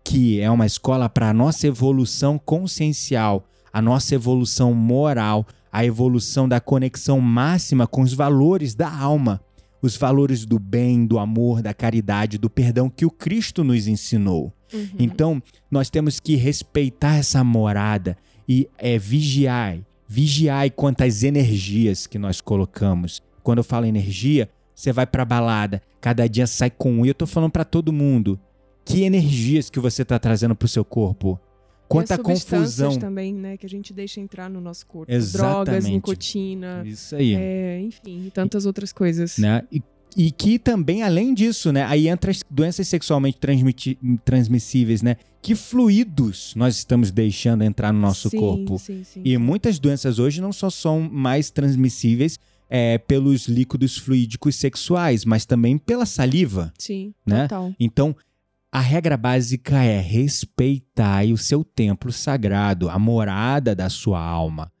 que 0.05 0.39
é 0.39 0.49
uma 0.49 0.65
escola 0.65 1.09
para 1.09 1.29
a 1.29 1.33
nossa 1.33 1.67
evolução 1.67 2.37
consciencial, 2.37 3.45
a 3.71 3.81
nossa 3.81 4.15
evolução 4.15 4.73
moral, 4.73 5.45
a 5.71 5.85
evolução 5.85 6.47
da 6.47 6.59
conexão 6.59 7.19
máxima 7.21 7.87
com 7.87 8.01
os 8.01 8.13
valores 8.13 8.75
da 8.75 8.91
alma, 8.93 9.41
os 9.81 9.97
valores 9.97 10.45
do 10.45 10.59
bem, 10.59 11.05
do 11.05 11.17
amor, 11.17 11.61
da 11.61 11.73
caridade, 11.73 12.37
do 12.37 12.49
perdão 12.49 12.89
que 12.89 13.05
o 13.05 13.11
Cristo 13.11 13.63
nos 13.63 13.87
ensinou. 13.87 14.53
Uhum. 14.73 14.89
Então, 14.99 15.43
nós 15.69 15.89
temos 15.89 16.19
que 16.19 16.35
respeitar 16.35 17.15
essa 17.15 17.43
morada 17.43 18.17
e 18.47 18.69
é, 18.77 18.97
vigiar, 18.97 19.79
vigiar 20.07 20.69
quanto 20.71 21.03
às 21.03 21.23
energias 21.23 22.05
que 22.05 22.19
nós 22.19 22.41
colocamos. 22.41 23.21
Quando 23.41 23.59
eu 23.59 23.63
falo 23.63 23.85
energia, 23.85 24.49
você 24.75 24.91
vai 24.91 25.07
pra 25.07 25.25
balada, 25.25 25.81
cada 25.99 26.27
dia 26.27 26.45
sai 26.45 26.69
com 26.69 26.91
um. 26.91 27.05
E 27.05 27.09
eu 27.09 27.15
tô 27.15 27.25
falando 27.25 27.51
pra 27.51 27.65
todo 27.65 27.93
mundo. 27.93 28.39
Que 28.83 29.03
energias 29.03 29.69
que 29.69 29.79
você 29.79 30.03
tá 30.03 30.17
trazendo 30.17 30.55
pro 30.55 30.67
seu 30.67 30.83
corpo? 30.83 31.39
Quanta 31.91 32.15
e 32.15 32.17
confusão. 32.17 32.97
também, 32.97 33.33
né, 33.33 33.57
que 33.57 33.65
a 33.65 33.69
gente 33.69 33.93
deixa 33.93 34.19
entrar 34.19 34.49
no 34.49 34.61
nosso 34.61 34.85
corpo. 34.85 35.11
Exatamente. 35.11 35.65
Drogas, 35.65 35.85
nicotina, 35.85 36.83
Isso 36.85 37.15
aí. 37.15 37.35
é, 37.35 37.79
enfim, 37.81 38.25
e 38.27 38.31
tantas 38.31 38.65
outras 38.65 38.91
coisas. 38.91 39.37
né? 39.37 39.63
E, 39.71 39.81
e 40.15 40.31
que 40.31 40.59
também, 40.59 41.03
além 41.03 41.33
disso, 41.33 41.71
né? 41.71 41.83
Aí 41.85 42.07
entra 42.07 42.31
as 42.31 42.41
doenças 42.49 42.87
sexualmente 42.87 43.37
transmissíveis, 44.23 45.01
né? 45.01 45.15
Que 45.41 45.55
fluidos 45.55 46.53
nós 46.55 46.75
estamos 46.77 47.11
deixando 47.11 47.63
entrar 47.63 47.91
no 47.91 47.99
nosso 47.99 48.29
Sim, 48.29 48.37
corpo? 48.37 48.77
Sim, 48.77 49.03
sim. 49.03 49.21
E 49.23 49.37
muitas 49.37 49.79
doenças 49.79 50.19
hoje 50.19 50.41
não 50.41 50.51
só 50.53 50.69
são 50.69 51.01
mais 51.01 51.49
transmissíveis 51.49 52.37
é, 52.69 52.97
pelos 52.97 53.47
líquidos 53.47 53.97
fluídicos 53.97 54.55
sexuais, 54.55 55.25
mas 55.25 55.45
também 55.45 55.77
pela 55.77 56.05
saliva. 56.05 56.71
Sim, 56.77 57.13
né? 57.25 57.43
total. 57.43 57.73
Então, 57.79 58.15
a 58.71 58.79
regra 58.79 59.17
básica 59.17 59.83
é 59.83 59.99
respeitar 59.99 61.25
o 61.25 61.37
seu 61.37 61.61
templo 61.61 62.09
sagrado, 62.11 62.89
a 62.89 62.97
morada 62.97 63.75
da 63.75 63.89
sua 63.89 64.21
alma. 64.21 64.71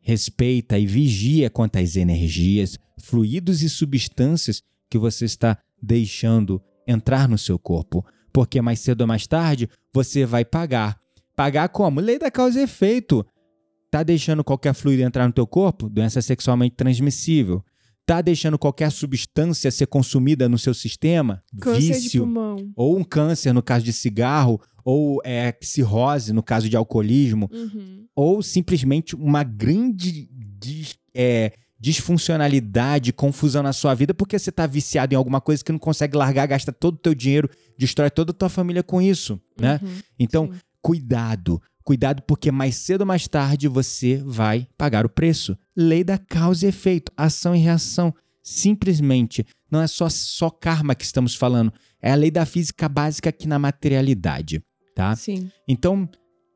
Respeita 0.00 0.78
e 0.78 0.86
vigia 0.86 1.50
quanto 1.50 1.76
às 1.76 1.94
energias, 1.94 2.78
fluidos 2.98 3.60
e 3.60 3.68
substâncias 3.68 4.62
que 4.88 4.96
você 4.96 5.26
está 5.26 5.58
deixando 5.80 6.62
entrar 6.86 7.28
no 7.28 7.36
seu 7.36 7.58
corpo. 7.58 8.02
Porque 8.32 8.62
mais 8.62 8.80
cedo 8.80 9.02
ou 9.02 9.06
mais 9.06 9.26
tarde 9.26 9.68
você 9.92 10.24
vai 10.24 10.44
pagar. 10.44 10.98
Pagar 11.36 11.68
como? 11.68 12.00
Lei 12.00 12.18
da 12.18 12.30
causa 12.30 12.58
e 12.58 12.62
efeito. 12.62 13.26
Tá 13.90 14.02
deixando 14.02 14.42
qualquer 14.42 14.72
fluido 14.72 15.02
entrar 15.02 15.26
no 15.26 15.32
teu 15.34 15.46
corpo? 15.46 15.90
Doença 15.90 16.22
sexualmente 16.22 16.76
transmissível. 16.76 17.62
Tá 18.08 18.22
deixando 18.22 18.58
qualquer 18.58 18.90
substância 18.90 19.70
ser 19.70 19.86
consumida 19.86 20.48
no 20.48 20.58
seu 20.58 20.72
sistema? 20.72 21.42
Câncer 21.60 21.92
Vício. 21.92 22.26
Ou 22.74 22.96
um 22.98 23.04
câncer 23.04 23.52
no 23.52 23.62
caso 23.62 23.84
de 23.84 23.92
cigarro, 23.92 24.58
ou 24.82 25.20
é, 25.22 25.54
cirrose 25.60 26.32
no 26.32 26.42
caso 26.42 26.70
de 26.70 26.74
alcoolismo, 26.74 27.50
Uhum. 27.52 28.06
ou 28.16 28.42
simplesmente 28.42 29.14
uma 29.14 29.42
grande 29.44 30.26
dis- 30.58 30.96
é, 31.14 31.52
disfuncionalidade, 31.78 33.12
confusão 33.12 33.62
na 33.62 33.74
sua 33.74 33.92
vida, 33.94 34.14
porque 34.14 34.38
você 34.38 34.50
tá 34.50 34.66
viciado 34.66 35.12
em 35.12 35.16
alguma 35.16 35.40
coisa 35.42 35.62
que 35.62 35.70
não 35.70 35.78
consegue 35.78 36.16
largar, 36.16 36.46
gasta 36.46 36.72
todo 36.72 36.94
o 36.94 36.98
teu 36.98 37.14
dinheiro, 37.14 37.50
destrói 37.76 38.08
toda 38.08 38.30
a 38.30 38.34
tua 38.34 38.48
família 38.48 38.82
com 38.82 39.02
isso, 39.02 39.38
né? 39.60 39.78
Uhum. 39.82 39.88
Então, 40.18 40.50
Sim. 40.50 40.58
cuidado. 40.80 41.60
Cuidado 41.88 42.20
porque 42.24 42.52
mais 42.52 42.76
cedo 42.76 43.00
ou 43.00 43.06
mais 43.06 43.26
tarde 43.26 43.66
você 43.66 44.22
vai 44.22 44.68
pagar 44.76 45.06
o 45.06 45.08
preço. 45.08 45.56
Lei 45.74 46.04
da 46.04 46.18
causa 46.18 46.66
e 46.66 46.68
efeito, 46.68 47.10
ação 47.16 47.56
e 47.56 47.60
reação. 47.60 48.14
Simplesmente, 48.42 49.42
não 49.70 49.80
é 49.80 49.86
só, 49.86 50.06
só 50.10 50.50
karma 50.50 50.94
que 50.94 51.02
estamos 51.02 51.34
falando, 51.34 51.72
é 52.02 52.12
a 52.12 52.14
lei 52.14 52.30
da 52.30 52.44
física 52.44 52.90
básica 52.90 53.30
aqui 53.30 53.48
na 53.48 53.58
materialidade, 53.58 54.62
tá? 54.94 55.16
Sim. 55.16 55.50
Então, 55.66 56.06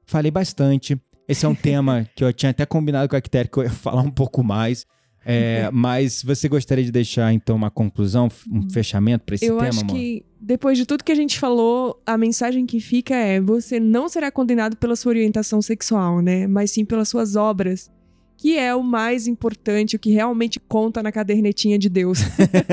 falei 0.05 0.30
bastante. 0.30 1.01
Esse 1.26 1.47
é 1.47 1.49
um 1.49 1.55
tema 1.55 2.07
que 2.14 2.22
eu 2.22 2.30
tinha 2.30 2.51
até 2.51 2.66
combinado 2.66 3.09
com 3.09 3.16
a 3.16 3.20
Quitéria 3.22 3.51
que 3.51 3.57
eu 3.57 3.62
ia 3.62 3.70
falar 3.70 4.03
um 4.03 4.11
pouco 4.11 4.45
mais. 4.45 4.85
É, 5.25 5.70
mas 5.73 6.23
você 6.23 6.49
gostaria 6.49 6.85
de 6.85 6.91
deixar, 6.91 7.33
então, 7.33 7.55
uma 7.55 7.70
conclusão, 7.70 8.29
um 8.51 8.68
fechamento 8.70 9.25
para 9.25 9.35
esse 9.37 9.47
Eu 9.47 9.57
tema, 9.57 9.68
acho 9.68 9.81
amor? 9.81 9.95
que 9.95 10.25
depois 10.41 10.77
de 10.77 10.85
tudo 10.85 11.05
que 11.05 11.12
a 11.12 11.16
gente 11.16 11.39
falou, 11.39 12.03
a 12.05 12.18
mensagem 12.18 12.66
que 12.66 12.81
fica 12.81 13.14
é: 13.14 13.41
você 13.41 13.79
não 13.79 14.09
será 14.09 14.31
condenado 14.31 14.77
pela 14.77 14.97
sua 14.97 15.11
orientação 15.11 15.62
sexual, 15.62 16.20
né? 16.20 16.47
Mas 16.47 16.73
sim 16.73 16.85
pelas 16.85 17.09
suas 17.09 17.37
obras. 17.37 17.91
Que 18.37 18.59
é 18.59 18.75
o 18.75 18.83
mais 18.83 19.29
importante, 19.29 19.95
o 19.95 19.99
que 20.01 20.11
realmente 20.11 20.59
conta 20.59 21.01
na 21.01 21.12
cadernetinha 21.12 21.79
de 21.79 21.89
Deus. 21.89 22.18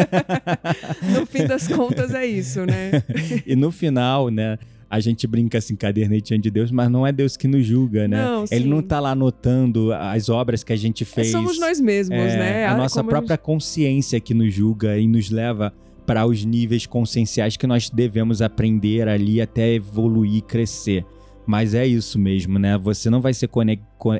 no 1.13 1.27
fim 1.27 1.45
das 1.45 1.67
contas, 1.67 2.11
é 2.11 2.25
isso, 2.25 2.65
né? 2.65 3.03
e 3.45 3.55
no 3.55 3.71
final, 3.71 4.29
né, 4.29 4.57
a 4.89 4.99
gente 4.99 5.27
brinca 5.27 5.59
assim, 5.59 5.75
cadernetinha 5.75 6.39
de 6.39 6.49
Deus, 6.49 6.71
mas 6.71 6.89
não 6.89 7.05
é 7.05 7.11
Deus 7.11 7.37
que 7.37 7.47
nos 7.47 7.65
julga, 7.65 8.07
né? 8.07 8.23
Não, 8.23 8.45
Ele 8.49 8.63
sim. 8.63 8.69
não 8.69 8.81
tá 8.81 8.99
lá 8.99 9.11
anotando 9.11 9.93
as 9.93 10.29
obras 10.29 10.63
que 10.63 10.73
a 10.73 10.75
gente 10.75 11.05
fez. 11.05 11.31
Somos 11.31 11.59
nós 11.59 11.79
mesmos, 11.79 12.17
É, 12.17 12.37
né? 12.37 12.65
A 12.65 12.75
nossa 12.75 13.01
como 13.01 13.09
própria 13.09 13.37
consciência 13.37 14.19
que 14.19 14.33
nos 14.33 14.53
julga 14.53 14.97
e 14.97 15.07
nos 15.07 15.29
leva 15.29 15.73
para 16.07 16.25
os 16.25 16.43
níveis 16.43 16.87
conscienciais 16.87 17.55
que 17.55 17.67
nós 17.67 17.89
devemos 17.89 18.41
aprender 18.41 19.07
ali 19.07 19.39
até 19.39 19.73
evoluir 19.73 20.37
e 20.37 20.41
crescer. 20.41 21.05
Mas 21.45 21.75
é 21.75 21.85
isso 21.85 22.17
mesmo, 22.17 22.57
né? 22.57 22.77
Você 22.79 23.09
não 23.09 23.21
vai 23.21 23.33
ser 23.33 23.49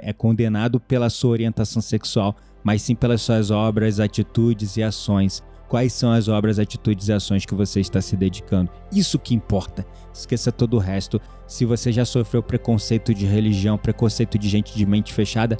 é 0.02 0.14
condenado 0.14 0.80
pela 0.80 1.10
sua 1.10 1.32
orientação 1.32 1.82
sexual, 1.82 2.36
mas 2.64 2.84
sim 2.84 2.94
pelas 2.94 3.22
suas 3.22 3.50
obras, 3.50 4.00
atitudes 4.00 4.78
e 4.78 4.84
ações. 4.84 5.44
Quais 5.68 5.94
são 5.94 6.12
as 6.12 6.28
obras, 6.28 6.58
atitudes 6.58 7.08
e 7.08 7.14
ações 7.14 7.46
que 7.46 7.54
você 7.54 7.80
está 7.80 8.02
se 8.02 8.18
dedicando? 8.18 8.72
Isso 8.92 9.20
que 9.20 9.36
importa. 9.36 9.86
Esqueça 10.14 10.52
todo 10.52 10.76
o 10.76 10.80
resto. 10.80 11.22
Se 11.48 11.66
você 11.66 11.92
já 11.92 12.06
sofreu 12.06 12.44
preconceito 12.44 13.14
de 13.14 13.26
religião, 13.26 13.78
preconceito 13.78 14.38
de 14.38 14.50
gente 14.50 14.76
de 14.76 14.86
mente 14.86 15.14
fechada, 15.14 15.58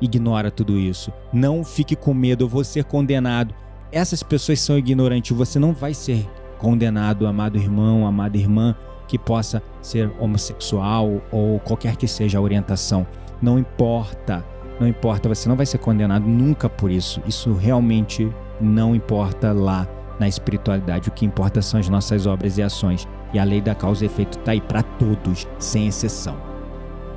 ignora 0.00 0.50
tudo 0.50 0.78
isso. 0.78 1.12
Não 1.32 1.64
fique 1.64 1.96
com 1.96 2.14
medo, 2.14 2.44
eu 2.44 2.48
vou 2.48 2.64
ser 2.64 2.84
condenado. 2.84 3.54
Essas 3.90 4.22
pessoas 4.22 4.60
são 4.60 4.76
ignorantes, 4.76 5.36
você 5.36 5.58
não 5.58 5.72
vai 5.72 5.94
ser 5.94 6.28
condenado, 6.58 7.26
amado 7.26 7.56
irmão, 7.56 8.06
amada 8.06 8.36
irmã, 8.36 8.74
que 9.06 9.18
possa 9.18 9.62
ser 9.80 10.12
homossexual 10.18 11.22
ou 11.32 11.58
qualquer 11.60 11.96
que 11.96 12.06
seja 12.06 12.38
a 12.38 12.42
orientação. 12.42 13.06
Não 13.40 13.58
importa, 13.58 14.44
não 14.78 14.86
importa, 14.86 15.28
você 15.28 15.48
não 15.48 15.56
vai 15.56 15.64
ser 15.64 15.78
condenado 15.78 16.26
nunca 16.26 16.68
por 16.68 16.90
isso. 16.90 17.22
Isso 17.26 17.54
realmente 17.54 18.30
não 18.60 18.94
importa 18.94 19.52
lá 19.52 19.88
na 20.18 20.28
espiritualidade. 20.28 21.08
O 21.08 21.12
que 21.12 21.24
importa 21.24 21.62
são 21.62 21.80
as 21.80 21.88
nossas 21.88 22.26
obras 22.26 22.58
e 22.58 22.62
ações. 22.62 23.08
E 23.32 23.38
a 23.38 23.44
lei 23.44 23.60
da 23.60 23.74
causa 23.74 24.04
e 24.04 24.06
efeito 24.06 24.38
está 24.38 24.52
aí 24.52 24.60
para 24.60 24.82
todos, 24.82 25.46
sem 25.58 25.86
exceção. 25.86 26.36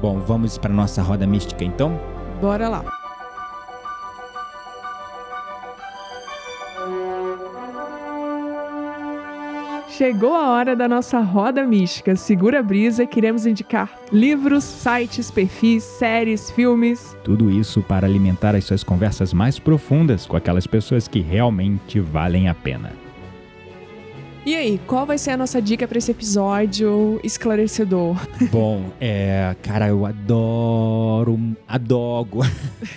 Bom, 0.02 0.20
vamos 0.20 0.58
para 0.58 0.74
nossa 0.74 1.02
roda 1.02 1.28
mística 1.28 1.64
então? 1.64 2.00
Bora 2.42 2.68
lá. 2.68 2.84
Chegou 10.02 10.34
a 10.34 10.50
hora 10.50 10.76
da 10.76 10.88
nossa 10.88 11.20
roda 11.20 11.64
mística. 11.64 12.16
Segura 12.16 12.60
a 12.60 12.64
brisa, 12.64 13.06
queremos 13.06 13.46
indicar 13.46 13.88
livros, 14.12 14.64
sites, 14.64 15.30
perfis, 15.30 15.84
séries, 15.84 16.50
filmes. 16.50 17.16
Tudo 17.24 17.52
isso 17.52 17.84
para 17.84 18.08
alimentar 18.08 18.56
as 18.56 18.64
suas 18.64 18.84
conversas 18.84 19.32
mais 19.32 19.60
profundas 19.60 20.26
com 20.26 20.36
aquelas 20.36 20.66
pessoas 20.66 21.08
que 21.08 21.20
realmente 21.20 22.00
valem 22.00 22.50
a 22.50 22.56
pena. 22.56 23.11
E 24.44 24.56
aí, 24.56 24.80
qual 24.88 25.06
vai 25.06 25.20
ser 25.20 25.32
a 25.32 25.38
nossa 25.38 25.62
dica 25.62 25.88
para 25.88 26.00
esse 26.00 26.10
episódio 26.10 27.20
esclarecedor? 27.24 28.18
Bom, 28.52 28.92
é. 29.00 29.56
Cara, 29.62 29.90
eu 29.90 30.04
adoro. 30.04 31.56
Adoro. 31.68 32.40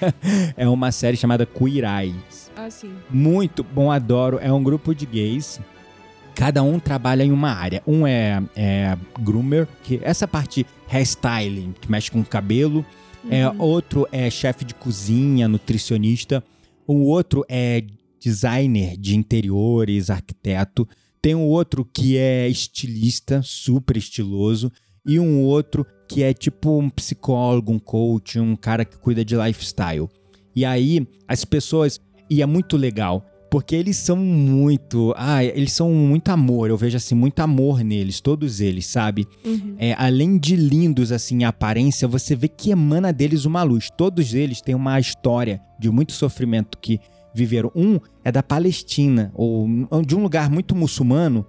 é 0.57 0.67
uma 0.67 0.91
série 0.91 1.19
chamada 1.19 1.45
Queer 1.45 1.85
Eyes. 1.85 2.51
Ah, 2.57 2.71
sim. 2.71 2.95
Muito 3.11 3.63
bom, 3.63 3.91
adoro. 3.91 4.39
É 4.41 4.51
um 4.51 4.63
grupo 4.63 4.95
de 4.95 5.05
gays. 5.05 5.61
Cada 6.35 6.63
um 6.63 6.79
trabalha 6.79 7.23
em 7.23 7.31
uma 7.31 7.51
área. 7.51 7.83
Um 7.87 8.07
é, 8.07 8.43
é 8.57 8.97
groomer, 9.21 9.69
que 9.83 10.01
essa 10.03 10.27
parte 10.27 10.65
hairstyling, 10.89 11.75
que 11.79 11.91
mexe 11.91 12.11
com 12.11 12.21
o 12.21 12.25
cabelo. 12.25 12.87
É, 13.29 13.47
outro 13.59 14.09
é 14.11 14.31
chefe 14.31 14.65
de 14.65 14.75
cozinha, 14.75 15.47
nutricionista. 15.47 16.43
O 16.87 17.05
outro 17.05 17.45
é 17.51 17.83
designer 18.19 18.97
de 18.97 19.15
interiores, 19.15 20.09
arquiteto. 20.09 20.89
Tem 21.25 21.35
um 21.35 21.47
outro 21.47 21.87
que 21.87 22.19
é 22.19 22.47
estilista, 22.51 23.41
super 23.43 23.97
estiloso. 23.97 24.71
E 25.07 25.19
um 25.19 25.41
outro 25.41 25.87
que 26.07 26.23
é 26.23 26.35
tipo 26.35 26.79
um 26.79 26.91
psicólogo, 26.91 27.73
um 27.73 27.79
coach, 27.79 28.39
um 28.39 28.55
cara 28.55 28.85
que 28.85 28.99
cuida 28.99 29.25
de 29.25 29.35
lifestyle. 29.35 30.07
E 30.55 30.67
aí, 30.67 31.09
as 31.27 31.43
pessoas. 31.43 31.99
E 32.29 32.43
é 32.43 32.47
muito 32.47 32.77
legal, 32.77 33.25
Porque 33.51 33.75
eles 33.75 33.97
são 33.97 34.19
muito. 34.19 35.15
Ah, 35.17 35.43
eles 35.43 35.73
são 35.73 35.91
muito 35.93 36.29
amor. 36.29 36.69
Eu 36.69 36.77
vejo 36.77 36.99
assim, 36.99 37.15
muito 37.15 37.41
amor 37.41 37.83
neles, 37.83 38.21
todos 38.21 38.61
eles, 38.61 38.85
sabe? 38.85 39.27
Uhum. 39.47 39.77
É, 39.79 39.95
além 39.95 40.37
de 40.37 40.55
lindos, 40.57 41.11
assim, 41.11 41.43
a 41.43 41.49
aparência, 41.49 42.07
você 42.07 42.37
vê 42.37 42.49
que 42.49 42.71
emana 42.71 43.15
deles 43.15 43.47
uma 43.47 43.63
luz. 43.63 43.89
Todos 43.97 44.35
eles 44.35 44.61
têm 44.61 44.75
uma 44.75 45.01
história 45.01 45.59
de 45.81 45.91
muito 45.91 46.13
sofrimento 46.13 46.77
que 46.77 47.01
viveram. 47.35 47.71
Um 47.75 47.99
é 48.25 48.31
da 48.31 48.43
Palestina, 48.43 49.33
ou 49.35 49.67
de 50.07 50.15
um 50.15 50.23
lugar 50.23 50.51
muito 50.51 50.75
muçulmano, 50.75 51.47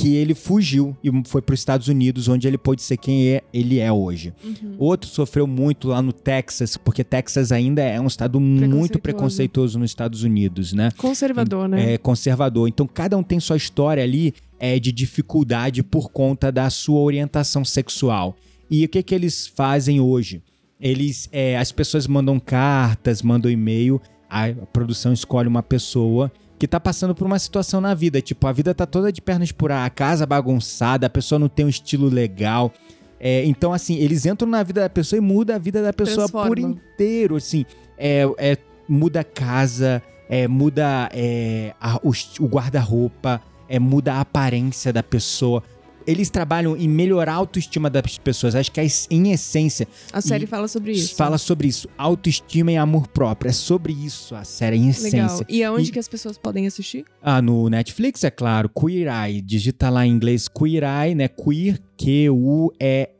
que 0.00 0.14
ele 0.14 0.34
fugiu 0.34 0.96
e 1.04 1.10
foi 1.26 1.42
para 1.42 1.52
os 1.52 1.60
Estados 1.60 1.88
Unidos, 1.88 2.26
onde 2.26 2.48
ele 2.48 2.56
pôde 2.56 2.80
ser 2.82 2.96
quem 2.96 3.28
é, 3.28 3.42
ele 3.52 3.78
é 3.78 3.92
hoje. 3.92 4.32
Uhum. 4.42 4.76
Outro 4.78 5.10
sofreu 5.10 5.46
muito 5.46 5.88
lá 5.88 6.00
no 6.00 6.12
Texas, 6.12 6.76
porque 6.76 7.04
Texas 7.04 7.52
ainda 7.52 7.82
é 7.82 8.00
um 8.00 8.06
estado 8.06 8.40
muito 8.40 8.98
preconceituoso 8.98 9.78
nos 9.78 9.90
Estados 9.90 10.22
Unidos, 10.22 10.72
né? 10.72 10.90
Conservador, 10.96 11.68
né? 11.68 11.94
É 11.94 11.98
conservador. 11.98 12.66
Então 12.66 12.86
cada 12.86 13.16
um 13.18 13.22
tem 13.22 13.38
sua 13.38 13.58
história 13.58 14.02
ali 14.02 14.32
é, 14.58 14.78
de 14.78 14.90
dificuldade 14.90 15.82
por 15.82 16.10
conta 16.10 16.50
da 16.50 16.70
sua 16.70 17.00
orientação 17.00 17.62
sexual. 17.62 18.36
E 18.70 18.84
o 18.84 18.88
que 18.88 19.02
que 19.02 19.14
eles 19.14 19.46
fazem 19.46 20.00
hoje? 20.00 20.42
Eles, 20.80 21.28
é, 21.30 21.58
as 21.58 21.72
pessoas 21.72 22.06
mandam 22.06 22.40
cartas, 22.40 23.20
mandam 23.20 23.50
e-mail, 23.50 24.00
a 24.30 24.52
produção 24.72 25.12
escolhe 25.12 25.48
uma 25.48 25.62
pessoa 25.62 26.30
que 26.58 26.68
tá 26.68 26.78
passando 26.78 27.14
por 27.14 27.26
uma 27.26 27.38
situação 27.38 27.80
na 27.80 27.94
vida. 27.94 28.20
Tipo, 28.20 28.46
a 28.46 28.52
vida 28.52 28.72
tá 28.74 28.86
toda 28.86 29.10
de 29.12 29.20
pernas 29.20 29.50
por 29.50 29.72
ar, 29.72 29.84
a 29.86 29.90
casa 29.90 30.24
bagunçada, 30.26 31.06
a 31.06 31.10
pessoa 31.10 31.38
não 31.38 31.48
tem 31.48 31.66
um 31.66 31.68
estilo 31.70 32.08
legal. 32.08 32.72
É, 33.18 33.44
então, 33.44 33.72
assim, 33.72 33.96
eles 33.96 34.24
entram 34.26 34.48
na 34.48 34.62
vida 34.62 34.82
da 34.82 34.88
pessoa 34.90 35.18
e 35.18 35.20
muda 35.20 35.56
a 35.56 35.58
vida 35.58 35.82
da 35.82 35.92
pessoa 35.92 36.28
Transforma. 36.28 36.48
por 36.48 36.58
inteiro. 36.58 37.36
Assim, 37.36 37.64
é, 37.98 38.22
é, 38.38 38.56
muda 38.88 39.20
a 39.20 39.24
casa, 39.24 40.02
é, 40.28 40.46
muda 40.46 41.08
é, 41.12 41.74
a- 41.80 41.98
o, 42.02 42.10
o 42.42 42.46
guarda-roupa, 42.46 43.42
é, 43.68 43.78
muda 43.78 44.14
a 44.14 44.20
aparência 44.20 44.92
da 44.92 45.02
pessoa. 45.02 45.62
Eles 46.10 46.30
trabalham 46.30 46.76
em 46.76 46.88
melhorar 46.88 47.32
a 47.32 47.36
autoestima 47.36 47.88
das 47.88 48.18
pessoas. 48.18 48.54
Acho 48.54 48.70
que, 48.72 48.80
es- 48.80 49.06
em 49.10 49.30
essência, 49.32 49.86
A 50.12 50.20
série 50.20 50.46
fala 50.46 50.68
sobre 50.68 50.92
isso. 50.92 51.14
fala 51.14 51.38
sobre 51.38 51.68
isso. 51.68 51.88
Autoestima 51.96 52.72
e 52.72 52.76
amor 52.76 53.06
próprio. 53.08 53.48
É 53.48 53.52
sobre 53.52 53.92
isso 53.92 54.34
a 54.34 54.44
série, 54.44 54.76
em 54.76 54.86
Legal. 54.90 55.26
essência. 55.26 55.46
E 55.48 55.62
aonde 55.64 55.90
E- 55.90 55.92
que 55.92 55.98
as 55.98 56.08
pessoas 56.08 56.36
podem 56.38 56.66
assistir? 56.66 57.04
Ah, 57.22 57.40
no 57.40 57.68
Netflix, 57.68 58.24
é 58.24 58.30
claro. 58.30 58.68
Queer 58.68 59.08
Eye. 59.08 59.40
Digita 59.40 59.88
lá 59.90 60.06
em 60.06 60.10
inglês 60.12 60.48
Queer 60.48 60.82
Eye, 60.84 61.14
né? 61.14 61.28
Queer, 61.28 61.78
Q-U-E-E-R-I. 61.96 63.10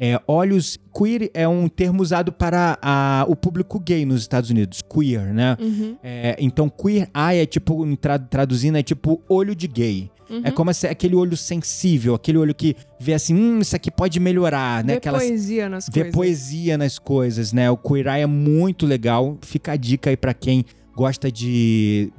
É, 0.00 0.18
olhos. 0.26 0.78
Queer 0.96 1.30
é 1.34 1.46
um 1.46 1.68
termo 1.68 2.02
usado 2.02 2.32
para 2.32 2.78
a- 2.80 3.26
o 3.28 3.36
público 3.36 3.78
gay 3.78 4.04
nos 4.06 4.22
Estados 4.22 4.48
Unidos. 4.48 4.80
Queer, 4.82 5.34
né? 5.34 5.56
Uhum. 5.60 5.96
É, 6.02 6.36
então, 6.40 6.70
Queer 6.70 7.08
Eye 7.14 7.40
é 7.42 7.46
tipo, 7.46 7.84
traduzindo, 8.30 8.78
é 8.78 8.82
tipo 8.82 9.20
olho 9.28 9.54
de 9.54 9.68
gay. 9.68 10.10
Uhum. 10.30 10.40
É 10.44 10.50
como 10.50 10.70
aquele 10.70 11.14
olho 11.16 11.36
sensível, 11.36 12.14
aquele 12.14 12.38
olho 12.38 12.54
que 12.54 12.76
vê 13.00 13.12
assim, 13.14 13.34
hum, 13.34 13.58
isso 13.58 13.74
aqui 13.76 13.90
pode 13.90 14.18
melhorar, 14.20 14.82
né? 14.84 14.92
Ver 14.94 14.98
Aquelas- 14.98 15.22
poesia 15.24 15.68
nas 15.68 15.86
ver 15.88 15.92
coisas. 16.04 16.14
poesia 16.14 16.78
nas 16.78 16.98
coisas, 16.98 17.52
né? 17.52 17.70
O 17.70 17.76
Queer 17.76 18.06
Eye 18.06 18.22
é 18.22 18.26
muito 18.26 18.86
legal. 18.86 19.36
Fica 19.42 19.72
a 19.72 19.76
dica 19.76 20.08
aí 20.08 20.16
pra 20.16 20.32
quem 20.32 20.64
gosta 20.96 21.30
de 21.32 22.12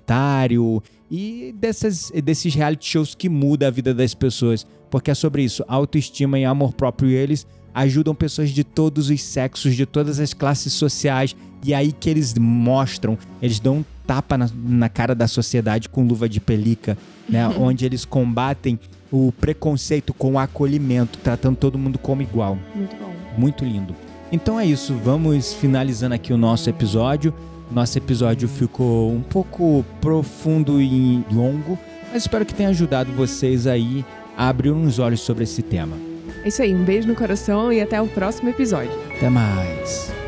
documentário 0.00 0.82
e 1.10 1.54
dessas, 1.58 2.10
desses 2.24 2.54
reality 2.54 2.86
shows 2.88 3.14
que 3.14 3.28
muda 3.28 3.68
a 3.68 3.70
vida 3.70 3.94
das 3.94 4.14
pessoas. 4.14 4.66
Porque 4.90 5.10
é 5.10 5.14
sobre 5.14 5.42
isso, 5.42 5.64
autoestima 5.66 6.38
e 6.38 6.44
amor 6.44 6.72
próprio. 6.72 7.10
Eles 7.10 7.46
ajudam 7.74 8.14
pessoas 8.14 8.50
de 8.50 8.64
todos 8.64 9.10
os 9.10 9.22
sexos, 9.22 9.74
de 9.74 9.84
todas 9.84 10.18
as 10.18 10.32
classes 10.32 10.72
sociais. 10.72 11.36
E 11.64 11.74
aí 11.74 11.92
que 11.92 12.08
eles 12.08 12.34
mostram, 12.34 13.18
eles 13.42 13.58
dão 13.58 13.78
um 13.78 13.84
tapa 14.06 14.38
na, 14.38 14.48
na 14.54 14.88
cara 14.88 15.14
da 15.14 15.26
sociedade 15.26 15.88
com 15.88 16.06
luva 16.06 16.28
de 16.28 16.40
pelica, 16.40 16.96
né? 17.28 17.46
Onde 17.48 17.84
eles 17.84 18.04
combatem 18.04 18.78
o 19.10 19.32
preconceito 19.32 20.14
com 20.14 20.34
o 20.34 20.38
acolhimento, 20.38 21.18
tratando 21.18 21.56
todo 21.56 21.78
mundo 21.78 21.98
como 21.98 22.22
igual. 22.22 22.58
Muito 22.74 22.96
bom. 22.96 23.12
Muito 23.36 23.64
lindo. 23.64 23.94
Então 24.30 24.58
é 24.58 24.66
isso, 24.66 24.94
vamos 24.94 25.54
finalizando 25.54 26.14
aqui 26.14 26.32
o 26.32 26.36
nosso 26.36 26.68
episódio. 26.68 27.32
Nosso 27.70 27.98
episódio 27.98 28.48
ficou 28.48 29.12
um 29.12 29.22
pouco 29.22 29.84
profundo 30.00 30.80
e 30.80 31.24
longo, 31.32 31.78
mas 32.12 32.22
espero 32.22 32.46
que 32.46 32.54
tenha 32.54 32.68
ajudado 32.68 33.12
vocês 33.12 33.66
aí 33.66 34.04
a 34.36 34.48
abrir 34.48 34.70
uns 34.70 34.98
olhos 34.98 35.20
sobre 35.20 35.44
esse 35.44 35.62
tema. 35.62 35.96
É 36.44 36.48
isso 36.48 36.62
aí, 36.62 36.74
um 36.74 36.84
beijo 36.84 37.08
no 37.08 37.14
coração 37.14 37.72
e 37.72 37.80
até 37.80 38.00
o 38.00 38.06
próximo 38.06 38.50
episódio. 38.50 38.92
Até 39.16 39.28
mais! 39.28 40.25